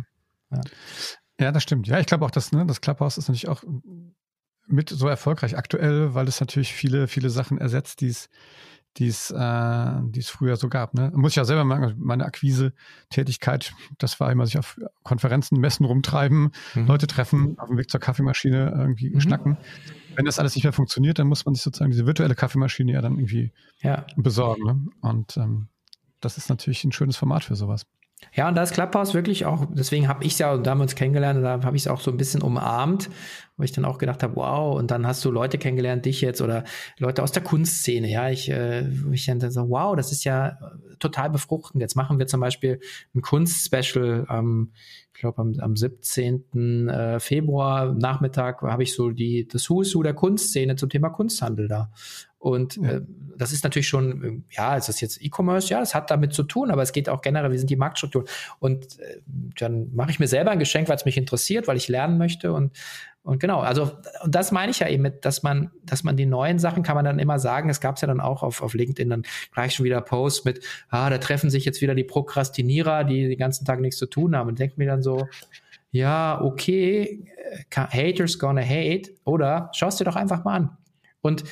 ja. 0.53 0.61
Ja. 1.41 1.53
das 1.53 1.65
stimmt. 1.65 1.89
Ja, 1.89 1.99
ich 1.99 2.07
glaube 2.07 2.25
auch, 2.25 2.31
dass 2.31 2.53
ne, 2.53 2.65
das 2.67 2.81
Clubhouse 2.81 3.19
ist 3.19 3.29
natürlich 3.29 3.49
auch 3.49 3.65
mit 4.69 4.91
so 4.91 5.09
erfolgreich 5.09 5.57
aktuell, 5.57 6.15
weil 6.15 6.29
es 6.29 6.41
natürlich 6.41 6.73
viele, 6.73 7.09
viele 7.09 7.31
Sachen 7.31 7.59
ersetzt, 7.59 8.01
die 8.01 8.09
es 8.09 8.29
die 8.97 9.09
es, 9.09 9.31
äh, 9.31 9.91
die 10.03 10.21
es 10.21 10.29
früher 10.29 10.57
so 10.57 10.69
gab. 10.69 10.95
Ne? 10.95 11.13
Muss 11.15 11.33
ich 11.33 11.37
ja 11.37 11.45
selber 11.45 11.65
machen, 11.65 11.97
meine 11.99 12.25
Akquise-Tätigkeit, 12.25 13.73
das 13.99 14.19
war 14.21 14.33
immer 14.33 14.47
sich 14.47 14.59
auf 14.59 14.79
Konferenzen, 15.03 15.61
Messen 15.61 15.85
rumtreiben, 15.85 16.53
mhm. 16.75 16.87
Leute 16.87 17.07
treffen, 17.07 17.59
auf 17.59 17.69
dem 17.69 17.79
Weg 17.79 17.91
zur 17.91 18.01
Kaffeemaschine 18.01 18.75
irgendwie 18.77 19.11
mhm. 19.11 19.21
schnacken. 19.21 19.57
Wenn 20.15 20.25
das 20.25 20.39
alles 20.39 20.55
nicht 20.55 20.65
mehr 20.65 20.73
funktioniert, 20.73 21.19
dann 21.19 21.27
muss 21.27 21.45
man 21.45 21.55
sich 21.55 21.63
sozusagen 21.63 21.91
diese 21.91 22.07
virtuelle 22.07 22.35
Kaffeemaschine 22.35 22.93
ja 22.93 23.03
dann 23.03 23.17
irgendwie 23.17 23.53
ja. 23.81 24.07
besorgen. 24.17 24.65
Ne? 24.65 24.87
Und 25.03 25.37
ähm, 25.37 25.69
das 26.21 26.39
ist 26.39 26.49
natürlich 26.49 26.83
ein 26.85 26.93
schönes 26.93 27.17
Format 27.17 27.45
für 27.45 27.55
sowas. 27.55 27.87
Ja, 28.33 28.49
und 28.49 28.55
da 28.55 28.63
ist 28.63 28.73
Clubhouse 28.73 29.15
wirklich 29.15 29.45
auch, 29.45 29.67
deswegen 29.71 30.09
habe 30.09 30.25
ich 30.25 30.33
es 30.33 30.39
ja 30.39 30.57
damals 30.57 30.95
kennengelernt, 30.95 31.43
da 31.45 31.63
habe 31.63 31.77
ich 31.77 31.83
es 31.83 31.89
auch 31.89 32.01
so 32.01 32.11
ein 32.11 32.17
bisschen 32.17 32.43
umarmt, 32.43 33.11
wo 33.57 33.63
ich 33.63 33.73
dann 33.73 33.85
auch 33.85 33.99
gedacht 33.99 34.23
habe, 34.23 34.37
wow, 34.37 34.79
und 34.79 34.91
dann 34.91 35.07
hast 35.07 35.25
du 35.25 35.31
Leute 35.31 35.59
kennengelernt, 35.59 36.05
dich 36.05 36.21
jetzt 36.23 36.41
oder 36.41 36.65
Leute 36.99 37.23
aus 37.23 37.33
der 37.33 37.43
Kunstszene, 37.43 38.11
ja, 38.11 38.29
ich, 38.31 38.51
äh, 38.51 38.89
ich 39.13 39.27
dann 39.27 39.51
so, 39.51 39.69
wow, 39.69 39.97
das 39.97 40.13
ist 40.13 40.25
ja 40.25 40.49
äh, 40.49 40.55
total 40.99 41.31
befruchtend. 41.31 41.81
Jetzt 41.81 41.95
machen 41.95 42.19
wir 42.19 42.27
zum 42.27 42.41
Beispiel 42.41 42.81
ein 43.15 43.21
Kunstspecial 43.21 44.25
am, 44.29 44.73
ich 45.15 45.21
glaube 45.21 45.41
am, 45.41 45.55
am 45.59 45.77
17. 45.77 46.89
Äh, 46.89 47.21
Februar 47.21 47.95
Nachmittag 47.95 48.63
habe 48.63 48.83
ich 48.83 48.95
so 48.95 49.11
die 49.11 49.47
das 49.47 49.69
Who 49.69 49.83
is 49.83 49.95
Who 49.95 50.03
der 50.03 50.15
Kunstszene 50.15 50.77
zum 50.77 50.89
Thema 50.89 51.11
Kunsthandel 51.11 51.69
da. 51.69 51.91
Und 52.47 52.77
ja. 52.77 52.91
äh, 52.93 53.03
das 53.37 53.51
ist 53.51 53.65
natürlich 53.65 53.89
schon, 53.89 54.45
ja, 54.51 54.77
ist 54.77 54.89
das 54.89 55.01
jetzt 55.01 55.21
E-Commerce? 55.21 55.69
Ja, 55.69 55.81
das 55.81 55.97
hat 55.97 56.13
damit 56.13 56.33
zu 56.33 56.45
tun, 56.45 56.71
aber 56.71 56.81
es 56.81 56.93
geht 56.93 57.09
auch 57.09 57.21
generell, 57.21 57.51
wie 57.51 57.59
sind 57.59 57.71
die 57.71 57.77
Marktstrukturen? 57.77 58.29
Und 58.61 59.01
äh, 59.01 59.21
dann 59.59 59.93
mache 59.97 60.13
ich 60.13 60.21
mir 60.21 60.29
selber 60.29 60.53
ein 60.53 60.61
Geschenk, 60.61 60.89
weil 60.89 60.95
es 60.95 61.05
mich 61.05 61.17
interessiert, 61.17 61.67
weil 61.67 61.77
ich 61.77 61.89
lernen 61.89 62.19
möchte 62.19 62.53
und 62.53 62.73
und 63.25 63.41
genau, 63.41 63.59
also 63.59 63.91
und 64.23 64.33
das 64.33 64.53
meine 64.53 64.71
ich 64.71 64.79
ja 64.79 64.89
eben 64.89 65.03
mit, 65.03 65.25
dass 65.25 65.43
man, 65.43 65.73
dass 65.83 66.05
man 66.05 66.17
die 66.17 66.27
neuen 66.27 66.61
Sachen 66.61 66.85
kann 66.85 66.95
man 66.95 67.05
dann 67.05 67.19
immer 67.19 67.41
sagen. 67.41 67.69
Es 67.69 67.81
gab 67.81 67.97
es 67.97 68.03
ja 68.03 68.07
dann 68.07 68.21
auch 68.21 68.45
auf, 68.45 68.63
auf 68.63 68.75
LinkedIn 68.75 69.11
dann 69.11 69.25
gleich 69.53 69.75
schon 69.75 69.85
wieder 69.85 70.01
Posts 70.01 70.45
mit, 70.45 70.61
ah, 70.91 71.11
da 71.11 71.19
treffen 71.19 71.51
sich 71.51 71.65
jetzt 71.65 71.81
wieder 71.81 71.97
die 71.97 72.05
Prokrastinierer, 72.05 73.03
die 73.03 73.27
den 73.27 73.39
ganzen 73.39 73.65
Tag 73.65 73.81
nichts 73.81 73.99
zu 73.99 74.07
tun 74.07 74.37
haben 74.37 74.49
und 74.49 74.61
denkt 74.61 74.79
mir 74.79 74.87
dann 74.87 75.03
so, 75.03 75.27
ja, 75.91 76.41
okay, 76.41 77.29
äh, 77.69 77.87
haters 77.89 78.39
gonna 78.39 78.63
hate 78.63 79.11
oder 79.25 79.71
schaust 79.73 79.99
dir 79.99 80.05
doch 80.05 80.15
einfach 80.15 80.45
mal 80.45 80.55
an. 80.55 80.77
Und. 81.21 81.43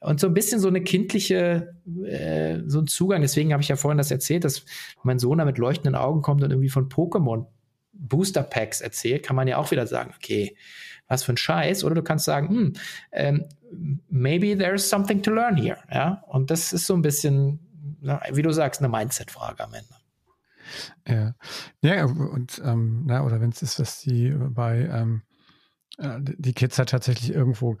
Und 0.00 0.20
so 0.20 0.28
ein 0.28 0.34
bisschen 0.34 0.60
so 0.60 0.68
eine 0.68 0.82
kindliche, 0.82 1.74
äh, 2.04 2.60
so 2.66 2.80
ein 2.80 2.86
Zugang. 2.86 3.22
Deswegen 3.22 3.52
habe 3.52 3.62
ich 3.62 3.68
ja 3.68 3.76
vorhin 3.76 3.98
das 3.98 4.10
erzählt, 4.10 4.44
dass 4.44 4.64
mein 5.02 5.18
Sohn 5.18 5.38
da 5.38 5.44
mit 5.44 5.58
leuchtenden 5.58 5.94
Augen 5.94 6.22
kommt 6.22 6.42
und 6.42 6.50
irgendwie 6.50 6.68
von 6.68 6.88
Pokémon 6.88 7.46
Booster 7.92 8.44
Packs 8.44 8.80
erzählt, 8.80 9.24
kann 9.24 9.34
man 9.34 9.48
ja 9.48 9.56
auch 9.56 9.72
wieder 9.72 9.86
sagen, 9.86 10.12
okay, 10.16 10.56
was 11.08 11.24
für 11.24 11.32
ein 11.32 11.36
Scheiß. 11.36 11.82
Oder 11.82 11.96
du 11.96 12.02
kannst 12.02 12.24
sagen, 12.24 12.48
hm, 12.48 12.72
ähm, 13.10 13.44
maybe 14.08 14.56
there's 14.56 14.88
something 14.88 15.22
to 15.22 15.32
learn 15.32 15.56
here. 15.56 15.78
Ja, 15.92 16.22
und 16.28 16.50
das 16.50 16.72
ist 16.72 16.86
so 16.86 16.94
ein 16.94 17.02
bisschen, 17.02 17.58
wie 18.32 18.42
du 18.42 18.52
sagst, 18.52 18.80
eine 18.80 18.88
Mindset-Frage 18.88 19.64
am 19.64 19.74
Ende. 19.74 19.94
Ja, 21.08 21.34
ja 21.80 22.04
und 22.04 22.62
ähm, 22.64 23.04
na, 23.06 23.24
oder 23.24 23.40
wenn 23.40 23.50
es 23.50 23.62
ist, 23.62 23.78
dass 23.78 24.00
die 24.00 24.30
bei 24.30 24.88
ähm, 24.92 25.22
äh, 25.22 25.27
die 25.98 26.52
Kids 26.52 26.78
halt 26.78 26.90
tatsächlich 26.90 27.34
irgendwo 27.34 27.76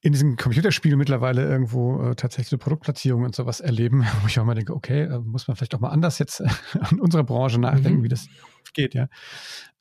in 0.00 0.12
diesem 0.12 0.36
Computerspiel 0.36 0.96
mittlerweile 0.96 1.42
irgendwo 1.48 2.02
äh, 2.02 2.14
tatsächlich 2.14 2.48
so 2.48 2.58
Produktplatzierungen 2.58 3.26
und 3.26 3.34
sowas 3.34 3.60
erleben, 3.60 4.04
wo 4.22 4.26
ich 4.26 4.38
auch 4.38 4.44
mal 4.44 4.54
denke, 4.54 4.74
okay, 4.74 5.02
äh, 5.02 5.18
muss 5.18 5.48
man 5.48 5.56
vielleicht 5.56 5.74
auch 5.74 5.80
mal 5.80 5.88
anders 5.88 6.18
jetzt 6.18 6.40
äh, 6.40 6.48
an 6.80 7.00
unserer 7.00 7.24
Branche 7.24 7.58
nachdenken, 7.58 8.00
mhm. 8.00 8.04
wie 8.04 8.08
das 8.08 8.28
geht, 8.74 8.94
ja. 8.94 9.08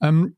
Ähm, 0.02 0.36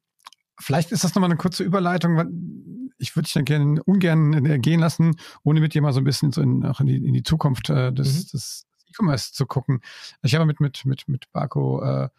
vielleicht 0.59 0.91
ist 0.91 1.03
das 1.03 1.13
nochmal 1.13 1.29
eine 1.29 1.37
kurze 1.37 1.63
Überleitung. 1.63 2.89
Ich 2.97 3.15
würde 3.15 3.25
dich 3.25 3.33
dann 3.33 3.45
gerne 3.45 3.83
ungern 3.83 4.45
äh, 4.45 4.59
gehen 4.59 4.79
lassen, 4.79 5.15
ohne 5.43 5.59
mit 5.59 5.73
dir 5.73 5.81
mal 5.81 5.93
so 5.93 6.01
ein 6.01 6.05
bisschen 6.05 6.31
so 6.31 6.41
in, 6.41 6.65
auch 6.65 6.79
in, 6.79 6.87
die, 6.87 6.97
in 6.97 7.13
die 7.13 7.23
Zukunft 7.23 7.69
äh, 7.69 7.93
des, 7.93 8.25
mhm. 8.25 8.29
des 8.33 8.65
E-Commerce 8.89 9.31
zu 9.33 9.45
gucken. 9.45 9.81
Ich 10.23 10.33
habe 10.33 10.45
mit, 10.45 10.59
mit, 10.59 10.85
mit, 10.85 11.07
mit 11.07 11.31
Barco 11.31 11.83
äh, 11.83 12.09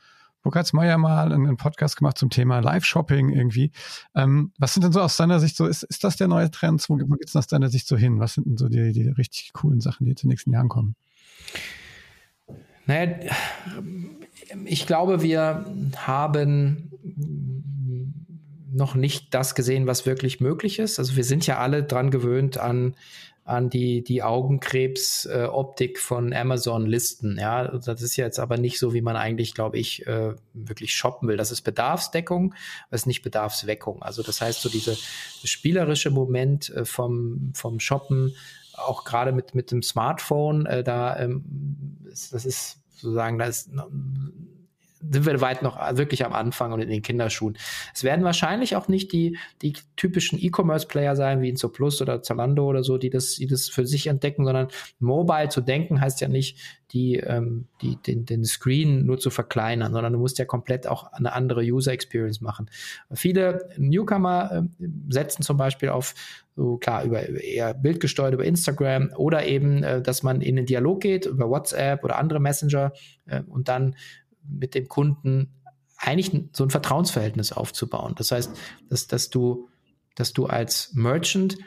Burkhardt-Meyer 0.48 0.96
mal 0.96 1.30
einen 1.30 1.58
Podcast 1.58 1.96
gemacht 1.96 2.16
zum 2.16 2.30
Thema 2.30 2.61
Live-Shopping 2.61 3.28
irgendwie. 3.28 3.70
Ähm, 4.14 4.52
was 4.58 4.72
sind 4.72 4.82
denn 4.82 4.92
so 4.92 5.02
aus 5.02 5.18
deiner 5.18 5.40
Sicht 5.40 5.56
so, 5.56 5.66
ist, 5.66 5.82
ist 5.82 6.04
das 6.04 6.16
der 6.16 6.26
neue 6.26 6.50
Trend? 6.50 6.82
Wo, 6.88 6.98
wo 6.98 7.16
geht 7.16 7.28
es 7.28 7.37
aus 7.37 7.46
deiner 7.46 7.68
Sicht 7.68 7.87
so 7.87 7.98
hin? 7.98 8.18
Was 8.18 8.34
sind 8.34 8.46
denn 8.46 8.56
so 8.56 8.70
die, 8.70 8.92
die 8.92 9.08
richtig 9.08 9.52
coolen 9.52 9.82
Sachen, 9.82 10.04
die 10.04 10.11
jetzt 10.11 10.22
in 10.22 10.28
den 10.28 10.32
nächsten 10.32 10.52
Jahren 10.52 10.70
kommen? 10.70 10.96
Naja, 12.87 13.18
ich 14.64 14.87
glaube, 14.87 15.20
wir 15.20 15.66
haben 15.96 16.90
noch 18.72 18.94
nicht 18.94 19.34
das 19.34 19.54
gesehen, 19.54 19.87
was 19.87 20.06
wirklich 20.06 20.40
möglich 20.40 20.78
ist. 20.78 20.98
Also 20.98 21.16
wir 21.16 21.24
sind 21.24 21.46
ja 21.46 21.58
alle 21.58 21.82
dran 21.82 22.11
gewöhnt 22.11 22.56
an 22.56 22.94
an 23.48 23.70
die, 23.70 24.04
die 24.04 24.22
Augenkrebs-Optik 24.22 25.96
äh, 25.96 26.00
von 26.00 26.34
Amazon-Listen. 26.34 27.38
Ja, 27.38 27.66
das 27.66 28.02
ist 28.02 28.16
jetzt 28.16 28.38
aber 28.38 28.58
nicht 28.58 28.78
so, 28.78 28.92
wie 28.92 29.00
man 29.00 29.16
eigentlich, 29.16 29.54
glaube 29.54 29.78
ich, 29.78 30.06
äh, 30.06 30.34
wirklich 30.52 30.94
shoppen 30.94 31.28
will. 31.28 31.38
Das 31.38 31.50
ist 31.50 31.62
Bedarfsdeckung, 31.62 32.54
das 32.90 33.02
ist 33.02 33.06
nicht 33.06 33.22
Bedarfsweckung. 33.22 34.02
Also 34.02 34.22
das 34.22 34.42
heißt, 34.42 34.61
so 34.61 34.68
diese 34.68 34.96
spielerische 35.44 36.11
Moment 36.11 36.68
äh, 36.70 36.84
vom, 36.84 37.52
vom 37.54 37.80
Shoppen, 37.80 38.34
auch 38.74 39.04
gerade 39.04 39.32
mit, 39.32 39.54
mit 39.54 39.70
dem 39.70 39.82
Smartphone, 39.82 40.66
äh, 40.66 40.84
da, 40.84 41.18
ähm, 41.18 41.42
das 42.04 42.44
ist 42.44 42.80
sozusagen, 42.90 43.38
da 43.38 43.46
ist 43.46 43.70
sind 45.00 45.26
wir 45.26 45.40
weit 45.40 45.62
noch 45.62 45.78
wirklich 45.96 46.24
am 46.24 46.32
Anfang 46.32 46.72
und 46.72 46.80
in 46.80 46.88
den 46.88 47.02
Kinderschuhen. 47.02 47.56
Es 47.94 48.04
werden 48.04 48.24
wahrscheinlich 48.24 48.76
auch 48.76 48.88
nicht 48.88 49.12
die, 49.12 49.38
die 49.62 49.74
typischen 49.96 50.38
E-Commerce-Player 50.38 51.16
sein, 51.16 51.40
wie 51.40 51.48
in 51.48 51.56
Plus 51.72 52.00
oder 52.00 52.22
Zalando 52.22 52.66
oder 52.66 52.82
so, 52.82 52.98
die 52.98 53.11
das, 53.11 53.37
die 53.37 53.46
das 53.46 53.68
für 53.68 53.87
sich 53.87 54.06
entdecken, 54.06 54.44
sondern 54.44 54.68
mobile 54.98 55.48
zu 55.48 55.61
denken 55.61 56.00
heißt 56.00 56.20
ja 56.20 56.28
nicht, 56.28 56.58
die, 56.92 57.16
ähm, 57.16 57.66
die, 57.82 57.96
den, 57.96 58.24
den 58.24 58.44
Screen 58.44 59.04
nur 59.04 59.18
zu 59.18 59.30
verkleinern, 59.30 59.92
sondern 59.92 60.14
du 60.14 60.18
musst 60.18 60.38
ja 60.38 60.44
komplett 60.44 60.87
auch 60.87 61.12
eine 61.12 61.32
andere 61.32 61.61
User 61.62 61.92
Experience 61.92 62.40
machen. 62.40 62.70
Viele 63.12 63.68
Newcomer 63.76 64.66
äh, 64.80 64.87
setzen 65.11 65.42
zum 65.42 65.56
Beispiel 65.56 65.90
auf 65.90 66.14
so 66.56 66.76
klar 66.78 67.04
über 67.04 67.22
eher 67.22 67.74
bildgesteuert 67.74 68.34
über 68.34 68.44
Instagram 68.44 69.11
oder 69.16 69.46
eben, 69.46 69.82
äh, 69.82 70.02
dass 70.02 70.22
man 70.22 70.40
in 70.40 70.56
den 70.56 70.66
Dialog 70.66 71.00
geht 71.00 71.26
über 71.26 71.50
WhatsApp 71.50 72.02
oder 72.04 72.18
andere 72.18 72.40
Messenger 72.40 72.92
äh, 73.26 73.42
und 73.42 73.68
dann 73.68 73.94
mit 74.48 74.74
dem 74.74 74.88
Kunden 74.88 75.52
eigentlich 75.96 76.30
so 76.52 76.64
ein 76.64 76.70
Vertrauensverhältnis 76.70 77.52
aufzubauen. 77.52 78.14
Das 78.16 78.30
heißt, 78.30 78.52
dass, 78.88 79.06
dass 79.08 79.30
du, 79.30 79.68
dass 80.14 80.32
du 80.32 80.46
als 80.46 80.92
Merchant 80.94 81.58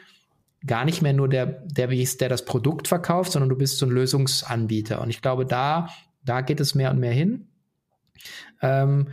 gar 0.66 0.84
nicht 0.84 1.02
mehr 1.02 1.12
nur 1.12 1.28
der, 1.28 1.46
der 1.46 1.88
bist, 1.88 2.20
der 2.20 2.28
das 2.28 2.44
Produkt 2.44 2.88
verkauft, 2.88 3.32
sondern 3.32 3.48
du 3.48 3.56
bist 3.56 3.78
so 3.78 3.86
ein 3.86 3.92
Lösungsanbieter. 3.92 5.00
Und 5.00 5.10
ich 5.10 5.20
glaube, 5.20 5.44
da, 5.44 5.88
da 6.24 6.40
geht 6.40 6.60
es 6.60 6.74
mehr 6.74 6.90
und 6.90 7.00
mehr 7.00 7.12
hin. 7.12 7.48
Ähm, 8.60 9.08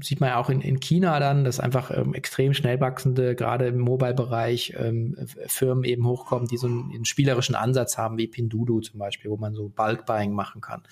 sieht 0.00 0.20
man 0.20 0.30
ja 0.30 0.36
auch 0.38 0.50
in, 0.50 0.60
in 0.60 0.80
China 0.80 1.20
dann, 1.20 1.44
dass 1.44 1.60
einfach 1.60 1.90
ähm, 1.90 2.14
extrem 2.14 2.52
schnell 2.52 2.80
wachsende, 2.80 3.36
gerade 3.36 3.66
im 3.66 3.78
Mobile-Bereich, 3.78 4.74
ähm, 4.76 5.16
Firmen 5.46 5.84
eben 5.84 6.06
hochkommen, 6.06 6.48
die 6.48 6.56
so 6.56 6.66
einen, 6.66 6.90
einen, 6.92 7.04
spielerischen 7.04 7.54
Ansatz 7.54 7.96
haben, 7.96 8.18
wie 8.18 8.26
Pinduoduo 8.26 8.80
zum 8.80 8.98
Beispiel, 8.98 9.30
wo 9.30 9.36
man 9.36 9.54
so 9.54 9.68
Bulk-Buying 9.68 10.32
machen 10.32 10.60
kann. 10.60 10.82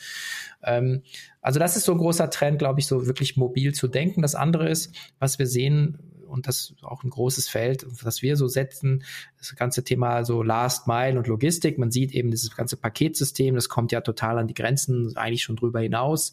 Ähm, 0.62 1.02
also 1.40 1.58
das 1.58 1.76
ist 1.76 1.84
so 1.84 1.92
ein 1.92 1.98
großer 1.98 2.30
Trend, 2.30 2.60
glaube 2.60 2.78
ich, 2.78 2.86
so 2.86 3.06
wirklich 3.06 3.36
mobil 3.36 3.74
zu 3.74 3.88
denken. 3.88 4.22
Das 4.22 4.36
andere 4.36 4.68
ist, 4.68 4.94
was 5.18 5.38
wir 5.38 5.46
sehen, 5.46 5.98
und 6.32 6.48
das 6.48 6.70
ist 6.70 6.82
auch 6.82 7.04
ein 7.04 7.10
großes 7.10 7.48
Feld, 7.48 7.86
was 8.02 8.22
wir 8.22 8.36
so 8.36 8.48
setzen, 8.48 9.04
das 9.38 9.54
ganze 9.54 9.84
Thema 9.84 10.24
so 10.24 10.42
Last 10.42 10.86
Mile 10.88 11.18
und 11.18 11.26
Logistik. 11.26 11.78
Man 11.78 11.90
sieht 11.90 12.12
eben 12.12 12.30
dieses 12.30 12.56
ganze 12.56 12.76
Paketsystem, 12.76 13.54
das 13.54 13.68
kommt 13.68 13.92
ja 13.92 14.00
total 14.00 14.38
an 14.38 14.48
die 14.48 14.54
Grenzen, 14.54 15.16
eigentlich 15.16 15.42
schon 15.42 15.56
drüber 15.56 15.80
hinaus. 15.80 16.32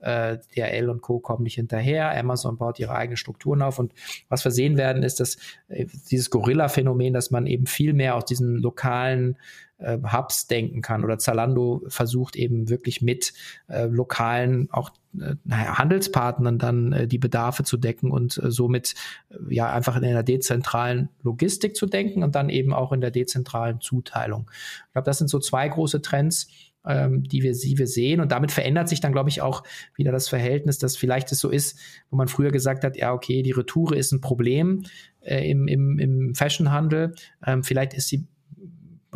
Äh, 0.00 0.38
DHL 0.54 0.90
und 0.90 1.00
Co. 1.00 1.18
kommen 1.18 1.44
nicht 1.44 1.54
hinterher. 1.54 2.16
Amazon 2.16 2.58
baut 2.58 2.78
ihre 2.78 2.94
eigenen 2.94 3.16
Strukturen 3.16 3.62
auf. 3.62 3.78
Und 3.78 3.92
was 4.28 4.44
wir 4.44 4.52
sehen 4.52 4.76
werden, 4.76 5.02
ist, 5.02 5.20
dass 5.20 5.38
äh, 5.68 5.86
dieses 6.10 6.30
Gorilla-Phänomen, 6.30 7.14
dass 7.14 7.30
man 7.30 7.46
eben 7.46 7.66
viel 7.66 7.94
mehr 7.94 8.14
aus 8.14 8.24
diesen 8.24 8.56
lokalen 8.56 9.36
äh, 9.78 9.98
Hubs 10.12 10.46
denken 10.46 10.82
kann. 10.82 11.04
Oder 11.04 11.18
Zalando 11.18 11.82
versucht 11.88 12.36
eben 12.36 12.68
wirklich 12.68 13.02
mit 13.02 13.32
äh, 13.68 13.86
lokalen, 13.86 14.68
auch 14.70 14.90
äh, 15.18 15.34
Handelspartnern 15.50 16.58
dann 16.58 16.92
äh, 16.92 17.06
die 17.06 17.18
Bedarfe 17.18 17.64
zu 17.64 17.76
decken 17.76 18.10
und 18.10 18.38
äh, 18.38 18.50
somit 18.50 18.94
äh, 19.30 19.54
ja 19.54 19.72
einfach 19.72 19.96
in 19.96 20.04
einer 20.04 20.22
dezentralen 20.22 21.08
Logistik 21.22 21.76
zu 21.76 21.86
denken 21.86 22.22
und 22.22 22.34
dann 22.34 22.50
eben 22.50 22.72
auch 22.72 22.92
in 22.92 23.00
der 23.00 23.10
dezentralen 23.10 23.80
Zuteilung. 23.80 24.50
Ich 24.86 24.92
glaube, 24.92 25.06
das 25.06 25.18
sind 25.18 25.28
so 25.28 25.38
zwei 25.38 25.68
große 25.68 26.02
Trends, 26.02 26.48
ähm, 26.86 27.22
die 27.22 27.42
wir, 27.42 27.52
die 27.52 27.78
wir 27.78 27.86
sehen. 27.86 28.20
Und 28.20 28.32
damit 28.32 28.52
verändert 28.52 28.88
sich 28.88 29.00
dann, 29.00 29.12
glaube 29.12 29.28
ich, 29.28 29.42
auch 29.42 29.62
wieder 29.94 30.12
das 30.12 30.28
Verhältnis, 30.28 30.78
dass 30.78 30.96
vielleicht 30.96 31.30
es 31.32 31.40
so 31.40 31.50
ist, 31.50 31.78
wo 32.10 32.16
man 32.16 32.28
früher 32.28 32.50
gesagt 32.50 32.84
hat, 32.84 32.96
ja, 32.96 33.12
okay, 33.12 33.42
die 33.42 33.52
Retoure 33.52 33.96
ist 33.96 34.12
ein 34.12 34.20
Problem 34.20 34.84
äh, 35.20 35.48
im, 35.48 35.68
im, 35.68 35.98
im 35.98 36.34
Fashionhandel. 36.34 37.14
Ähm, 37.46 37.62
vielleicht 37.62 37.94
ist 37.94 38.08
sie 38.08 38.26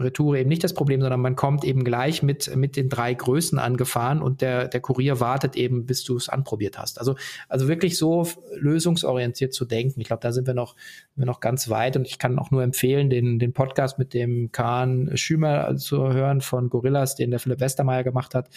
Retour 0.02 0.36
eben 0.36 0.48
nicht 0.48 0.64
das 0.64 0.74
Problem, 0.74 1.00
sondern 1.00 1.20
man 1.20 1.36
kommt 1.36 1.64
eben 1.64 1.84
gleich 1.84 2.22
mit, 2.22 2.54
mit 2.56 2.76
den 2.76 2.88
drei 2.88 3.14
Größen 3.14 3.58
angefahren 3.58 4.22
und 4.22 4.40
der, 4.40 4.68
der 4.68 4.80
Kurier 4.80 5.20
wartet 5.20 5.56
eben, 5.56 5.86
bis 5.86 6.04
du 6.04 6.16
es 6.16 6.28
anprobiert 6.28 6.78
hast. 6.78 6.98
Also, 6.98 7.16
also 7.48 7.68
wirklich 7.68 7.96
so 7.98 8.26
lösungsorientiert 8.54 9.52
zu 9.52 9.64
denken. 9.64 10.00
Ich 10.00 10.06
glaube, 10.06 10.22
da 10.22 10.32
sind 10.32 10.46
wir 10.46 10.54
noch, 10.54 10.76
wir 11.16 11.26
noch 11.26 11.40
ganz 11.40 11.68
weit 11.68 11.96
und 11.96 12.06
ich 12.06 12.18
kann 12.18 12.38
auch 12.38 12.50
nur 12.50 12.62
empfehlen, 12.62 13.10
den, 13.10 13.38
den 13.38 13.52
Podcast 13.52 13.98
mit 13.98 14.14
dem 14.14 14.52
Kahn 14.52 15.10
Schümer 15.14 15.76
zu 15.76 16.12
hören 16.12 16.40
von 16.40 16.68
Gorillas, 16.68 17.16
den 17.16 17.30
der 17.30 17.40
Philipp 17.40 17.60
Westermeier 17.60 18.04
gemacht 18.04 18.34
hat. 18.34 18.48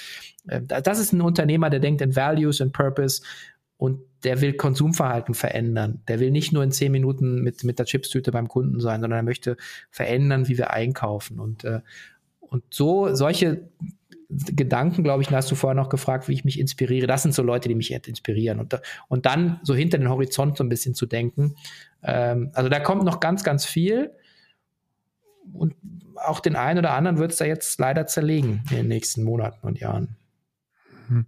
Äh, 0.47 0.61
das 0.61 0.99
ist 0.99 1.13
ein 1.13 1.21
Unternehmer, 1.21 1.69
der 1.69 1.79
denkt 1.79 2.01
in 2.01 2.15
Values 2.15 2.61
and 2.61 2.73
Purpose 2.73 3.21
und 3.77 3.99
der 4.25 4.41
will 4.41 4.53
Konsumverhalten 4.53 5.35
verändern. 5.35 6.01
Der 6.07 6.19
will 6.19 6.31
nicht 6.31 6.51
nur 6.51 6.63
in 6.63 6.71
zehn 6.71 6.91
Minuten 6.91 7.41
mit, 7.41 7.63
mit 7.63 7.77
der 7.77 7.85
Chipstüte 7.85 8.31
beim 8.31 8.47
Kunden 8.47 8.79
sein, 8.79 8.99
sondern 9.01 9.19
er 9.19 9.23
möchte 9.23 9.55
verändern, 9.91 10.47
wie 10.47 10.57
wir 10.57 10.71
einkaufen. 10.71 11.39
Und, 11.39 11.63
äh, 11.63 11.81
und 12.39 12.63
so, 12.71 13.13
solche 13.13 13.69
Gedanken, 14.29 15.03
glaube 15.03 15.21
ich, 15.21 15.29
hast 15.29 15.51
du 15.51 15.55
vorher 15.55 15.75
noch 15.75 15.89
gefragt, 15.89 16.27
wie 16.27 16.33
ich 16.33 16.43
mich 16.43 16.59
inspiriere. 16.59 17.05
Das 17.05 17.21
sind 17.21 17.35
so 17.35 17.43
Leute, 17.43 17.69
die 17.69 17.75
mich 17.75 17.91
inspirieren. 17.91 18.59
Und, 18.59 18.81
und 19.07 19.27
dann 19.27 19.59
so 19.61 19.75
hinter 19.75 19.99
den 19.99 20.09
Horizont 20.09 20.57
so 20.57 20.63
ein 20.63 20.69
bisschen 20.69 20.95
zu 20.95 21.05
denken. 21.05 21.55
Ähm, 22.03 22.49
also 22.53 22.67
da 22.67 22.79
kommt 22.79 23.03
noch 23.03 23.19
ganz, 23.19 23.43
ganz 23.43 23.63
viel. 23.63 24.11
Und 25.53 25.75
auch 26.15 26.39
den 26.39 26.55
einen 26.55 26.79
oder 26.79 26.93
anderen 26.93 27.19
wird 27.19 27.31
es 27.31 27.37
da 27.37 27.45
jetzt 27.45 27.79
leider 27.79 28.07
zerlegen 28.07 28.63
in 28.71 28.77
den 28.77 28.87
nächsten 28.87 29.23
Monaten 29.23 29.67
und 29.67 29.79
Jahren. 29.79 30.17
Hm. 31.07 31.25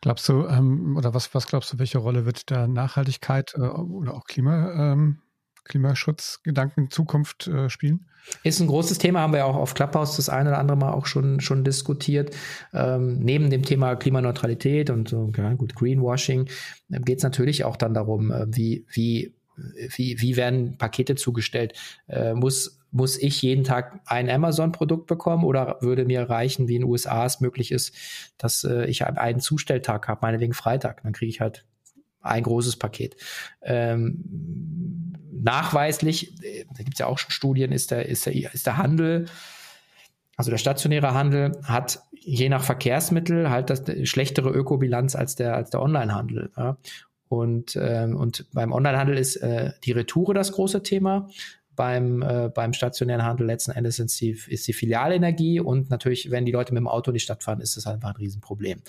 Glaubst 0.00 0.28
du, 0.28 0.46
ähm, 0.46 0.96
oder 0.96 1.14
was, 1.14 1.34
was 1.34 1.46
glaubst 1.46 1.72
du, 1.72 1.78
welche 1.78 1.98
Rolle 1.98 2.26
wird 2.26 2.50
da 2.50 2.66
Nachhaltigkeit 2.66 3.54
äh, 3.56 3.60
oder 3.60 4.14
auch 4.14 4.24
Klima, 4.24 4.92
ähm, 4.92 5.18
Klimaschutzgedanken 5.64 6.84
in 6.84 6.90
Zukunft 6.90 7.48
äh, 7.48 7.68
spielen? 7.68 8.06
Ist 8.42 8.60
ein 8.60 8.66
großes 8.66 8.98
Thema, 8.98 9.20
haben 9.20 9.32
wir 9.32 9.46
auch 9.46 9.56
auf 9.56 9.74
Clubhouse 9.74 10.16
das 10.16 10.28
eine 10.28 10.50
oder 10.50 10.58
andere 10.58 10.76
Mal 10.76 10.92
auch 10.92 11.06
schon, 11.06 11.40
schon 11.40 11.64
diskutiert. 11.64 12.34
Ähm, 12.72 13.18
neben 13.18 13.50
dem 13.50 13.62
Thema 13.62 13.94
Klimaneutralität 13.96 14.90
und 14.90 15.14
ja, 15.36 15.52
gut, 15.54 15.74
Greenwashing 15.74 16.48
äh, 16.90 17.00
geht 17.00 17.18
es 17.18 17.24
natürlich 17.24 17.64
auch 17.64 17.76
dann 17.76 17.94
darum, 17.94 18.30
äh, 18.30 18.46
wie, 18.48 18.84
wie, 18.90 19.34
wie, 19.96 20.20
wie 20.20 20.36
werden 20.36 20.76
Pakete 20.76 21.14
zugestellt? 21.14 21.74
Äh, 22.08 22.34
muss, 22.34 22.80
muss 22.96 23.18
ich 23.18 23.42
jeden 23.42 23.62
Tag 23.62 24.00
ein 24.06 24.30
Amazon-Produkt 24.30 25.06
bekommen 25.06 25.44
oder 25.44 25.76
würde 25.80 26.06
mir 26.06 26.30
reichen, 26.30 26.66
wie 26.66 26.76
in 26.76 26.82
den 26.82 26.90
USA 26.90 27.26
es 27.26 27.40
möglich 27.40 27.70
ist, 27.70 27.94
dass 28.38 28.64
äh, 28.64 28.86
ich 28.86 29.04
einen 29.04 29.40
Zustelltag 29.40 30.08
habe, 30.08 30.20
meinetwegen 30.22 30.54
Freitag, 30.54 31.02
dann 31.02 31.12
kriege 31.12 31.28
ich 31.28 31.40
halt 31.42 31.66
ein 32.22 32.42
großes 32.42 32.76
Paket. 32.76 33.16
Ähm, 33.60 35.12
nachweislich, 35.30 36.42
äh, 36.42 36.64
da 36.74 36.82
gibt 36.82 36.94
es 36.94 36.98
ja 36.98 37.06
auch 37.06 37.18
schon 37.18 37.30
Studien, 37.30 37.70
ist 37.70 37.90
der, 37.90 38.06
ist, 38.06 38.24
der, 38.24 38.34
ist 38.34 38.66
der 38.66 38.78
Handel, 38.78 39.26
also 40.36 40.50
der 40.50 40.58
stationäre 40.58 41.12
Handel 41.12 41.52
hat 41.64 42.00
je 42.12 42.48
nach 42.48 42.62
Verkehrsmittel 42.62 43.50
halt 43.50 43.68
das 43.68 43.82
schlechtere 44.04 44.50
Ökobilanz 44.50 45.14
als 45.14 45.36
der, 45.36 45.54
als 45.54 45.70
der 45.70 45.82
Onlinehandel. 45.82 46.50
Ja. 46.56 46.78
Und, 47.28 47.78
ähm, 47.80 48.16
und 48.16 48.46
beim 48.52 48.72
Onlinehandel 48.72 49.18
ist 49.18 49.36
äh, 49.36 49.72
die 49.84 49.92
Retoure 49.92 50.32
das 50.32 50.52
große 50.52 50.82
Thema. 50.82 51.28
Beim, 51.76 52.22
äh, 52.22 52.50
beim 52.52 52.72
stationären 52.72 53.22
Handel 53.22 53.46
letzten 53.46 53.72
Endes 53.72 53.96
sind 53.96 54.20
die, 54.20 54.30
ist 54.48 54.66
die 54.66 54.72
Filialenergie 54.72 55.60
und 55.60 55.90
natürlich, 55.90 56.30
wenn 56.30 56.44
die 56.44 56.52
Leute 56.52 56.72
mit 56.72 56.80
dem 56.80 56.88
Auto 56.88 57.10
in 57.10 57.14
die 57.14 57.20
Stadt 57.20 57.42
fahren, 57.42 57.60
ist 57.60 57.76
das 57.76 57.86
einfach 57.86 58.08
ein 58.08 58.16
Riesenproblem. 58.16 58.82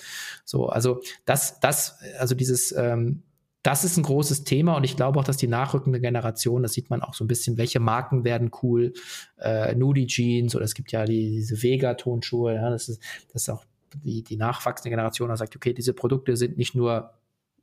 So, 0.44 0.68
also 0.68 1.00
das, 1.24 1.60
das, 1.60 1.98
also 2.18 2.34
dieses 2.34 2.72
ähm, 2.72 3.22
das 3.62 3.84
ist 3.84 3.96
ein 3.96 4.02
großes 4.02 4.44
Thema 4.44 4.76
und 4.76 4.84
ich 4.84 4.96
glaube 4.96 5.18
auch, 5.18 5.24
dass 5.24 5.36
die 5.36 5.48
nachrückende 5.48 6.00
Generation, 6.00 6.62
das 6.62 6.72
sieht 6.72 6.90
man 6.90 7.02
auch 7.02 7.14
so 7.14 7.24
ein 7.24 7.28
bisschen, 7.28 7.58
welche 7.58 7.80
Marken 7.80 8.24
werden 8.24 8.50
cool, 8.62 8.94
äh, 9.38 9.74
Nudie 9.74 10.06
Jeans 10.06 10.54
oder 10.54 10.64
es 10.64 10.74
gibt 10.74 10.92
ja 10.92 11.04
die, 11.04 11.30
diese 11.30 11.62
Vega-Tonschuhe, 11.62 12.54
ja, 12.54 12.70
das 12.70 12.88
ist, 12.88 13.02
das 13.32 13.42
ist 13.42 13.48
auch 13.50 13.64
die, 14.04 14.22
die 14.22 14.36
nachwachsende 14.36 14.90
Generation, 14.90 15.28
die 15.28 15.36
sagt, 15.36 15.56
okay, 15.56 15.72
diese 15.72 15.92
Produkte 15.92 16.36
sind 16.36 16.56
nicht 16.56 16.74
nur 16.74 17.17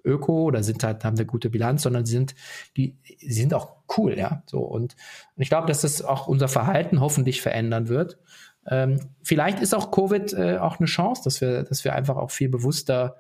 Öko 0.06 0.43
oder 0.43 0.64
sind 0.64 0.84
halt, 0.84 1.03
haben 1.03 1.18
eine 1.18 1.26
gute 1.26 1.49
Bilanz, 1.49 1.84
sondern 1.84 2.06
sie 2.06 2.14
sind, 2.14 2.36
die, 2.78 2.97
sie 3.20 3.34
sind 3.34 3.53
auch 3.53 3.78
cool, 3.97 4.18
ja. 4.18 4.43
So 4.45 4.60
und, 4.60 4.95
und 5.36 5.41
ich 5.41 5.49
glaube, 5.49 5.68
dass 5.68 5.82
das 5.82 6.01
auch 6.01 6.28
unser 6.28 6.47
Verhalten 6.47 7.01
hoffentlich 7.01 7.41
verändern 7.41 7.88
wird. 7.88 8.20
Ähm, 8.68 8.99
vielleicht 9.22 9.60
ist 9.60 9.76
auch 9.76 9.91
Covid 9.91 10.34
äh, 10.34 10.58
auch 10.58 10.80
eine 10.80 10.88
Chance, 10.88 11.22
dass 11.24 11.41
wir, 11.41 11.64
dass 11.64 11.84
wir 11.84 11.93
einfach 11.93 12.18
auch 12.18 12.32
viel 12.32 12.49
bewusster 12.49 13.18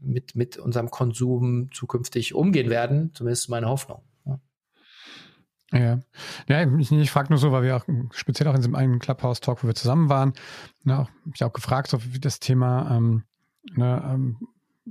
mit, 0.00 0.36
mit 0.36 0.58
unserem 0.58 0.90
Konsum 0.90 1.70
zukünftig 1.72 2.34
umgehen 2.34 2.68
werden. 2.68 3.12
Zumindest 3.14 3.48
meine 3.48 3.68
Hoffnung. 3.68 4.02
Ja, 5.72 5.98
ja 6.48 6.78
ich, 6.78 6.90
ich 6.90 7.10
frage 7.10 7.28
nur 7.30 7.38
so, 7.38 7.52
weil 7.52 7.62
wir 7.62 7.76
auch 7.76 7.84
speziell 8.12 8.48
auch 8.48 8.54
in 8.54 8.60
diesem 8.60 8.74
einen 8.74 8.98
Clubhouse-Talk, 8.98 9.62
wo 9.62 9.66
wir 9.66 9.74
zusammen 9.74 10.08
waren, 10.08 10.32
ne, 10.82 11.00
auch, 11.00 11.10
ich 11.34 11.44
auch 11.44 11.52
gefragt, 11.52 11.88
so 11.88 11.98
wie 12.04 12.20
das 12.20 12.40
Thema, 12.40 12.96
ähm, 12.96 13.24
ne, 13.74 14.02
ähm, 14.10 14.38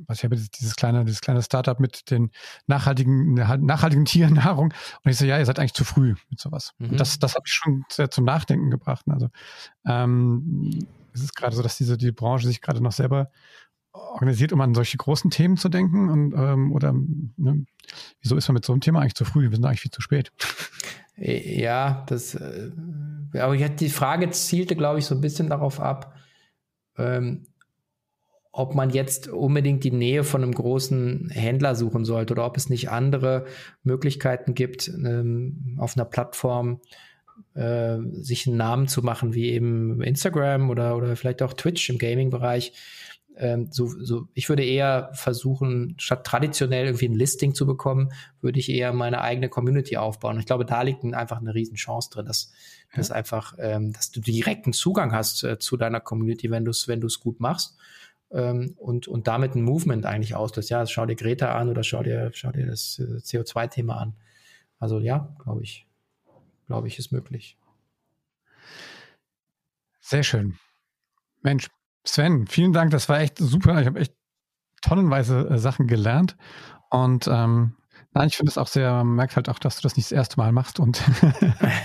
was 0.07 0.19
ich 0.19 0.23
habe 0.23 0.35
dieses 0.35 0.75
kleine, 0.75 1.05
dieses 1.05 1.21
kleine 1.21 1.41
Startup 1.41 1.79
mit 1.79 2.11
den 2.11 2.31
nachhaltigen, 2.67 3.33
nachhaltigen 3.33 4.05
Tiernahrung. 4.05 4.73
Und 5.03 5.11
ich 5.11 5.17
so, 5.17 5.25
ja, 5.25 5.39
ihr 5.39 5.45
seid 5.45 5.59
eigentlich 5.59 5.73
zu 5.73 5.83
früh 5.83 6.15
mit 6.29 6.39
sowas. 6.39 6.73
Mhm. 6.77 6.91
Und 6.91 6.99
das, 6.99 7.19
das 7.19 7.35
hat 7.35 7.43
mich 7.43 7.53
schon 7.53 7.83
sehr 7.89 8.11
zum 8.11 8.25
Nachdenken 8.25 8.69
gebracht. 8.69 9.05
Also 9.07 9.29
ähm, 9.85 10.85
es 11.13 11.21
ist 11.21 11.35
gerade 11.35 11.55
so, 11.55 11.63
dass 11.63 11.77
diese 11.77 11.97
die 11.97 12.11
Branche 12.11 12.47
sich 12.47 12.61
gerade 12.61 12.81
noch 12.81 12.91
selber 12.91 13.31
organisiert, 13.97 14.53
um 14.53 14.61
an 14.61 14.75
solche 14.75 14.97
großen 14.97 15.31
Themen 15.31 15.57
zu 15.57 15.69
denken? 15.69 16.09
Und, 16.09 16.33
ähm, 16.33 16.71
oder 16.71 16.93
ne, 16.93 17.65
wieso 18.21 18.35
ist 18.35 18.47
man 18.47 18.55
mit 18.55 18.65
so 18.65 18.73
einem 18.73 18.81
Thema 18.81 19.01
eigentlich 19.01 19.15
zu 19.15 19.25
früh? 19.25 19.49
Wir 19.49 19.55
sind 19.55 19.65
eigentlich 19.65 19.81
viel 19.81 19.91
zu 19.91 20.01
spät. 20.01 20.31
Ja, 21.17 22.05
das, 22.07 22.35
äh, 22.35 22.71
aber 23.33 23.57
die 23.57 23.89
Frage 23.89 24.29
zielte, 24.29 24.75
glaube 24.75 24.99
ich, 24.99 25.05
so 25.05 25.15
ein 25.15 25.21
bisschen 25.21 25.49
darauf 25.49 25.79
ab, 25.79 26.15
ähm, 26.97 27.47
ob 28.57 28.73
man 28.73 28.89
jetzt 28.89 29.27
unbedingt 29.27 29.83
die 29.83 29.91
Nähe 29.91 30.23
von 30.23 30.41
einem 30.41 30.53
großen 30.53 31.29
Händler 31.29 31.75
suchen 31.75 32.05
sollte 32.05 32.33
oder 32.33 32.45
ob 32.45 32.57
es 32.57 32.69
nicht 32.69 32.89
andere 32.89 33.45
Möglichkeiten 33.83 34.55
gibt, 34.55 34.87
ähm, 34.87 35.77
auf 35.77 35.95
einer 35.95 36.05
Plattform 36.05 36.81
äh, 37.53 37.97
sich 38.13 38.47
einen 38.47 38.57
Namen 38.57 38.87
zu 38.87 39.03
machen, 39.03 39.35
wie 39.35 39.51
eben 39.51 40.01
Instagram 40.01 40.71
oder, 40.71 40.97
oder 40.97 41.15
vielleicht 41.15 41.43
auch 41.43 41.53
Twitch 41.53 41.87
im 41.91 41.99
Gaming-Bereich, 41.99 42.73
ähm, 43.39 43.67
so, 43.69 43.87
so, 43.87 44.27
ich 44.33 44.49
würde 44.49 44.65
eher 44.65 45.11
versuchen, 45.13 45.93
statt 45.99 46.25
traditionell 46.25 46.87
irgendwie 46.87 47.09
ein 47.09 47.13
Listing 47.13 47.53
zu 47.53 47.67
bekommen, 47.67 48.11
würde 48.41 48.59
ich 48.59 48.69
eher 48.69 48.91
meine 48.91 49.21
eigene 49.21 49.49
Community 49.49 49.97
aufbauen. 49.97 50.39
Ich 50.39 50.47
glaube, 50.47 50.65
da 50.65 50.81
liegt 50.81 51.03
einfach 51.03 51.39
eine 51.39 51.53
Riesenchance 51.53 52.09
drin, 52.09 52.25
dass, 52.25 52.51
ja. 52.91 52.97
dass 52.97 53.11
einfach, 53.11 53.53
ähm, 53.59 53.93
dass 53.93 54.09
du 54.09 54.19
direkten 54.19 54.73
Zugang 54.73 55.11
hast 55.13 55.43
äh, 55.43 55.59
zu 55.59 55.77
deiner 55.77 55.99
Community, 55.99 56.49
wenn 56.49 56.65
du 56.65 56.71
es, 56.71 56.87
wenn 56.87 57.01
du 57.01 57.05
es 57.05 57.19
gut 57.19 57.39
machst. 57.39 57.77
Ähm, 58.29 58.73
und, 58.77 59.07
und 59.07 59.27
damit 59.27 59.55
ein 59.55 59.61
Movement 59.61 60.05
eigentlich 60.05 60.35
auslöst. 60.35 60.69
Ja, 60.69 60.85
schau 60.85 61.05
dir 61.05 61.15
Greta 61.15 61.55
an 61.55 61.69
oder 61.69 61.83
schau 61.83 62.03
dir, 62.03 62.29
schau 62.33 62.51
dir 62.51 62.65
das 62.65 62.99
äh, 62.99 63.19
CO2-Thema 63.19 63.95
an. 63.95 64.15
Also 64.79 64.99
ja, 64.99 65.33
glaube 65.39 65.63
ich, 65.63 65.87
glaube 66.67 66.87
ich, 66.87 66.99
ist 66.99 67.11
möglich. 67.11 67.57
Sehr 69.99 70.23
schön. 70.23 70.57
Mensch, 71.41 71.67
Sven, 72.05 72.47
vielen 72.47 72.73
Dank. 72.73 72.91
Das 72.91 73.09
war 73.09 73.19
echt 73.19 73.37
super. 73.37 73.79
Ich 73.81 73.87
habe 73.87 73.99
echt 73.99 74.13
tonnenweise 74.81 75.49
äh, 75.49 75.57
Sachen 75.57 75.87
gelernt. 75.87 76.37
Und 76.89 77.27
ähm, 77.27 77.75
nein, 78.13 78.27
ich 78.27 78.37
finde 78.37 78.49
es 78.49 78.57
auch 78.57 78.67
sehr, 78.67 78.91
man 79.03 79.15
merkt 79.15 79.35
halt 79.35 79.49
auch, 79.49 79.59
dass 79.59 79.77
du 79.77 79.81
das 79.81 79.95
nicht 79.95 80.07
das 80.07 80.11
erste 80.13 80.37
Mal 80.37 80.51
machst 80.51 80.79
und 80.79 81.01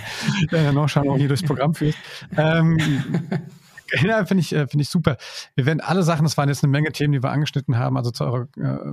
äh, 0.53 0.72
noch 0.72 0.88
schauen, 0.88 1.18
hier 1.18 1.28
durchs 1.28 1.43
Programm 1.43 1.74
führst. 1.74 1.99
Ähm, 2.36 2.78
Ja, 4.03 4.24
finde 4.24 4.40
ich, 4.40 4.53
äh, 4.53 4.66
finde 4.66 4.82
ich 4.82 4.88
super. 4.88 5.16
Wir 5.55 5.66
werden 5.66 5.80
alle 5.80 6.03
Sachen, 6.03 6.24
das 6.24 6.36
waren 6.36 6.49
jetzt 6.49 6.64
eine 6.64 6.70
Menge 6.70 6.93
Themen, 6.93 7.12
die 7.12 7.22
wir 7.22 7.30
angeschnitten 7.30 7.76
haben, 7.76 7.97
also 7.97 8.11
zu 8.11 8.24
eurer 8.24 8.49
äh, 8.57 8.93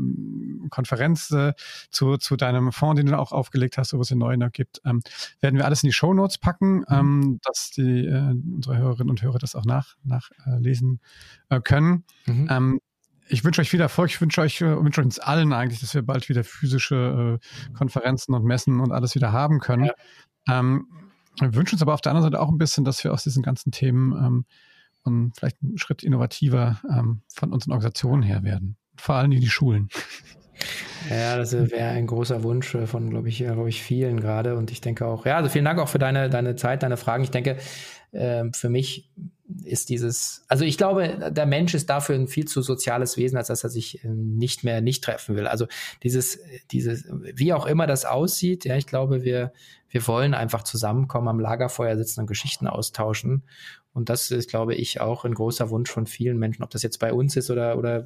Konferenz, 0.70 1.32
äh, 1.32 1.54
zu, 1.90 2.18
zu 2.18 2.36
deinem 2.36 2.72
Fonds, 2.72 3.00
den 3.00 3.08
du 3.08 3.18
auch 3.18 3.32
aufgelegt 3.32 3.78
hast, 3.78 3.94
wo 3.94 4.02
es 4.02 4.10
den 4.10 4.20
neuen 4.20 4.40
gibt, 4.52 4.82
ähm, 4.86 5.02
werden 5.42 5.58
wir 5.58 5.66
alles 5.66 5.84
in 5.84 5.88
die 5.88 5.94
Show 5.94 6.14
Notes 6.14 6.38
packen, 6.38 6.80
mhm. 6.80 6.86
ähm, 6.90 7.40
dass 7.44 7.72
die 7.72 8.06
äh, 8.06 8.36
unsere 8.56 8.78
Hörerinnen 8.78 9.10
und 9.10 9.22
Hörer 9.22 9.40
das 9.40 9.56
auch 9.56 9.66
nach, 9.66 9.96
nachlesen 10.04 11.00
äh, 11.50 11.62
können. 11.62 12.04
Mhm. 12.26 12.48
Ähm, 12.50 12.82
ich 13.32 13.44
wünsche 13.44 13.62
euch 13.62 13.70
viel 13.70 13.82
Erfolg. 13.82 14.10
Ich 14.10 14.20
wünsche 14.20 14.42
euch, 14.42 14.60
äh, 14.62 14.84
wünsche 14.84 15.02
uns 15.02 15.20
allen 15.20 15.54
eigentlich, 15.54 15.80
dass 15.80 15.94
wir 15.94 16.02
bald 16.02 16.30
wieder 16.30 16.44
physische 16.44 17.40
äh, 17.40 17.74
Konferenzen 17.78 18.34
und 18.34 18.44
Messen 18.44 18.80
und 18.80 18.92
alles 18.92 19.16
wieder 19.16 19.32
haben 19.32 19.60
können. 19.60 19.86
Ja. 20.48 20.60
Ähm, 20.60 20.88
wir 21.40 21.54
wünschen 21.56 21.76
uns 21.76 21.82
aber 21.82 21.94
auf 21.94 22.02
der 22.02 22.12
anderen 22.12 22.32
Seite 22.32 22.42
auch 22.42 22.50
ein 22.50 22.58
bisschen, 22.58 22.84
dass 22.84 23.04
wir 23.04 23.14
aus 23.14 23.24
diesen 23.24 23.44
ganzen 23.44 23.72
Themen 23.72 24.14
ähm, 24.14 24.46
und 25.10 25.38
vielleicht 25.38 25.62
einen 25.62 25.78
Schritt 25.78 26.04
innovativer 26.04 26.80
ähm, 26.90 27.22
von 27.28 27.52
unseren 27.52 27.72
Organisationen 27.72 28.24
her 28.24 28.44
werden. 28.44 28.78
Vor 28.96 29.16
allem 29.16 29.32
die 29.32 29.50
Schulen. 29.50 29.90
Ja, 31.10 31.38
das 31.38 31.54
wäre 31.54 31.90
ein 31.92 32.06
großer 32.06 32.44
Wunsch 32.44 32.76
von, 32.86 33.10
glaube 33.10 33.30
ich, 33.30 33.38
glaube 33.38 33.70
ich, 33.70 33.82
vielen 33.82 34.20
gerade. 34.20 34.58
Und 34.58 34.72
ich 34.72 34.82
denke 34.82 35.06
auch, 35.06 35.26
ja, 35.26 35.38
also 35.38 35.50
vielen 35.50 35.64
Dank 35.64 35.80
auch 35.80 35.88
für 35.88 36.00
deine, 36.00 36.30
deine 36.30 36.58
Zeit, 36.58 36.84
deine 36.84 36.98
Fragen. 36.98 37.24
Ich 37.24 37.32
denke, 37.32 37.58
äh, 38.12 38.44
für 38.54 38.68
mich 38.68 39.10
ist 39.64 39.90
dieses, 39.90 40.44
also 40.48 40.64
ich 40.64 40.78
glaube, 40.78 41.32
der 41.32 41.46
Mensch 41.46 41.74
ist 41.74 41.90
dafür 41.90 42.16
ein 42.16 42.28
viel 42.28 42.46
zu 42.46 42.62
soziales 42.62 43.18
Wesen, 43.18 43.38
als 43.38 43.48
dass 43.48 43.64
er 43.64 43.70
sich 43.70 44.04
äh, 44.04 44.08
nicht 44.10 44.64
mehr 44.64 44.82
nicht 44.82 45.04
treffen 45.04 45.36
will. 45.36 45.48
Also 45.48 45.68
dieses, 46.04 46.40
dieses, 46.72 47.06
wie 47.10 47.54
auch 47.54 47.66
immer 47.66 47.88
das 47.88 48.06
aussieht, 48.06 48.66
ja, 48.66 48.76
ich 48.76 48.86
glaube, 48.86 49.24
wir, 49.24 49.54
wir 49.90 50.08
wollen 50.08 50.34
einfach 50.34 50.64
zusammenkommen, 50.64 51.28
am 51.28 51.40
Lagerfeuer 51.40 51.98
sitzen 51.98 52.22
und 52.22 52.28
Geschichten 52.28 52.68
austauschen. 52.68 53.44
Und 53.94 54.10
das 54.10 54.32
ist, 54.32 54.50
glaube 54.50 54.76
ich, 54.76 55.02
auch 55.02 55.26
ein 55.26 55.34
großer 55.34 55.70
Wunsch 55.70 55.90
von 55.90 56.06
vielen 56.06 56.38
Menschen, 56.38 56.64
ob 56.64 56.70
das 56.70 56.84
jetzt 56.84 57.00
bei 57.00 57.12
uns 57.12 57.36
ist 57.36 57.50
oder, 57.50 57.78
oder 57.78 58.04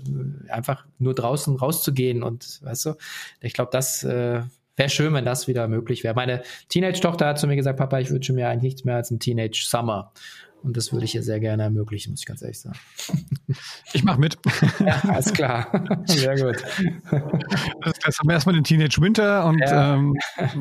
einfach 0.47 0.86
nur 0.97 1.13
draußen 1.13 1.55
rauszugehen. 1.55 2.23
Und 2.23 2.61
weißt 2.63 2.86
du, 2.86 2.95
ich 3.41 3.53
glaube, 3.53 3.71
das 3.71 4.03
äh, 4.03 4.41
wäre 4.75 4.89
schön, 4.89 5.13
wenn 5.13 5.25
das 5.25 5.47
wieder 5.47 5.67
möglich 5.67 6.03
wäre. 6.03 6.15
Meine 6.15 6.43
Teenage-Tochter 6.69 7.27
hat 7.27 7.39
zu 7.39 7.47
mir 7.47 7.55
gesagt, 7.55 7.77
Papa, 7.77 7.99
ich 7.99 8.09
wünsche 8.09 8.34
mir 8.34 8.49
eigentlich 8.49 8.73
nichts 8.73 8.86
mehr 8.86 8.95
als 8.95 9.11
ein 9.11 9.19
Teenage-Summer. 9.19 10.11
Und 10.64 10.78
das 10.78 10.93
würde 10.93 11.05
ich 11.05 11.14
ihr 11.14 11.24
sehr 11.24 11.39
gerne 11.39 11.64
ermöglichen, 11.64 12.11
muss 12.11 12.22
ich 12.22 12.26
ganz 12.26 12.41
ehrlich 12.41 12.59
sagen. 12.59 12.78
Ich 13.93 14.03
mache 14.03 14.20
mit. 14.20 14.38
Ja, 14.80 15.01
alles 15.07 15.32
klar. 15.34 15.68
Sehr 16.05 16.36
gut. 16.36 16.64
Das 17.09 18.20
haben 18.20 18.28
wir 18.28 18.34
erstmal 18.34 18.55
den 18.55 18.64
Teenage 18.64 19.01
Winter 19.01 19.45
und, 19.45 19.59
ja. 19.59 19.95
ähm, 19.95 20.18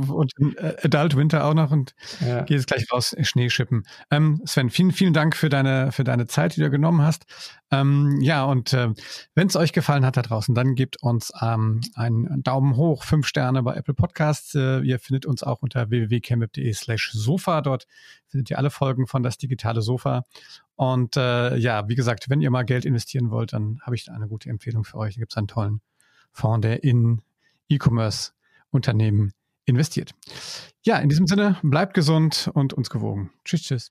und 0.09 0.33
den 0.39 0.55
Adult 0.83 1.17
Winter 1.17 1.45
auch 1.45 1.55
noch 1.55 1.71
und 1.71 1.95
ja. 2.21 2.41
geht 2.41 2.59
jetzt 2.59 2.67
gleich 2.67 2.87
raus, 2.93 3.17
Schnee 3.23 3.49
schippen. 3.49 3.85
Ähm, 4.11 4.43
Sven, 4.45 4.71
vielen, 4.71 4.93
vielen 4.93 5.13
Dank 5.13 5.35
für 5.37 5.49
deine, 5.49 5.93
für 5.93 6.05
deine 6.05 6.27
Zeit, 6.27 6.57
die 6.57 6.61
du 6.61 6.71
genommen 6.71 7.03
hast. 7.03 7.25
Ähm, 7.73 8.21
ja, 8.21 8.45
und 8.45 8.73
äh, 8.75 8.91
wenn 9.35 9.47
es 9.47 9.57
euch 9.57 9.73
gefallen 9.73 10.05
hat 10.05 10.17
da 10.17 10.23
draußen, 10.23 10.55
dann 10.55 10.75
gebt 10.75 11.03
uns 11.03 11.33
ähm, 11.41 11.81
einen 11.95 12.43
Daumen 12.43 12.77
hoch, 12.77 13.03
fünf 13.05 13.27
Sterne 13.27 13.63
bei 13.63 13.75
Apple 13.75 13.95
Podcasts. 13.95 14.55
Äh, 14.55 14.81
ihr 14.81 14.99
findet 14.99 15.27
uns 15.27 15.43
auch 15.43 15.63
unter 15.63 15.89
www.chemweb.de 15.89 16.73
slash 16.75 17.11
sofa. 17.13 17.63
Dort 17.63 17.87
findet 18.33 18.51
ihr 18.51 18.59
alle 18.59 18.70
Folgen 18.70 19.07
von 19.07 19.22
Das 19.22 19.39
Digitale 19.39 19.83
Sofa. 19.83 20.24
Und 20.74 21.16
äh, 21.16 21.57
ja, 21.57 21.89
wie 21.89 21.95
gesagt, 21.95 22.28
wenn 22.28 22.41
ihr 22.41 22.51
mal 22.51 22.64
Geld 22.64 22.85
investieren 22.85 23.30
wollt, 23.30 23.53
dann 23.53 23.78
habe 23.83 23.95
ich 23.95 24.11
eine 24.11 24.26
gute 24.26 24.51
Empfehlung 24.51 24.85
für 24.85 24.97
euch. 24.97 25.14
Da 25.14 25.20
gibt 25.20 25.33
es 25.33 25.37
einen 25.37 25.47
tollen 25.49 25.80
Fonds, 26.33 26.62
der 26.62 26.83
in 26.83 27.22
E-Commerce-Unternehmen 27.68 29.33
investiert. 29.64 30.12
Ja, 30.83 30.99
in 30.99 31.09
diesem 31.09 31.26
Sinne, 31.26 31.59
bleibt 31.62 31.95
gesund 31.95 32.51
und 32.55 32.72
uns 32.72 32.91
gewogen. 32.91 33.30
Tschüss, 33.45 33.62
tschüss. 33.62 33.91